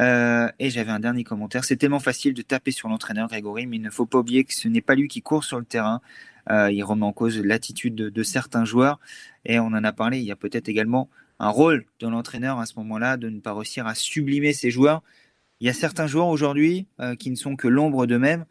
Euh, 0.00 0.48
et 0.58 0.70
j'avais 0.70 0.90
un 0.90 1.00
dernier 1.00 1.24
commentaire. 1.24 1.64
C'est 1.64 1.76
tellement 1.76 1.98
facile 1.98 2.32
de 2.32 2.42
taper 2.42 2.70
sur 2.70 2.88
l'entraîneur 2.88 3.28
Grégory, 3.28 3.66
mais 3.66 3.76
il 3.76 3.82
ne 3.82 3.90
faut 3.90 4.06
pas 4.06 4.18
oublier 4.18 4.44
que 4.44 4.54
ce 4.54 4.68
n'est 4.68 4.80
pas 4.80 4.94
lui 4.94 5.08
qui 5.08 5.22
court 5.22 5.44
sur 5.44 5.58
le 5.58 5.64
terrain. 5.64 6.00
il 6.48 6.82
remet 6.82 7.04
en 7.04 7.12
cause 7.12 7.38
l'attitude 7.38 7.94
de, 7.94 8.08
de, 8.08 8.22
certains 8.22 8.64
joueurs. 8.64 9.00
Et 9.44 9.58
on 9.58 9.66
en 9.66 9.84
a 9.84 9.92
parlé, 9.92 10.18
il 10.18 10.24
y 10.24 10.32
a 10.32 10.36
peut-être 10.36 10.68
également 10.68 11.08
un 11.40 11.50
rôle 11.50 11.84
de 12.00 12.08
l'entraîneur 12.08 12.58
à 12.58 12.66
ce 12.66 12.74
moment-là 12.76 13.16
de 13.16 13.28
ne 13.28 13.40
pas 13.40 13.52
réussir 13.52 13.86
à 13.86 13.94
sublimer 13.94 14.52
ses 14.52 14.70
joueurs. 14.70 15.02
Il 15.60 15.66
y 15.66 15.70
a 15.70 15.74
certains 15.74 16.06
joueurs 16.06 16.28
aujourd'hui 16.28 16.86
qui 17.18 17.30
ne 17.30 17.36
sont 17.36 17.56
que 17.56 17.66
l'ombre 17.68 18.06
d'eux-mêmes 18.06 18.44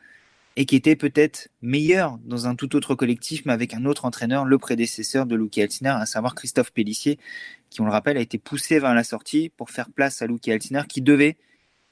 et 0.58 0.66
qui 0.66 0.76
était 0.76 0.96
peut-être 0.96 1.50
meilleur 1.62 2.18
dans 2.26 2.48
un 2.48 2.56
tout 2.56 2.76
autre 2.76 2.96
collectif, 2.96 3.46
mais 3.46 3.54
avec 3.54 3.76
un 3.76 3.86
autre 3.86 4.06
entraîneur, 4.06 4.44
le 4.44 4.58
prédécesseur 4.58 5.28
de 5.28 5.36
Luki 5.36 5.62
Altiner, 5.62 5.92
à 5.92 6.08
savoir 6.08 6.34
Christophe 6.34 6.72
Pellissier, 6.72 7.20
qui, 7.70 7.80
on 7.80 7.86
le 7.86 7.92
rappelle, 7.92 8.18
a 8.18 8.22
été 8.22 8.40
poussé 8.40 8.80
vers 8.80 8.96
la 8.96 9.04
sortie 9.04 9.50
pour 9.56 9.70
faire 9.70 9.92
place 9.92 10.24
à 10.24 10.26
Luki 10.26 10.52
Altiner, 10.52 10.82
qui 10.90 11.02
devait 11.02 11.38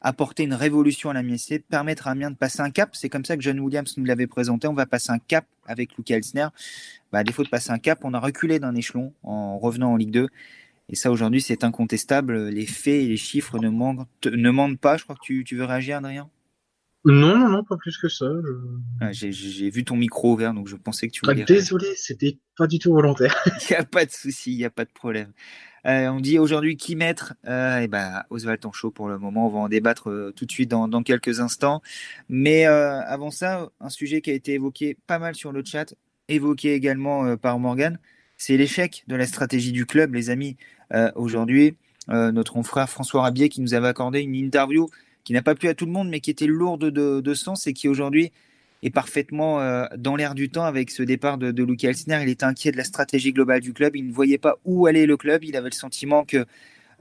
apporter 0.02 0.44
une 0.44 0.56
révolution 0.56 1.12
à 1.12 1.14
la 1.14 1.22
MSC, 1.22 1.64
permettre 1.70 2.08
à 2.08 2.12
Amiens 2.12 2.32
de 2.32 2.36
passer 2.36 2.62
un 2.62 2.72
cap. 2.72 2.90
C'est 2.94 3.08
comme 3.08 3.24
ça 3.24 3.38
que 3.38 3.44
John 3.44 3.60
Williams 3.60 3.96
nous 3.98 4.06
l'avait 4.06 4.28
présenté. 4.28 4.68
On 4.68 4.74
va 4.74 4.88
passer 4.88 5.12
un 5.12 5.20
cap 5.20 5.46
avec 5.68 5.96
Luki 5.96 6.16
Altiner. 6.16 6.48
Bah, 7.12 7.20
à 7.20 7.24
défaut 7.24 7.44
de 7.44 7.50
passer 7.50 7.70
un 7.70 7.80
cap, 7.80 8.00
on 8.04 8.16
a 8.16 8.20
reculé 8.20 8.58
d'un 8.58 8.74
échelon 8.74 9.14
en 9.22 9.60
revenant 9.60 9.94
en 9.94 9.96
Ligue 9.96 10.12
2. 10.12 10.28
Et 10.90 10.96
ça, 10.96 11.12
aujourd'hui, 11.12 11.42
c'est 11.42 11.64
incontestable. 11.64 12.50
Les 12.50 12.66
faits 12.66 13.04
et 13.04 13.08
les 13.08 13.18
chiffres 13.18 13.60
ne 13.60 13.70
mentent, 13.70 14.80
pas. 14.80 14.98
Je 14.98 15.04
crois 15.04 15.16
que 15.16 15.24
tu, 15.24 15.44
tu 15.44 15.56
veux 15.56 15.66
réagir, 15.66 15.98
Adrien? 15.98 16.30
Non, 17.06 17.38
non, 17.38 17.50
non, 17.50 17.64
pas 17.64 17.78
plus 17.78 17.98
que 17.98 18.10
ça. 18.10 18.26
Ah, 19.00 19.12
j'ai 19.12 19.70
vu 19.70 19.86
ton 19.86 19.96
micro 19.96 20.34
ouvert, 20.34 20.56
donc 20.56 20.68
je 20.68 20.76
pensais 20.76 21.08
que 21.08 21.14
tu 21.14 21.22
voulais. 21.24 21.44
désolé, 21.44 21.88
c'était 21.96 22.40
pas 22.58 22.66
du 22.66 22.80
tout 22.80 22.92
volontaire. 22.92 23.36
Il 23.70 23.74
n'y 23.74 23.78
a 23.78 23.84
pas 23.84 24.06
de 24.06 24.12
souci, 24.12 24.54
il 24.54 24.58
n'y 24.58 24.66
a 24.66 24.72
pas 24.72 24.86
de 24.86 24.90
problème. 24.90 25.32
Euh, 25.86 26.08
on 26.08 26.20
dit 26.20 26.40
aujourd'hui 26.40 26.78
qui 26.78 26.96
mettre 26.96 27.36
euh, 27.46 27.78
Et 27.78 27.88
ben, 27.88 28.24
Oswald 28.32 28.60
Tanchot 28.60 28.90
pour 28.90 29.08
le 29.08 29.20
moment. 29.20 29.46
On 29.46 29.50
va 29.50 29.60
en 29.60 29.70
débattre 29.70 30.10
euh, 30.10 30.34
tout 30.36 30.46
de 30.46 30.52
suite 30.52 30.72
dans, 30.72 30.88
dans, 30.88 31.04
quelques 31.04 31.42
instants. 31.42 31.82
Mais 32.28 32.66
euh, 32.66 33.02
avant 33.02 33.30
ça, 33.30 33.70
un 33.80 33.90
sujet 33.90 34.22
qui 34.22 34.32
a 34.32 34.34
été 34.34 34.54
évoqué 34.54 34.98
pas 35.06 35.20
mal 35.20 35.36
sur 35.36 35.52
le 35.52 35.64
chat, 35.64 35.94
évoqué 36.28 36.74
également 36.74 37.38
par 37.38 37.60
Morgan, 37.60 38.00
c'est 38.36 38.58
l'échec 38.58 39.04
de 39.08 39.16
la 39.16 39.28
stratégie 39.28 39.72
du 39.72 39.86
club, 39.86 40.16
les 40.16 40.32
amis. 40.32 40.58
aujourd'hui, 41.14 41.78
notre 42.08 42.60
frère 42.64 42.90
François 42.90 43.22
Rabier 43.22 43.48
qui 43.48 43.62
nous 43.62 43.76
avait 43.76 43.88
accordé 43.88 44.22
une 44.22 44.34
interview 44.34 44.90
qui 45.26 45.34
n'a 45.34 45.42
pas 45.42 45.56
plu 45.56 45.68
à 45.68 45.74
tout 45.74 45.86
le 45.86 45.92
monde, 45.92 46.08
mais 46.08 46.22
qui 46.22 46.30
était 46.32 46.46
lourde 46.46 46.90
de, 46.90 47.34
sens 47.34 47.68
et 47.68 47.74
qui 47.74 47.90
aujourd'hui 47.90 48.32
est 48.84 48.92
parfaitement 48.92 49.60
euh, 49.60 49.86
dans 49.98 50.16
l'air 50.16 50.36
du 50.36 50.50
temps 50.50 50.64
avec 50.64 50.92
ce 50.92 51.02
départ 51.02 51.38
de, 51.38 51.52
de 51.52 51.64
Luke. 51.64 51.84
Il 51.84 52.30
était 52.30 52.44
inquiet 52.44 52.72
de 52.72 52.78
la 52.78 52.84
stratégie 52.84 53.34
globale 53.34 53.60
du 53.60 53.74
club. 53.74 53.96
Il 53.96 54.08
ne 54.08 54.14
voyait 54.14 54.38
pas 54.38 54.58
où 54.64 54.86
allait 54.86 55.08
le 55.08 55.18
club. 55.18 55.44
Il 55.44 55.58
avait 55.58 55.70
le 55.70 55.76
sentiment 55.76 56.24
que 56.24 56.46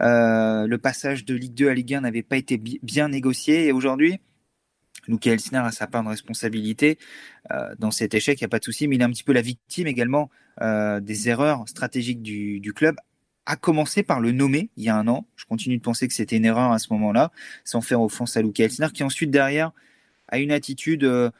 euh, 0.01 0.67
le 0.67 0.79
passage 0.79 1.25
de 1.27 1.35
Ligue 1.35 1.55
2 1.55 1.69
à 1.69 1.75
Ligue 1.75 1.95
1 1.95 2.01
n'avait 2.01 2.23
pas 2.23 2.39
été 2.39 2.57
bien 2.57 3.11
négocié. 3.11 3.67
Et 3.67 3.73
aujourd'hui, 3.73 4.19
Luke 5.07 5.27
Elsner 5.27 5.59
a 5.59 5.71
sa 5.71 5.87
part 5.87 6.03
de 6.03 6.09
responsabilité 6.09 6.99
euh, 7.53 7.75
dans 7.79 7.91
cet 7.91 8.15
échec, 8.15 8.41
il 8.41 8.45
n'y 8.45 8.47
a 8.47 8.49
pas 8.49 8.59
de 8.59 8.65
souci, 8.65 8.89
mais 8.89 8.97
il 8.97 9.03
est 9.03 9.05
un 9.05 9.11
petit 9.11 9.25
peu 9.25 9.35
la 9.35 9.43
victime 9.43 9.87
également 9.87 10.31
des 10.61 11.29
erreurs 11.29 11.69
stratégiques 11.69 12.23
du 12.23 12.73
club 12.73 12.95
a 13.47 13.57
commencé 13.57 14.03
par 14.03 14.21
le 14.21 14.33
nommer 14.33 14.71
il 14.77 14.85
y 14.85 14.89
a 14.89 14.97
un 14.97 15.09
an. 15.09 15.27
Je 15.37 15.45
continue 15.45 15.77
de 15.77 15.83
penser 15.83 16.09
que 16.09 16.15
c'était 16.15 16.37
une 16.37 16.45
erreur 16.45 16.73
à 16.73 16.79
ce 16.79 16.93
moment-là, 16.93 17.31
sans 17.65 17.81
faire 17.81 18.01
offense 18.01 18.37
à 18.37 18.43
Luke 18.43 18.59
Elsner, 18.61 18.89
qui 18.93 19.05
ensuite 19.05 19.31
derrière 19.31 19.73
a 20.29 20.39
une 20.39 20.53
attitude 20.53 21.05
euh, 21.05 21.31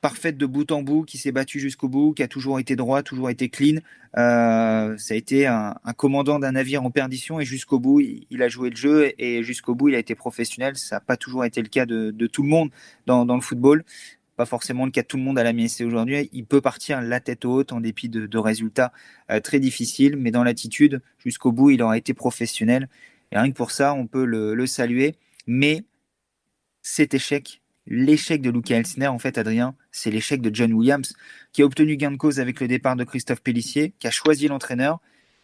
parfaite 0.00 0.38
de 0.38 0.46
bout 0.46 0.70
en 0.72 0.82
bout, 0.82 1.04
qui 1.04 1.18
s'est 1.18 1.32
battu 1.32 1.60
jusqu'au 1.60 1.88
bout, 1.88 2.14
qui 2.14 2.22
a 2.22 2.28
toujours 2.28 2.58
été 2.58 2.76
droit, 2.76 3.02
toujours 3.02 3.28
été 3.28 3.48
clean. 3.48 3.80
Euh, 4.16 4.96
ça 4.96 5.14
a 5.14 5.16
été 5.16 5.46
un, 5.46 5.74
commandant 5.96 6.38
d'un 6.38 6.52
navire 6.52 6.82
en 6.82 6.90
perdition 6.90 7.38
et 7.38 7.44
jusqu'au 7.44 7.78
bout, 7.78 8.00
il, 8.00 8.42
a 8.42 8.48
joué 8.48 8.70
le 8.70 8.76
jeu 8.76 9.12
et 9.18 9.42
jusqu'au 9.42 9.74
bout, 9.74 9.88
il 9.88 9.94
a 9.94 9.98
été 9.98 10.14
professionnel. 10.14 10.76
Ça 10.76 10.96
n'a 10.96 11.00
pas 11.00 11.16
toujours 11.16 11.44
été 11.44 11.60
le 11.60 11.68
cas 11.68 11.84
de, 11.84 12.26
tout 12.26 12.42
le 12.42 12.48
monde 12.48 12.70
dans 13.06 13.34
le 13.34 13.42
football 13.42 13.84
pas 14.40 14.46
forcément 14.46 14.86
le 14.86 14.90
cas 14.90 15.02
de 15.02 15.06
tout 15.06 15.18
le 15.18 15.22
monde 15.22 15.38
à 15.38 15.42
la 15.42 15.52
MSC 15.52 15.82
aujourd'hui. 15.82 16.30
Il 16.32 16.46
peut 16.46 16.62
partir 16.62 17.02
la 17.02 17.20
tête 17.20 17.44
haute 17.44 17.74
en 17.74 17.80
dépit 17.82 18.08
de, 18.08 18.38
résultats 18.38 18.90
euh, 19.30 19.38
très 19.38 19.60
difficiles, 19.60 20.16
mais 20.16 20.30
dans 20.30 20.42
l'attitude, 20.42 21.02
jusqu'au 21.18 21.52
bout, 21.52 21.68
il 21.72 21.82
aura 21.82 21.98
été 21.98 22.14
professionnel. 22.14 22.88
Et 23.32 23.38
rien 23.38 23.50
que 23.50 23.54
pour 23.54 23.70
ça, 23.70 23.92
on 23.92 24.06
peut 24.06 24.24
le, 24.24 24.66
saluer. 24.66 25.14
Mais 25.46 25.84
cet 26.80 27.12
échec, 27.12 27.60
l'échec 27.86 28.40
de 28.40 28.48
Luca 28.48 28.76
Elsner, 28.76 29.08
en 29.08 29.18
fait, 29.18 29.36
Adrien, 29.36 29.74
c'est 29.92 30.10
l'échec 30.10 30.40
de 30.40 30.50
John 30.54 30.72
Williams, 30.72 31.14
qui 31.52 31.60
a 31.60 31.66
obtenu 31.66 31.98
gain 31.98 32.12
de 32.12 32.16
cause 32.16 32.40
avec 32.40 32.60
le 32.60 32.66
départ 32.66 32.96
de 32.96 33.04
Christophe 33.04 33.42
Pellissier, 33.42 33.92
qui 33.98 34.06
a 34.06 34.10
choisi 34.10 34.48
l'entraîneur 34.48 35.00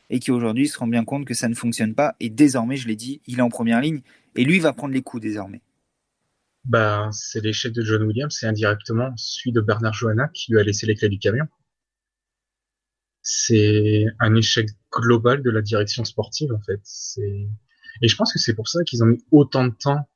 et 0.09 0.21
qui 0.21 0.31
aujourd'hui 0.31 0.69
se 0.69 0.79
rend 0.79 0.87
bien 0.87 1.05
compte 1.05 1.27
que 1.27 1.35
ça 1.35 1.51
ne 1.51 1.55
fonctionne 1.55 1.95
pas. 1.95 2.17
Et 2.19 2.31
désormais, 2.31 2.79
je 2.79 2.89
l'ai 2.89 2.97
dit, 2.97 3.21
il 3.27 3.41
est 3.41 3.43
en 3.43 3.51
première 3.51 3.83
ligne 3.83 4.01
et 4.37 4.45
lui 4.45 4.59
va 4.59 4.73
prendre 4.73 4.95
les 4.95 5.03
coups 5.03 5.23
désormais 5.23 5.61
ben, 6.67 7.13
c'est 7.13 7.41
l'échec 7.41 7.73
de 7.73 7.83
John 7.83 8.03
Williams 8.03 8.43
et 8.43 8.47
indirectement 8.47 9.13
celui 9.17 9.53
de 9.53 9.61
Bernard 9.61 9.95
Johanna 9.95 10.29
qui 10.29 10.53
lui 10.53 10.61
a 10.61 10.65
laissé 10.65 10.85
les 10.87 10.97
clés 10.97 11.09
du 11.09 11.19
camion. 11.19 11.47
C'est 13.23 14.07
un 14.21 14.35
échec 14.35 14.69
global 14.93 15.43
de 15.43 15.51
la 15.51 15.63
direction 15.63 16.05
sportive, 16.05 16.53
en 16.53 16.61
fait. 16.61 16.81
C'est, 16.83 17.49
et 18.03 18.09
je 18.09 18.17
pense 18.17 18.33
que 18.33 18.39
c'est 18.39 18.55
pour 18.55 18.69
ça 18.69 18.83
qu'ils 18.85 19.03
ont 19.03 19.07
mis 19.07 19.25
autant 19.31 19.67
de 19.67 19.75
temps 19.75 20.09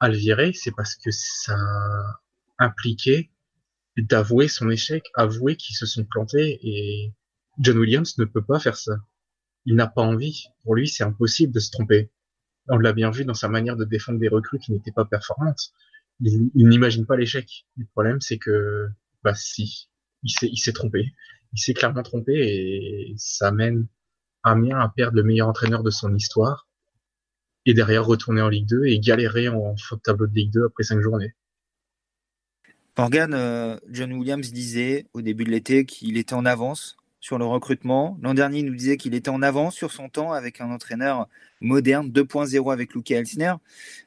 à 0.00 0.08
le 0.08 0.16
virer, 0.16 0.52
c'est 0.54 0.72
parce 0.74 0.94
que 0.94 1.10
ça 1.10 1.56
impliquait 2.58 3.30
d'avouer 3.96 4.48
son 4.48 4.70
échec, 4.70 5.04
avouer 5.14 5.56
qu'ils 5.56 5.76
se 5.76 5.86
sont 5.86 6.04
plantés 6.04 6.60
et 6.62 7.12
John 7.58 7.78
Williams 7.78 8.16
ne 8.18 8.24
peut 8.24 8.44
pas 8.44 8.60
faire 8.60 8.76
ça. 8.76 8.96
Il 9.64 9.74
n'a 9.74 9.88
pas 9.88 10.02
envie. 10.02 10.46
Pour 10.62 10.76
lui, 10.76 10.88
c'est 10.88 11.04
impossible 11.04 11.52
de 11.52 11.60
se 11.60 11.70
tromper 11.70 12.10
on 12.68 12.78
l'a 12.78 12.92
bien 12.92 13.10
vu 13.10 13.24
dans 13.24 13.34
sa 13.34 13.48
manière 13.48 13.76
de 13.76 13.84
défendre 13.84 14.18
des 14.18 14.28
recrues 14.28 14.58
qui 14.58 14.72
n'étaient 14.72 14.92
pas 14.92 15.04
performantes. 15.04 15.72
Il, 16.20 16.50
n'imagine 16.54 17.06
pas 17.06 17.16
l'échec. 17.16 17.66
Le 17.76 17.86
problème, 17.86 18.20
c'est 18.20 18.38
que, 18.38 18.88
bah 19.22 19.34
si, 19.34 19.88
il 20.22 20.30
s'est, 20.30 20.48
il 20.48 20.58
s'est 20.58 20.72
trompé. 20.72 21.14
Il 21.52 21.60
s'est 21.60 21.74
clairement 21.74 22.02
trompé 22.02 22.32
et 22.34 23.14
ça 23.16 23.48
amène 23.48 23.86
Amiens 24.42 24.78
à 24.78 24.88
perdre 24.88 25.16
le 25.16 25.22
meilleur 25.22 25.48
entraîneur 25.48 25.82
de 25.82 25.90
son 25.90 26.14
histoire 26.14 26.68
et 27.66 27.74
derrière 27.74 28.04
retourner 28.04 28.40
en 28.40 28.48
Ligue 28.48 28.68
2 28.68 28.86
et 28.86 28.98
galérer 29.00 29.48
en 29.48 29.76
faute 29.76 30.02
tableau 30.02 30.26
de 30.26 30.34
Ligue 30.34 30.52
2 30.52 30.66
après 30.66 30.84
cinq 30.84 31.00
journées. 31.00 31.34
Morgan, 32.96 33.32
euh, 33.32 33.78
John 33.88 34.12
Williams 34.12 34.52
disait 34.52 35.06
au 35.12 35.22
début 35.22 35.44
de 35.44 35.50
l'été 35.50 35.84
qu'il 35.84 36.16
était 36.16 36.34
en 36.34 36.44
avance 36.44 36.96
sur 37.20 37.38
le 37.38 37.44
recrutement. 37.44 38.18
L'an 38.22 38.34
dernier, 38.34 38.60
il 38.60 38.66
nous 38.66 38.74
disait 38.74 38.96
qu'il 38.96 39.14
était 39.14 39.30
en 39.30 39.42
avance 39.42 39.74
sur 39.74 39.92
son 39.92 40.08
temps 40.08 40.32
avec 40.32 40.60
un 40.60 40.70
entraîneur 40.70 41.28
moderne 41.60 42.08
2.0 42.10 42.72
avec 42.72 42.94
Luke 42.94 43.10
Elsner. 43.10 43.54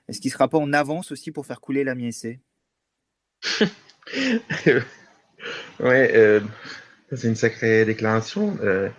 Est-ce 0.07 0.21
qu'il 0.21 0.29
ne 0.29 0.33
sera 0.33 0.47
pas 0.47 0.57
en 0.57 0.71
avance 0.73 1.11
aussi 1.11 1.31
pour 1.31 1.45
faire 1.45 1.59
couler 1.59 1.83
la 1.83 1.95
MSC 1.95 2.39
Ouais, 5.79 6.11
euh, 6.15 6.39
C'est 7.11 7.27
une 7.27 7.35
sacrée 7.35 7.85
déclaration 7.85 8.57
euh, 8.61 8.89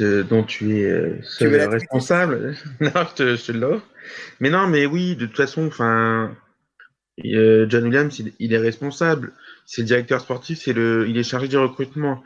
dont 0.00 0.44
tu 0.44 0.78
es 0.78 0.84
euh, 0.84 1.18
seul 1.22 1.54
responsable. 1.68 2.56
non, 2.80 2.90
je 3.18 3.34
te, 3.46 3.52
l'offre. 3.52 3.86
Mais 4.40 4.50
non, 4.50 4.66
mais 4.66 4.86
oui, 4.86 5.16
de 5.16 5.26
toute 5.26 5.36
façon, 5.36 5.66
enfin, 5.66 6.34
John 7.18 7.84
Williams, 7.84 8.22
il, 8.38 8.52
est 8.52 8.58
responsable. 8.58 9.32
C'est 9.64 9.82
le 9.82 9.86
directeur 9.86 10.20
sportif, 10.20 10.60
c'est 10.62 10.72
le, 10.72 11.08
il 11.08 11.18
est 11.18 11.24
chargé 11.24 11.48
du 11.48 11.56
recrutement. 11.56 12.22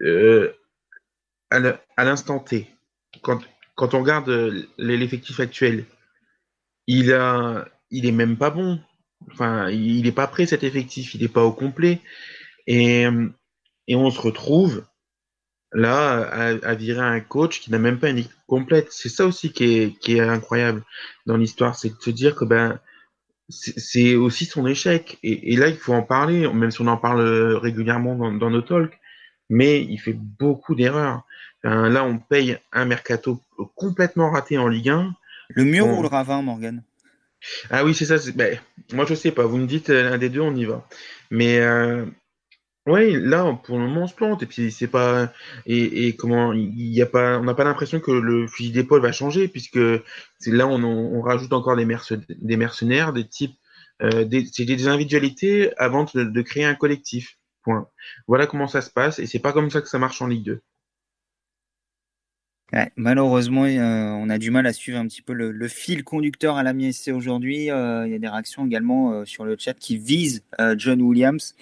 À 0.00 2.04
l'instant 2.04 2.38
T, 2.38 2.68
quand, 3.22 3.94
on 3.94 4.00
regarde 4.00 4.28
l'effectif 4.78 5.40
actuel, 5.40 5.84
il 6.86 7.12
a, 7.12 7.66
est 7.90 8.12
même 8.12 8.36
pas 8.36 8.50
bon. 8.50 8.80
Enfin, 9.30 9.68
il 9.70 10.02
n'est 10.02 10.12
pas 10.12 10.26
prêt 10.26 10.46
cet 10.46 10.64
effectif, 10.64 11.14
il 11.14 11.22
n'est 11.22 11.28
pas 11.28 11.44
au 11.44 11.52
complet. 11.52 12.00
Et, 12.66 13.06
on 13.90 14.10
se 14.10 14.20
retrouve 14.20 14.84
là 15.72 16.22
à, 16.62 16.74
virer 16.74 17.00
un 17.00 17.20
coach 17.20 17.60
qui 17.60 17.70
n'a 17.70 17.78
même 17.78 17.98
pas 17.98 18.10
une 18.10 18.18
équipe 18.18 18.32
complète. 18.46 18.88
C'est 18.90 19.08
ça 19.08 19.26
aussi 19.26 19.52
qui 19.52 19.96
est, 20.06 20.20
incroyable 20.20 20.84
dans 21.26 21.36
l'histoire, 21.36 21.76
c'est 21.76 21.90
de 21.90 22.00
se 22.00 22.10
dire 22.10 22.34
que 22.34 22.44
ben 22.44 22.80
c'est 23.50 24.14
aussi 24.14 24.44
son 24.44 24.66
échec. 24.66 25.18
Et, 25.22 25.56
là, 25.56 25.68
il 25.68 25.76
faut 25.76 25.94
en 25.94 26.02
parler, 26.02 26.46
même 26.52 26.70
si 26.70 26.82
on 26.82 26.86
en 26.86 26.98
parle 26.98 27.22
régulièrement 27.56 28.14
dans, 28.14 28.32
dans 28.32 28.50
nos 28.50 28.60
talks, 28.60 28.98
mais 29.48 29.82
il 29.82 29.98
fait 29.98 30.12
beaucoup 30.12 30.74
d'erreurs. 30.74 31.22
là, 31.62 32.04
on 32.04 32.18
paye 32.18 32.58
un 32.72 32.84
mercato 32.84 33.42
complètement 33.74 34.30
raté 34.30 34.58
en 34.58 34.68
Ligue 34.68 34.90
1. 34.90 35.14
Le 35.50 35.64
mur 35.64 35.86
ou 35.86 36.02
le 36.02 36.08
ravin, 36.08 36.42
Morgan 36.42 36.82
Ah 37.70 37.84
oui, 37.84 37.94
c'est 37.94 38.04
ça. 38.04 38.16
Ben, 38.34 38.58
moi, 38.92 39.06
je 39.06 39.14
sais 39.14 39.32
pas. 39.32 39.46
Vous 39.46 39.56
me 39.56 39.66
dites 39.66 39.90
euh, 39.90 40.10
l'un 40.10 40.18
des 40.18 40.28
deux, 40.28 40.40
on 40.40 40.54
y 40.54 40.64
va. 40.64 40.86
Mais 41.30 41.58
euh, 41.60 42.04
oui, 42.86 43.18
là, 43.18 43.58
pour 43.64 43.78
le 43.78 43.86
moment, 43.86 44.02
on 44.02 44.06
se 44.06 44.14
plante. 44.14 44.42
Et 44.42 44.46
puis, 44.46 44.70
c'est 44.70 44.88
pas. 44.88 45.32
Et, 45.66 46.14
comment. 46.16 46.52
Il 46.52 46.92
y 46.92 47.00
a 47.00 47.06
pas, 47.06 47.38
on 47.38 47.44
n'a 47.44 47.54
pas 47.54 47.64
l'impression 47.64 48.00
que 48.00 48.10
le 48.10 48.46
fusil 48.46 48.72
d'épaule 48.72 49.00
va 49.00 49.12
changer, 49.12 49.48
puisque 49.48 49.80
c'est 50.38 50.52
là, 50.52 50.66
on, 50.66 50.82
on 50.84 51.20
rajoute 51.22 51.52
encore 51.52 51.76
des, 51.76 51.86
des 52.28 52.56
mercenaires, 52.56 53.12
des 53.12 53.26
types. 53.26 53.56
Euh, 54.00 54.24
des, 54.24 54.46
c'est 54.52 54.64
des 54.64 54.86
individualités 54.86 55.76
avant 55.76 56.04
de, 56.14 56.42
créer 56.42 56.64
un 56.64 56.74
collectif. 56.74 57.37
Voilà 58.26 58.46
comment 58.46 58.66
ça 58.66 58.80
se 58.80 58.90
passe. 58.90 59.18
Et 59.18 59.26
c'est 59.26 59.38
pas 59.38 59.52
comme 59.52 59.70
ça 59.70 59.80
que 59.80 59.88
ça 59.88 59.98
marche 59.98 60.20
en 60.22 60.26
Ligue 60.26 60.44
2. 60.44 60.62
malheureusement, 62.96 63.64
euh, 63.64 64.10
on 64.10 64.28
a 64.28 64.38
du 64.38 64.50
mal 64.50 64.66
à 64.66 64.72
suivre 64.72 64.98
un 64.98 65.06
petit 65.06 65.22
peu 65.22 65.32
le, 65.32 65.68
fil 65.68 66.04
conducteur 66.04 66.56
à 66.56 66.62
la 66.62 66.72
MSC 66.72 67.08
aujourd'hui. 67.12 67.70
Euh, 67.70 68.06
il 68.06 68.12
y 68.12 68.14
a 68.14 68.18
des 68.18 68.28
réactions 68.28 68.66
également 68.66 69.12
euh, 69.12 69.24
sur 69.24 69.44
le 69.44 69.56
chat 69.58 69.74
qui 69.74 69.98
visent 69.98 70.44
John 70.76 71.00
Williams. 71.02 71.54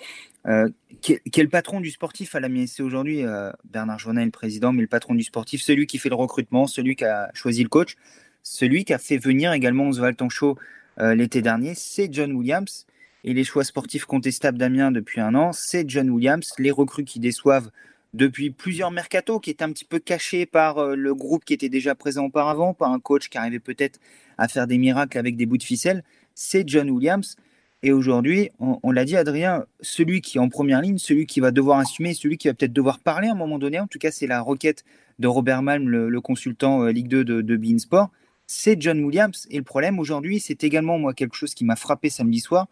Est, 0.47 1.43
le 1.43 1.49
patron 1.49 1.81
du 1.81 1.91
sportif 1.91 2.37
à 2.37 2.41
la 2.41 2.49
MSC 2.49 2.81
aujourd'hui 2.81 3.25
Bernard 3.65 3.99
Journet 3.99 4.25
le 4.25 4.31
président, 4.31 4.73
mais 4.73 4.83
le 4.83 4.87
patron 4.87 5.17
du 5.17 5.25
sportif, 5.25 5.61
celui 5.61 5.89
qui 5.89 5.99
fait 5.99 6.09
le 6.09 6.15
recrutement, 6.15 6.69
celui 6.69 6.95
qui 6.95 7.05
a 7.05 7.31
choisi 7.35 7.65
le 7.65 7.69
coach, 7.69 7.97
celui 8.45 8.85
qui 8.85 8.95
a 8.95 8.99
fait 8.99 9.19
venir 9.19 9.53
également 9.53 9.89
Oswald 9.89 10.17
Tanchot 10.17 10.57
euh, 10.99 11.15
l'été 11.15 11.43
dernier, 11.43 11.75
c'est 11.75 12.13
John 12.13 12.33
Williams. 12.33 12.87
Et 13.27 13.35
les 13.35 13.43
choix 13.43 13.65
sportifs 13.65 14.05
contestables 14.05 14.57
d'Amiens 14.57 14.93
depuis 14.93 15.21
un 15.21 15.35
an, 15.35 15.53
c'est 15.53 15.85
John 15.91 16.09
Williams. 16.11 16.53
Les 16.59 16.71
recrues 16.71 17.05
qui 17.05 17.19
déçoivent 17.19 17.71
depuis 18.15 18.51
plusieurs 18.51 18.93
mercatos, 18.93 19.41
qui 19.41 19.51
étaient 19.51 19.65
un 19.65 19.73
petit 19.73 19.85
peu 19.85 19.99
cachés 19.99 20.47
par 20.47 20.95
le 20.95 21.13
groupe 21.13 21.45
qui 21.45 21.53
était 21.53 21.69
déjà 21.69 21.97
présent 21.97 22.27
auparavant, 22.27 22.73
par 22.73 22.93
un 22.93 23.01
coach 23.01 23.29
qui 23.29 23.37
arrivait 23.37 23.59
peut-être 23.59 23.99
à 24.39 24.47
faire 24.47 24.69
des 24.69 24.79
miracles 24.79 25.19
avec 25.19 25.37
des 25.37 25.45
bouts 25.45 25.59
de 25.59 25.65
ficelle, 25.65 26.05
c'est 26.37 26.69
John 26.69 26.89
Williams. 26.89 27.35
Et 27.83 27.93
aujourd'hui, 27.93 28.51
on, 28.61 28.91
l'a 28.93 29.05
dit, 29.05 29.17
Adrien, 29.17 29.67
celui 29.81 30.21
qui 30.21 30.39
est 30.39 30.41
en 30.41 30.49
première 30.49 30.81
ligne, 30.81 30.99
celui 30.99 31.27
qui 31.27 31.41
va 31.41 31.51
devoir 31.51 31.79
assumer, 31.79 32.15
celui 32.15 32.39
qui 32.39 32.47
va 32.47 32.55
peut-être 32.55 32.73
devoir 32.73 33.01
parler 33.01 33.29
à 33.29 33.33
un 33.33 33.37
moment 33.37 33.59
donné, 33.59 33.81
en 33.81 33.89
tout 33.89 33.99
cas, 33.99 34.13
c'est 34.13 34.27
la 34.27 34.41
requête 34.41 34.85
de 35.19 35.27
Robert 35.27 35.63
Malm, 35.63 35.89
le, 35.89 36.21
consultant 36.21 36.85
euh, 36.85 36.93
Ligue 36.93 37.09
2 37.09 37.25
de, 37.25 37.41
de 37.43 37.57
Bein 37.57 37.79
Sport, 37.79 38.11
c'est 38.47 38.81
John 38.81 39.05
Williams. 39.05 39.47
Et 39.51 39.59
le 39.59 39.65
problème 39.65 39.99
aujourd'hui, 39.99 40.41
c'est 40.41 40.63
également 40.65 40.99
moi 40.99 41.13
quelque 41.13 41.35
chose 41.35 41.55
qui 41.55 41.65
m'a 41.65 41.77
frappé 41.77 42.09
samedi 42.09 42.41
soir. 42.41 42.69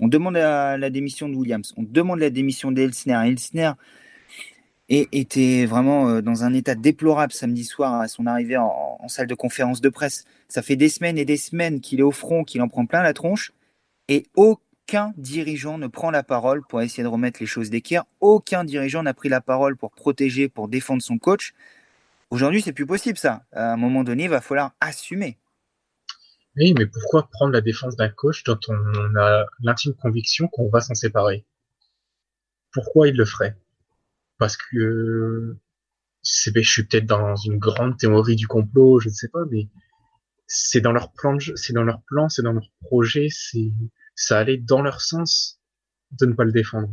On 0.00 0.08
demande 0.08 0.34
la, 0.34 0.90
démission 0.90 1.28
de 1.28 1.34
Williams, 1.34 1.74
on 1.76 1.82
demande 1.82 2.20
la 2.20 2.30
démission 2.30 2.70
d'Elsner. 2.70 3.20
Elsner 3.26 3.72
était 4.88 5.66
vraiment 5.66 6.08
euh, 6.08 6.22
dans 6.22 6.44
un 6.44 6.54
état 6.54 6.74
déplorable 6.74 7.32
samedi 7.32 7.64
soir 7.64 8.00
à 8.00 8.08
son 8.08 8.26
arrivée 8.26 8.56
en, 8.56 9.06
salle 9.08 9.26
de 9.26 9.34
conférence 9.34 9.80
de 9.80 9.88
presse. 9.88 10.24
Ça 10.48 10.62
fait 10.62 10.76
des 10.76 10.88
semaines 10.88 11.18
et 11.18 11.24
des 11.24 11.36
semaines 11.36 11.80
qu'il 11.80 12.00
est 12.00 12.04
au 12.04 12.10
front, 12.10 12.44
qu'il 12.44 12.62
en 12.62 12.68
prend 12.68 12.86
plein 12.86 13.02
la 13.02 13.12
tronche 13.12 13.52
et 14.08 14.26
aucun 14.34 15.12
dirigeant 15.16 15.78
ne 15.78 15.86
prend 15.86 16.10
la 16.10 16.22
parole 16.22 16.62
pour 16.66 16.80
essayer 16.80 17.02
de 17.02 17.08
remettre 17.08 17.40
les 17.40 17.46
choses 17.46 17.70
d'équerre. 17.70 18.04
Aucun 18.20 18.64
dirigeant 18.64 19.02
n'a 19.02 19.14
pris 19.14 19.28
la 19.28 19.40
parole 19.40 19.76
pour 19.76 19.90
protéger, 19.90 20.48
pour 20.48 20.68
défendre 20.68 21.02
son 21.02 21.18
coach. 21.18 21.54
Aujourd'hui, 22.30 22.62
c'est 22.62 22.72
plus 22.72 22.86
possible 22.86 23.18
ça. 23.18 23.42
À 23.52 23.72
un 23.72 23.76
moment 23.76 24.04
donné, 24.04 24.24
il 24.24 24.30
va 24.30 24.40
falloir 24.40 24.72
assumer. 24.80 25.36
Oui, 26.58 26.74
mais 26.76 26.86
pourquoi 26.86 27.28
prendre 27.30 27.52
la 27.52 27.60
défense 27.60 27.96
d'un 27.96 28.08
coach 28.08 28.42
dont 28.44 28.58
on 28.68 29.16
a 29.16 29.46
l'intime 29.60 29.94
conviction 29.94 30.48
qu'on 30.48 30.68
va 30.68 30.80
s'en 30.80 30.94
séparer? 30.94 31.46
Pourquoi 32.72 33.08
il 33.08 33.16
le 33.16 33.24
ferait? 33.24 33.56
Parce 34.38 34.56
que 34.56 35.56
je 36.22 36.60
suis 36.62 36.84
peut-être 36.84 37.06
dans 37.06 37.36
une 37.36 37.58
grande 37.58 37.96
théorie 37.96 38.36
du 38.36 38.48
complot, 38.48 38.98
je 38.98 39.08
ne 39.08 39.14
sais 39.14 39.28
pas, 39.28 39.44
mais 39.50 39.68
c'est 40.48 40.80
dans 40.80 40.92
leur 40.92 41.12
plan, 41.12 41.38
c'est 41.54 41.72
dans 41.72 41.84
leur 41.84 42.02
plan, 42.02 42.28
c'est 42.28 42.42
dans 42.42 42.52
leur 42.52 42.70
projet, 42.80 43.28
c'est 43.30 43.72
ça 44.16 44.38
allait 44.38 44.58
dans 44.58 44.82
leur 44.82 45.00
sens 45.00 45.60
de 46.10 46.26
ne 46.26 46.32
pas 46.32 46.44
le 46.44 46.52
défendre. 46.52 46.92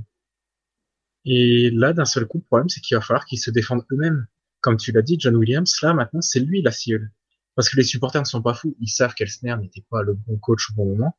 Et 1.25 1.71
là, 1.71 1.93
d'un 1.93 2.06
seul 2.06 2.28
coup, 2.28 2.38
le 2.38 2.43
problème, 2.43 2.69
c'est 2.69 2.82
qu'il 2.82 2.95
va 2.95 3.01
falloir 3.01 3.25
qu'ils 3.25 3.39
se 3.39 3.49
défendent 3.49 3.86
eux-mêmes. 3.91 4.28
Comme 4.62 4.78
tu 4.78 4.91
l'as 4.91 5.01
dit, 5.01 5.17
John 5.19 5.36
Williams, 5.36 5.75
là, 5.82 5.93
maintenant, 5.95 6.21
c'est 6.21 6.39
lui 6.39 6.62
la 6.62 6.71
cible. 6.71 7.12
Parce 7.56 7.70
que 7.70 7.78
les 7.78 7.84
supporters 7.84 8.22
ne 8.22 8.28
sont 8.28 8.41
pas 8.41 8.54
fous. 8.54 8.76
Ils 8.80 8.89
savent 8.89 9.13
qu'Elsner 9.13 9.56
n'était 9.58 9.86
pas 9.89 10.04
le 10.04 10.13
bon 10.13 10.38
coach 10.38 10.70
au 10.72 10.74
bon 10.76 10.86
moment. 10.86 11.15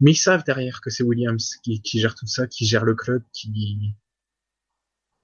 Mais 0.00 0.12
ils 0.12 0.16
savent 0.16 0.44
derrière 0.44 0.80
que 0.80 0.90
c'est 0.90 1.02
Williams 1.02 1.56
qui, 1.62 1.80
qui, 1.80 2.00
gère 2.00 2.14
tout 2.14 2.26
ça, 2.26 2.46
qui 2.46 2.66
gère 2.66 2.84
le 2.84 2.94
club, 2.94 3.22
qui... 3.32 3.94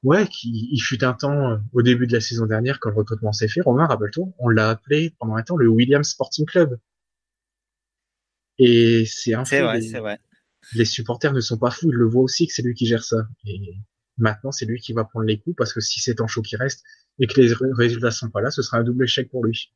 Ouais, 0.03 0.27
qui, 0.29 0.69
il 0.71 0.81
fut 0.81 1.03
un 1.03 1.15
temps, 1.15 1.53
euh, 1.53 1.57
au 1.73 1.81
début 1.81 2.07
de 2.07 2.13
la 2.13 2.21
saison 2.21 2.45
dernière, 2.45 2.79
quand 2.79 2.91
le 2.91 2.97
recrutement 2.97 3.33
s'est 3.33 3.49
fait, 3.49 3.63
Romain, 3.63 3.87
rappelle-toi, 3.87 4.27
on 4.39 4.49
l'a 4.51 4.69
appelé 4.69 5.15
pendant 5.19 5.37
un 5.37 5.43
temps 5.43 5.57
le 5.57 5.67
Williams 5.67 6.07
Sporting 6.07 6.45
Club. 6.45 6.79
Et 8.59 9.07
c'est 9.07 9.35
un 9.35 9.47
fait. 9.47 9.63
Vrai, 9.63 9.81
les, 9.81 9.99
vrai. 9.99 10.21
les 10.75 10.85
supporters 10.85 11.33
ne 11.33 11.41
sont 11.41 11.57
pas 11.57 11.71
fous, 11.71 11.91
ils 11.91 11.97
le 11.97 12.07
voient 12.07 12.23
aussi 12.23 12.47
que 12.47 12.53
c'est 12.53 12.63
lui 12.63 12.75
qui 12.75 12.87
gère 12.87 13.03
ça. 13.03 13.27
Et 13.47 13.77
maintenant, 14.19 14.53
c'est 14.53 14.67
lui 14.67 14.79
qui 14.79 14.93
va 14.93 15.05
prendre 15.05 15.25
les 15.27 15.39
coups 15.39 15.57
parce 15.57 15.73
que 15.73 15.81
si 15.81 16.01
c'est 16.01 16.21
en 16.21 16.27
chaud 16.27 16.43
qui 16.43 16.57
reste 16.57 16.85
et 17.19 17.27
que 17.27 17.41
les 17.41 17.55
résultats 17.73 18.11
sont 18.11 18.29
pas 18.29 18.43
là, 18.43 18.51
ce 18.51 18.61
sera 18.61 18.79
un 18.79 18.85
double 18.85 19.05
échec 19.05 19.31
pour 19.31 19.45
lui. 19.45 19.73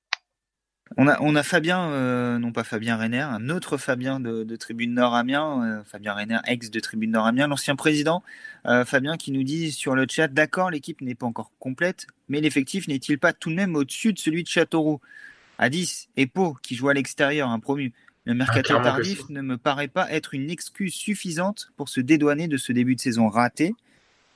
On 0.97 1.07
a, 1.07 1.21
on 1.21 1.37
a 1.37 1.43
Fabien, 1.43 1.91
euh, 1.91 2.39
non 2.39 2.51
pas 2.51 2.65
Fabien 2.65 2.97
Renner, 2.97 3.21
un 3.21 3.51
autre 3.51 3.77
Fabien 3.77 4.21
de, 4.21 4.57
Tribune 4.57 4.95
Nord 4.95 5.15
Amiens, 5.15 5.63
euh, 5.63 5.85
Fabien 5.85 6.15
Renner, 6.15 6.39
ex 6.47 6.71
de 6.71 6.81
Tribune 6.81 7.13
Nord 7.13 7.27
Amiens, 7.27 7.47
l'ancien 7.47 7.77
président, 7.77 8.23
euh, 8.67 8.85
Fabien 8.85 9.17
qui 9.17 9.31
nous 9.31 9.43
dit 9.43 9.71
sur 9.71 9.95
le 9.95 10.07
chat, 10.09 10.29
d'accord, 10.29 10.71
l'équipe 10.71 11.01
n'est 11.01 11.15
pas 11.15 11.27
encore 11.27 11.53
complète, 11.59 12.07
mais 12.29 12.41
l'effectif 12.41 12.89
n'est-il 12.89 13.19
pas 13.19 13.33
tout 13.33 13.51
de 13.51 13.55
même 13.55 13.77
au-dessus 13.77 14.13
de 14.13 14.19
celui 14.19 14.43
de 14.43 14.49
Châteauroux? 14.49 15.01
À 15.59 15.69
10, 15.69 16.09
et 16.17 16.27
Pau, 16.27 16.57
qui 16.63 16.77
joue 16.77 16.89
à 16.89 16.95
l'extérieur, 16.95 17.51
un 17.51 17.59
promu. 17.59 17.93
Le 18.25 18.35
mercato 18.35 18.75
ah, 18.79 18.83
tardif 18.83 19.29
ne 19.29 19.41
me 19.41 19.57
paraît 19.57 19.89
pas 19.89 20.11
être 20.13 20.35
une 20.35 20.51
excuse 20.51 20.95
suffisante 20.95 21.73
pour 21.77 21.89
se 21.89 22.01
dédouaner 22.01 22.47
de 22.47 22.57
ce 22.57 22.73
début 22.73 22.95
de 22.95 23.01
saison 23.01 23.29
raté. 23.29 23.75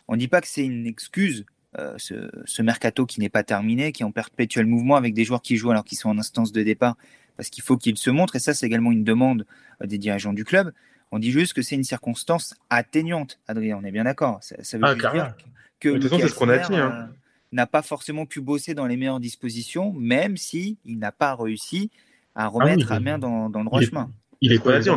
On 0.08 0.14
ne 0.14 0.18
dit 0.18 0.28
pas 0.28 0.40
que 0.40 0.48
c'est 0.48 0.64
une 0.64 0.86
excuse, 0.86 1.44
euh, 1.78 1.94
ce, 1.96 2.62
mercato 2.62 3.06
qui 3.06 3.20
n'est 3.20 3.30
pas 3.30 3.42
terminé, 3.42 3.92
qui 3.92 4.02
est 4.02 4.06
en 4.06 4.12
perpétuel 4.12 4.66
mouvement 4.66 4.96
avec 4.96 5.14
des 5.14 5.24
joueurs 5.24 5.40
qui 5.40 5.56
jouent 5.56 5.70
alors 5.70 5.84
qu'ils 5.84 5.98
sont 5.98 6.10
en 6.10 6.18
instance 6.18 6.52
de 6.52 6.62
départ, 6.62 6.96
parce 7.36 7.48
qu'il 7.48 7.62
faut 7.62 7.78
qu'ils 7.78 7.96
se 7.96 8.10
montrent. 8.10 8.36
Et 8.36 8.40
ça, 8.40 8.52
c'est 8.52 8.66
également 8.66 8.92
une 8.92 9.04
demande 9.04 9.46
euh, 9.82 9.86
des 9.86 9.98
dirigeants 9.98 10.34
du 10.34 10.44
club. 10.44 10.72
On 11.12 11.18
dit 11.18 11.30
juste 11.30 11.54
que 11.54 11.62
c'est 11.62 11.74
une 11.74 11.84
circonstance 11.84 12.54
atténuante, 12.70 13.38
Adrien, 13.48 13.78
on 13.80 13.84
est 13.84 13.90
bien 13.90 14.04
d'accord. 14.04 14.38
Ça, 14.42 14.56
veut 14.78 14.84
ah, 14.84 14.94
dire 14.94 15.34
que. 15.80 15.88
Hein. 16.74 16.74
Euh, 16.74 17.06
n'a 17.52 17.66
pas 17.66 17.82
forcément 17.82 18.24
pu 18.24 18.40
bosser 18.40 18.74
dans 18.74 18.86
les 18.86 18.96
meilleures 18.96 19.20
dispositions, 19.20 19.92
même 19.92 20.36
si 20.36 20.78
il 20.84 20.98
n'a 20.98 21.12
pas 21.12 21.34
réussi 21.34 21.90
à 22.34 22.48
remettre 22.48 22.92
ah 22.92 23.00
main 23.00 23.18
dans, 23.18 23.50
dans, 23.50 23.58
le 23.58 23.66
droit 23.66 23.82
chemin. 23.82 24.10
il 24.40 24.52
est 24.52 24.58
quoi 24.58 24.78
dit, 24.78 24.88
on 24.88 24.96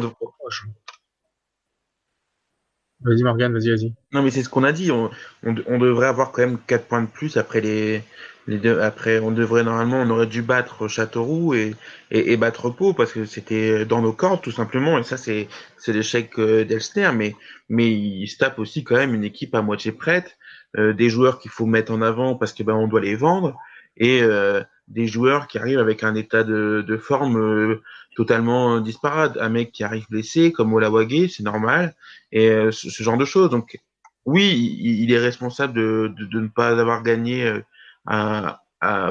Vas-y 3.01 3.23
Morgane, 3.23 3.53
vas-y, 3.53 3.69
vas-y. 3.69 3.93
Non 4.13 4.23
mais 4.23 4.31
c'est 4.31 4.43
ce 4.43 4.49
qu'on 4.49 4.63
a 4.63 4.71
dit, 4.71 4.91
on, 4.91 5.10
on, 5.43 5.77
devrait 5.77 6.08
avoir 6.08 6.31
quand 6.31 6.41
même 6.41 6.58
4 6.65 6.88
points 6.88 7.01
de 7.01 7.08
plus 7.08 7.38
après 7.38 7.62
les, 7.62 8.03
les 8.47 8.58
deux, 8.58 8.79
après 8.79 9.19
on 9.19 9.31
devrait 9.31 9.63
normalement 9.63 10.01
on 10.01 10.10
aurait 10.10 10.27
dû 10.27 10.41
battre 10.41 10.88
Châteauroux 10.88 11.53
et, 11.53 11.75
et, 12.10 12.31
et 12.31 12.38
battre 12.38 12.69
Pau 12.69 12.93
parce 12.93 13.12
que 13.12 13.25
c'était 13.25 13.86
dans 13.86 14.01
nos 14.01 14.13
cordes 14.13 14.41
tout 14.41 14.51
simplement. 14.51 14.97
Et 14.97 15.03
ça 15.03 15.17
c'est 15.17 15.49
c'est 15.77 15.93
l'échec 15.93 16.31
euh, 16.39 16.63
d'Elster. 16.63 17.12
Mais 17.13 17.36
mais 17.69 17.91
il 17.91 18.27
se 18.27 18.38
tape 18.38 18.60
aussi 18.60 18.84
quand 18.84 18.95
même 18.95 19.13
une 19.13 19.25
équipe 19.25 19.55
à 19.55 19.62
moitié 19.62 19.91
prête, 19.91 20.38
euh, 20.77 20.93
des 20.93 21.10
joueurs 21.10 21.39
qu'il 21.39 21.51
faut 21.51 21.65
mettre 21.65 21.91
en 21.91 22.01
avant 22.01 22.36
parce 22.36 22.53
que 22.53 22.63
ben 22.63 22.73
on 22.73 22.88
doit 22.88 23.01
les 23.01 23.15
vendre. 23.15 23.58
Et 23.97 24.21
euh, 24.23 24.62
des 24.88 25.08
joueurs 25.08 25.48
qui 25.48 25.58
arrivent 25.58 25.80
avec 25.80 26.04
un 26.04 26.15
état 26.15 26.43
de, 26.43 27.00
forme 27.02 27.38
euh, 27.38 27.82
totalement 28.15 28.80
disparate. 28.80 29.38
Un 29.39 29.50
mec 29.50 29.71
qui 29.71 29.84
arrive 29.84 30.06
blessé, 30.10 30.52
comme 30.52 30.74
Olawage, 30.74 31.30
c'est 31.36 31.43
normal, 31.43 31.95
et 32.32 32.50
euh, 32.50 32.71
ce, 32.71 33.04
genre 33.04 33.17
de 33.17 33.26
choses. 33.26 33.50
Donc, 33.50 33.80
oui, 34.26 34.78
il, 34.80 35.12
est 35.12 35.19
responsable 35.19 35.74
de, 35.74 36.13
ne 36.34 36.48
pas 36.48 36.69
avoir 36.80 37.04
gagné 37.04 37.62
à, 38.08 38.62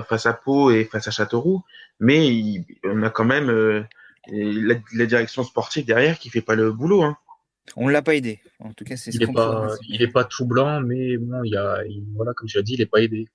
face 0.09 0.27
à 0.27 0.33
Pau 0.33 0.71
et 0.71 0.85
face 0.85 1.09
à 1.09 1.13
Châteauroux, 1.13 1.63
mais 2.01 2.65
on 2.85 3.03
a 3.03 3.11
quand 3.11 3.25
même 3.25 3.87
la, 4.27 5.07
direction 5.07 5.45
sportive 5.45 5.85
derrière 5.85 6.19
qui 6.19 6.31
fait 6.31 6.41
pas 6.41 6.57
le 6.57 6.73
boulot. 6.73 7.03
Hein. 7.03 7.17
On 7.77 7.89
l'a 7.89 8.03
pas 8.03 8.15
aidé. 8.15 8.41
En 8.61 8.73
tout 8.73 8.85
cas, 8.85 8.97
c'est 8.97 9.13
il 9.15 9.21
n'est 9.21 9.33
pas, 9.33 9.69
il 9.89 10.03
est 10.03 10.13
pas 10.13 10.25
tout 10.25 10.47
blanc, 10.47 10.81
mais 10.81 11.17
bon, 11.17 11.43
il 11.45 11.53
y 11.53 11.57
a, 11.57 11.79
voilà, 12.15 12.33
comme 12.35 12.49
tu 12.49 12.59
as 12.59 12.63
dit, 12.63 12.75
il 12.75 12.81
n'est 12.81 12.87
pas 12.87 13.01
aidé. 13.01 13.27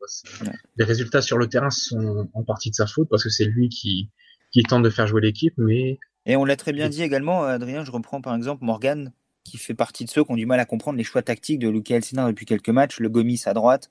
Les 0.78 0.86
résultats 0.86 1.22
sur 1.22 1.38
le 1.38 1.48
terrain 1.48 1.70
sont 1.70 2.30
en 2.34 2.44
partie 2.44 2.70
de 2.70 2.76
sa 2.76 2.88
faute 2.88 3.10
parce 3.10 3.24
que 3.24 3.30
c'est 3.30 3.46
lui 3.46 3.70
qui, 3.70 4.10
qui 4.52 4.64
tente 4.64 4.84
de 4.84 4.90
faire 4.90 5.08
jouer 5.08 5.22
l'équipe, 5.22 5.54
mais. 5.58 6.00
Et 6.26 6.36
on 6.36 6.46
l'a 6.46 6.56
très 6.56 6.74
bien 6.74 6.90
dit 6.90 7.02
également, 7.02 7.44
Adrien. 7.44 7.84
Je 7.84 7.92
reprends 7.92 8.22
par 8.22 8.36
exemple 8.36 8.64
Morgan, 8.64 9.14
qui 9.44 9.58
fait 9.58 9.74
partie 9.74 10.06
de 10.06 10.10
ceux 10.10 10.24
qui 10.24 10.32
ont 10.32 10.36
du 10.36 10.46
mal 10.46 10.60
à 10.60 10.66
comprendre 10.66 10.98
les 10.98 11.04
choix 11.04 11.22
tactiques 11.22 11.60
de 11.60 11.70
Luca 11.70 11.96
Elsinor 11.96 12.28
depuis 12.28 12.46
quelques 12.46 12.70
matchs. 12.70 13.00
Le 13.00 13.10
Gomis 13.10 13.42
à 13.46 13.54
droite, 13.54 13.90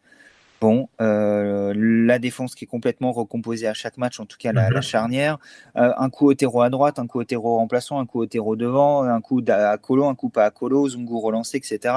Bon, 0.60 0.88
euh, 1.00 1.72
la 1.76 2.18
défense 2.18 2.56
qui 2.56 2.64
est 2.64 2.68
complètement 2.68 3.12
recomposée 3.12 3.68
à 3.68 3.74
chaque 3.74 3.96
match, 3.96 4.18
en 4.18 4.26
tout 4.26 4.38
cas 4.38 4.52
la, 4.52 4.70
mhm. 4.70 4.82
charnière. 4.82 5.38
Euh, 5.76 5.92
un 5.96 6.10
coup 6.10 6.26
au 6.26 6.34
terreau 6.34 6.62
à 6.62 6.70
droite, 6.70 6.98
un 6.98 7.06
coup 7.06 7.20
au 7.20 7.24
terreau 7.24 7.56
remplaçant, 7.56 8.00
un 8.00 8.06
coup 8.06 8.20
au 8.20 8.26
terreau 8.26 8.56
devant, 8.56 9.04
un 9.04 9.20
coup 9.20 9.40
à 9.46 9.78
Colo, 9.78 10.06
un 10.06 10.16
coup 10.16 10.30
pas 10.30 10.46
à 10.46 10.50
Colo, 10.50 10.88
Zungu 10.88 11.14
relancé, 11.14 11.58
etc. 11.58 11.94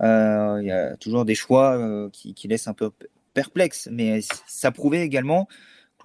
Euh, 0.00 0.58
il 0.60 0.66
y 0.66 0.72
a 0.72 0.96
toujours 0.96 1.24
des 1.24 1.36
choix 1.36 1.78
qui, 2.12 2.48
laissent 2.48 2.66
un 2.66 2.74
peu 2.74 2.90
perplexe, 3.34 3.88
mais 3.92 4.20
ça 4.46 4.72
prouvait 4.72 5.02
également 5.02 5.46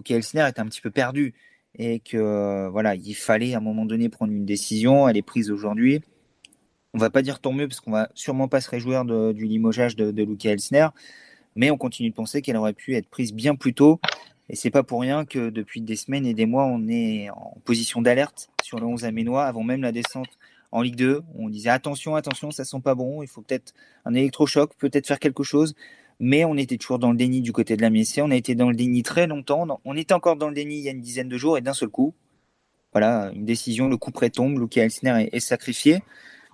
que 0.05 0.13
Elsner 0.13 0.47
était 0.47 0.59
un 0.59 0.67
petit 0.67 0.81
peu 0.81 0.91
perdu 0.91 1.33
et 1.73 1.99
que 1.99 2.67
voilà, 2.67 2.93
il 2.93 3.15
fallait 3.15 3.55
à 3.55 3.57
un 3.57 3.61
moment 3.61 3.85
donné 3.85 4.09
prendre 4.09 4.31
une 4.31 4.45
décision. 4.45 5.09
Elle 5.09 5.17
est 5.17 5.23
prise 5.23 5.49
aujourd'hui. 5.49 6.03
On 6.93 6.99
va 6.99 7.09
pas 7.09 7.23
dire 7.23 7.39
tant 7.39 7.53
mieux 7.53 7.67
parce 7.67 7.79
qu'on 7.79 7.91
va 7.91 8.09
sûrement 8.13 8.47
pas 8.47 8.61
se 8.61 8.69
réjouir 8.69 9.03
du 9.05 9.45
limogeage 9.45 9.95
de, 9.95 10.11
de 10.11 10.23
Luca 10.23 10.51
Elsner 10.51 10.89
mais 11.57 11.71
on 11.71 11.77
continue 11.77 12.11
de 12.11 12.15
penser 12.15 12.41
qu'elle 12.41 12.55
aurait 12.55 12.73
pu 12.73 12.95
être 12.95 13.09
prise 13.09 13.33
bien 13.33 13.55
plus 13.55 13.73
tôt. 13.73 13.99
Et 14.49 14.55
c'est 14.55 14.69
pas 14.69 14.83
pour 14.83 15.01
rien 15.01 15.25
que 15.25 15.49
depuis 15.49 15.81
des 15.81 15.97
semaines 15.97 16.25
et 16.25 16.33
des 16.33 16.45
mois, 16.45 16.65
on 16.65 16.87
est 16.87 17.29
en 17.31 17.57
position 17.65 18.01
d'alerte 18.01 18.49
sur 18.63 18.79
le 18.79 18.85
11 18.85 19.03
aménois 19.03 19.45
avant 19.45 19.63
même 19.63 19.81
la 19.81 19.91
descente 19.91 20.29
en 20.71 20.81
Ligue 20.81 20.95
2. 20.95 21.23
On 21.35 21.49
disait 21.49 21.69
attention, 21.69 22.15
attention, 22.15 22.51
ça 22.51 22.63
sent 22.63 22.79
pas 22.81 22.95
bon, 22.95 23.23
il 23.23 23.27
faut 23.27 23.41
peut-être 23.41 23.73
un 24.05 24.13
électrochoc, 24.13 24.75
peut-être 24.77 25.07
faire 25.07 25.19
quelque 25.19 25.43
chose. 25.43 25.75
Mais 26.19 26.45
on 26.45 26.55
était 26.55 26.77
toujours 26.77 26.99
dans 26.99 27.11
le 27.11 27.17
déni 27.17 27.41
du 27.41 27.51
côté 27.51 27.75
de 27.75 27.81
la 27.81 27.89
MSC. 27.89 28.19
On 28.21 28.31
a 28.31 28.35
été 28.35 28.55
dans 28.55 28.69
le 28.69 28.75
déni 28.75 29.03
très 29.03 29.27
longtemps. 29.27 29.67
On 29.83 29.95
était 29.97 30.13
encore 30.13 30.35
dans 30.35 30.47
le 30.47 30.55
déni 30.55 30.77
il 30.77 30.81
y 30.81 30.87
a 30.87 30.91
une 30.91 31.01
dizaine 31.01 31.29
de 31.29 31.37
jours 31.37 31.57
et 31.57 31.61
d'un 31.61 31.73
seul 31.73 31.89
coup, 31.89 32.15
voilà, 32.91 33.31
une 33.33 33.45
décision, 33.45 33.89
le 33.89 33.97
coup 33.97 34.11
près 34.11 34.29
tombe, 34.29 34.57
Luke 34.59 34.77
Elsner 34.77 35.29
est, 35.31 35.39
sacrifié. 35.39 36.01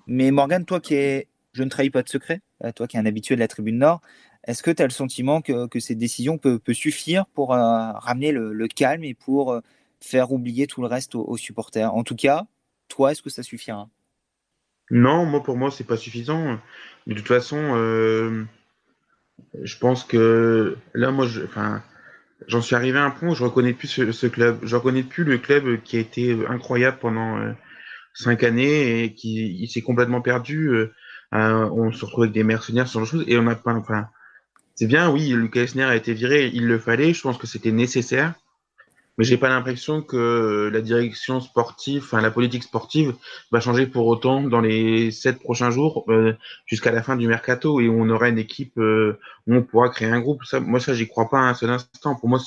Mais 0.07 0.31
Morgan, 0.31 0.65
toi 0.65 0.79
qui 0.79 0.95
es, 0.95 1.27
je 1.53 1.63
ne 1.63 1.69
trahis 1.69 1.89
pas 1.89 2.03
de 2.03 2.09
secret, 2.09 2.41
euh, 2.63 2.71
toi 2.71 2.87
qui 2.87 2.97
es 2.97 2.99
un 2.99 3.05
habitué 3.05 3.35
de 3.35 3.39
la 3.39 3.47
tribune 3.47 3.77
Nord, 3.77 4.01
est-ce 4.45 4.61
que 4.61 4.71
tu 4.71 4.81
as 4.81 4.85
le 4.85 4.91
sentiment 4.91 5.41
que, 5.41 5.67
que 5.67 5.79
cette 5.79 5.97
décision 5.97 6.37
peut, 6.37 6.59
peut 6.59 6.73
suffire 6.73 7.25
pour 7.27 7.53
euh, 7.53 7.57
ramener 7.93 8.31
le, 8.31 8.67
calme 8.67 9.03
et 9.03 9.13
pour 9.13 9.53
euh, 9.53 9.61
faire 10.01 10.31
oublier 10.31 10.67
tout 10.67 10.81
le 10.81 10.87
reste 10.87 11.15
aux, 11.15 11.37
supporters? 11.37 11.93
En 11.93 12.03
tout 12.03 12.15
cas, 12.15 12.45
toi, 12.89 13.11
est-ce 13.11 13.21
que 13.21 13.29
ça 13.29 13.43
suffira? 13.43 13.87
Non, 14.91 15.25
moi 15.25 15.41
pour 15.43 15.55
moi, 15.55 15.71
c'est 15.71 15.85
pas 15.85 15.95
suffisant. 15.95 16.59
De 17.07 17.13
toute 17.13 17.27
façon, 17.27 17.57
euh, 17.57 18.43
je 19.61 19.77
pense 19.77 20.03
que 20.03 20.77
là, 20.93 21.11
moi, 21.11 21.25
j'en 22.47 22.61
suis 22.61 22.75
arrivé 22.75 22.99
à 22.99 23.05
un 23.05 23.11
point 23.11 23.29
où 23.29 23.35
je 23.35 23.45
reconnais 23.45 23.73
plus 23.73 23.87
ce, 23.87 24.27
club. 24.27 24.59
Je 24.63 24.75
reconnais 24.75 25.03
plus 25.03 25.23
le 25.23 25.37
club 25.37 25.81
qui 25.83 25.95
a 25.95 25.99
été 26.01 26.37
incroyable 26.49 26.97
pendant 26.99 27.55
cinq 28.13 28.43
années 28.43 29.05
et 29.05 29.13
qui 29.13 29.65
s'est 29.73 29.81
complètement 29.81 30.21
perdu. 30.21 30.69
on 31.31 31.91
se 31.93 32.03
retrouve 32.03 32.25
avec 32.25 32.33
des 32.33 32.43
mercenaires, 32.43 32.89
sur 32.89 32.99
le 32.99 33.05
chose, 33.05 33.23
et 33.27 33.37
on 33.37 33.43
n'a 33.43 33.55
pas, 33.55 34.11
c'est 34.75 34.87
bien, 34.87 35.09
oui, 35.11 35.29
Lucas 35.29 35.61
Esner 35.61 35.83
a 35.83 35.95
été 35.95 36.13
viré, 36.13 36.49
il 36.53 36.67
le 36.67 36.79
fallait, 36.79 37.13
je 37.13 37.21
pense 37.21 37.37
que 37.37 37.47
c'était 37.47 37.71
nécessaire, 37.71 38.33
mais 39.17 39.23
j'ai 39.23 39.37
pas 39.37 39.49
l'impression 39.49 40.01
que 40.01 40.69
la 40.73 40.81
direction 40.81 41.39
sportive, 41.39 42.01
enfin 42.03 42.19
la 42.21 42.31
politique 42.31 42.63
sportive 42.63 43.13
va 43.51 43.59
changer 43.59 43.85
pour 43.85 44.07
autant 44.07 44.41
dans 44.41 44.61
les 44.61 45.11
sept 45.11 45.39
prochains 45.39 45.69
jours 45.69 46.05
euh, 46.09 46.33
jusqu'à 46.65 46.91
la 46.91 47.03
fin 47.03 47.15
du 47.15 47.27
mercato 47.27 47.79
et 47.79 47.87
où 47.87 48.01
on 48.01 48.09
aura 48.09 48.29
une 48.29 48.39
équipe 48.39 48.77
euh, 48.79 49.19
où 49.45 49.53
on 49.55 49.61
pourra 49.61 49.89
créer 49.89 50.09
un 50.09 50.19
groupe. 50.19 50.43
Ça, 50.45 50.59
moi, 50.59 50.79
ça, 50.79 50.95
j'y 50.95 51.07
crois 51.07 51.29
pas 51.29 51.37
un 51.37 51.53
seul 51.53 51.69
instant. 51.69 52.15
Pour 52.15 52.27
moi, 52.27 52.39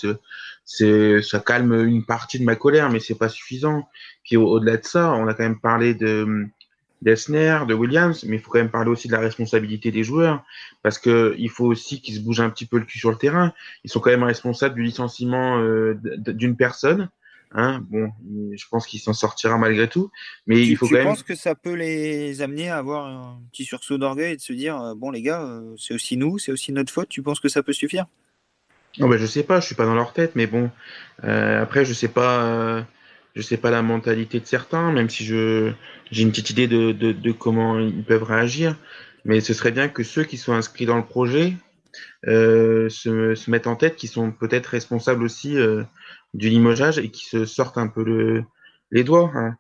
c'est, 0.65 1.23
ça 1.23 1.39
calme 1.39 1.87
une 1.87 2.05
partie 2.05 2.41
de 2.41 2.45
ma 2.45 2.57
colère, 2.57 2.91
mais 2.91 2.99
c'est 2.99 3.15
pas 3.15 3.29
suffisant. 3.29 3.89
Puis 4.25 4.37
au-delà 4.37 4.79
de 4.79 4.85
ça, 4.85 5.13
on 5.13 5.29
a 5.29 5.35
quand 5.35 5.45
même 5.45 5.61
parlé 5.61 5.95
de 5.95 6.49
d'Esner, 7.03 7.61
de 7.69 7.75
Williams, 7.75 8.25
mais 8.25 8.37
il 8.37 8.43
faut 8.43 8.51
quand 8.51 8.59
même 8.59 8.71
parler 8.71 8.91
aussi 8.91 9.09
de 9.09 9.13
la 9.13 9.21
responsabilité 9.21 9.91
des 9.91 10.03
joueurs, 10.03 10.45
parce 10.83 10.99
que 10.99 11.35
il 11.39 11.51
faut 11.51 11.67
aussi 11.67 12.01
qu'ils 12.01 12.15
se 12.17 12.21
bougent 12.21 12.41
un 12.41 12.51
petit 12.51 12.67
peu 12.67 12.79
le 12.79 12.85
cul 12.85 12.99
sur 12.99 13.11
le 13.11 13.17
terrain. 13.17 13.53
Ils 13.85 13.91
sont 13.91 14.01
quand 14.01 14.11
même 14.11 14.23
responsables 14.23 14.75
du 14.75 14.83
licenciement 14.83 15.59
euh, 15.59 15.99
d'une 16.19 16.57
personne. 16.57 17.11
Hein. 17.53 17.85
Bon, 17.91 18.11
je 18.55 18.65
pense 18.71 18.87
qu'il 18.87 18.99
s'en 18.99 19.13
sortira 19.13 19.57
malgré 19.57 19.89
tout, 19.89 20.11
mais 20.47 20.57
tu, 20.57 20.63
il 20.63 20.77
faut 20.77 20.87
tu 20.87 20.95
quand 20.95 20.99
même. 20.99 21.09
penses 21.09 21.23
que 21.23 21.37
ça 21.37 21.55
peut 21.55 21.75
les 21.75 22.43
amener 22.43 22.71
à 22.71 22.79
avoir 22.79 23.07
un 23.07 23.41
petit 23.53 23.65
sursaut 23.65 23.99
d'orgueil 23.99 24.33
et 24.33 24.37
de 24.37 24.41
se 24.41 24.53
dire 24.53 24.81
euh, 24.81 24.95
bon 24.95 25.11
les 25.11 25.23
gars, 25.23 25.43
euh, 25.43 25.75
c'est 25.79 25.95
aussi 25.95 26.17
nous, 26.17 26.39
c'est 26.39 26.51
aussi 26.51 26.73
notre 26.73 26.93
faute. 26.93 27.09
Tu 27.09 27.23
penses 27.23 27.41
que 27.41 27.49
ça 27.49 27.63
peut 27.63 27.73
suffire? 27.73 28.07
Oh 29.01 29.09
ben, 29.09 29.19
je 29.19 29.27
sais 29.27 29.43
pas, 29.43 29.61
je 29.61 29.67
suis 29.67 29.75
pas 29.75 29.85
dans 29.85 29.95
leur 29.95 30.15
tête, 30.15 30.33
mais 30.35 30.47
bon, 30.47 30.71
après 31.23 31.85
je 31.85 31.93
sais 31.93 32.09
pas 32.09 32.85
je 33.37 33.43
sais 33.43 33.59
pas 33.59 33.71
la 33.71 33.83
mentalité 33.83 34.41
de 34.41 34.47
certains, 34.47 34.91
même 34.91 35.11
si 35.11 35.25
je 35.25 35.73
j'ai 36.11 36.23
une 36.23 36.31
petite 36.31 36.51
idée 36.51 36.67
de, 36.67 36.93
de, 36.93 37.33
comment 37.33 37.79
ils 37.79 38.03
peuvent 38.03 38.23
réagir. 38.23 38.77
Mais 39.25 39.41
ce 39.41 39.53
serait 39.53 39.73
bien 39.73 39.89
que 39.89 40.03
ceux 40.03 40.25
qui 40.25 40.39
sont 40.39 40.55
inscrits 40.55 40.87
dans 40.87 40.97
le 40.97 41.05
projet 41.05 41.55
euh, 42.27 42.89
se, 42.89 43.35
se, 43.35 43.51
mettent 43.51 43.67
en 43.67 43.77
tête 43.77 43.97
qu'ils 43.97 44.09
sont 44.09 44.31
peut-être 44.33 44.67
responsables 44.67 45.23
aussi 45.23 45.59
euh, 45.59 45.83
du 46.33 46.49
limogeage 46.49 46.99
et 46.99 47.11
qui 47.11 47.27
se 47.27 47.45
sortent 47.45 47.79
un 47.79 47.89
peu 47.89 48.05
le, 48.05 48.45
les 48.91 49.05
doigts. 49.05 49.31
Hein. 49.35 49.57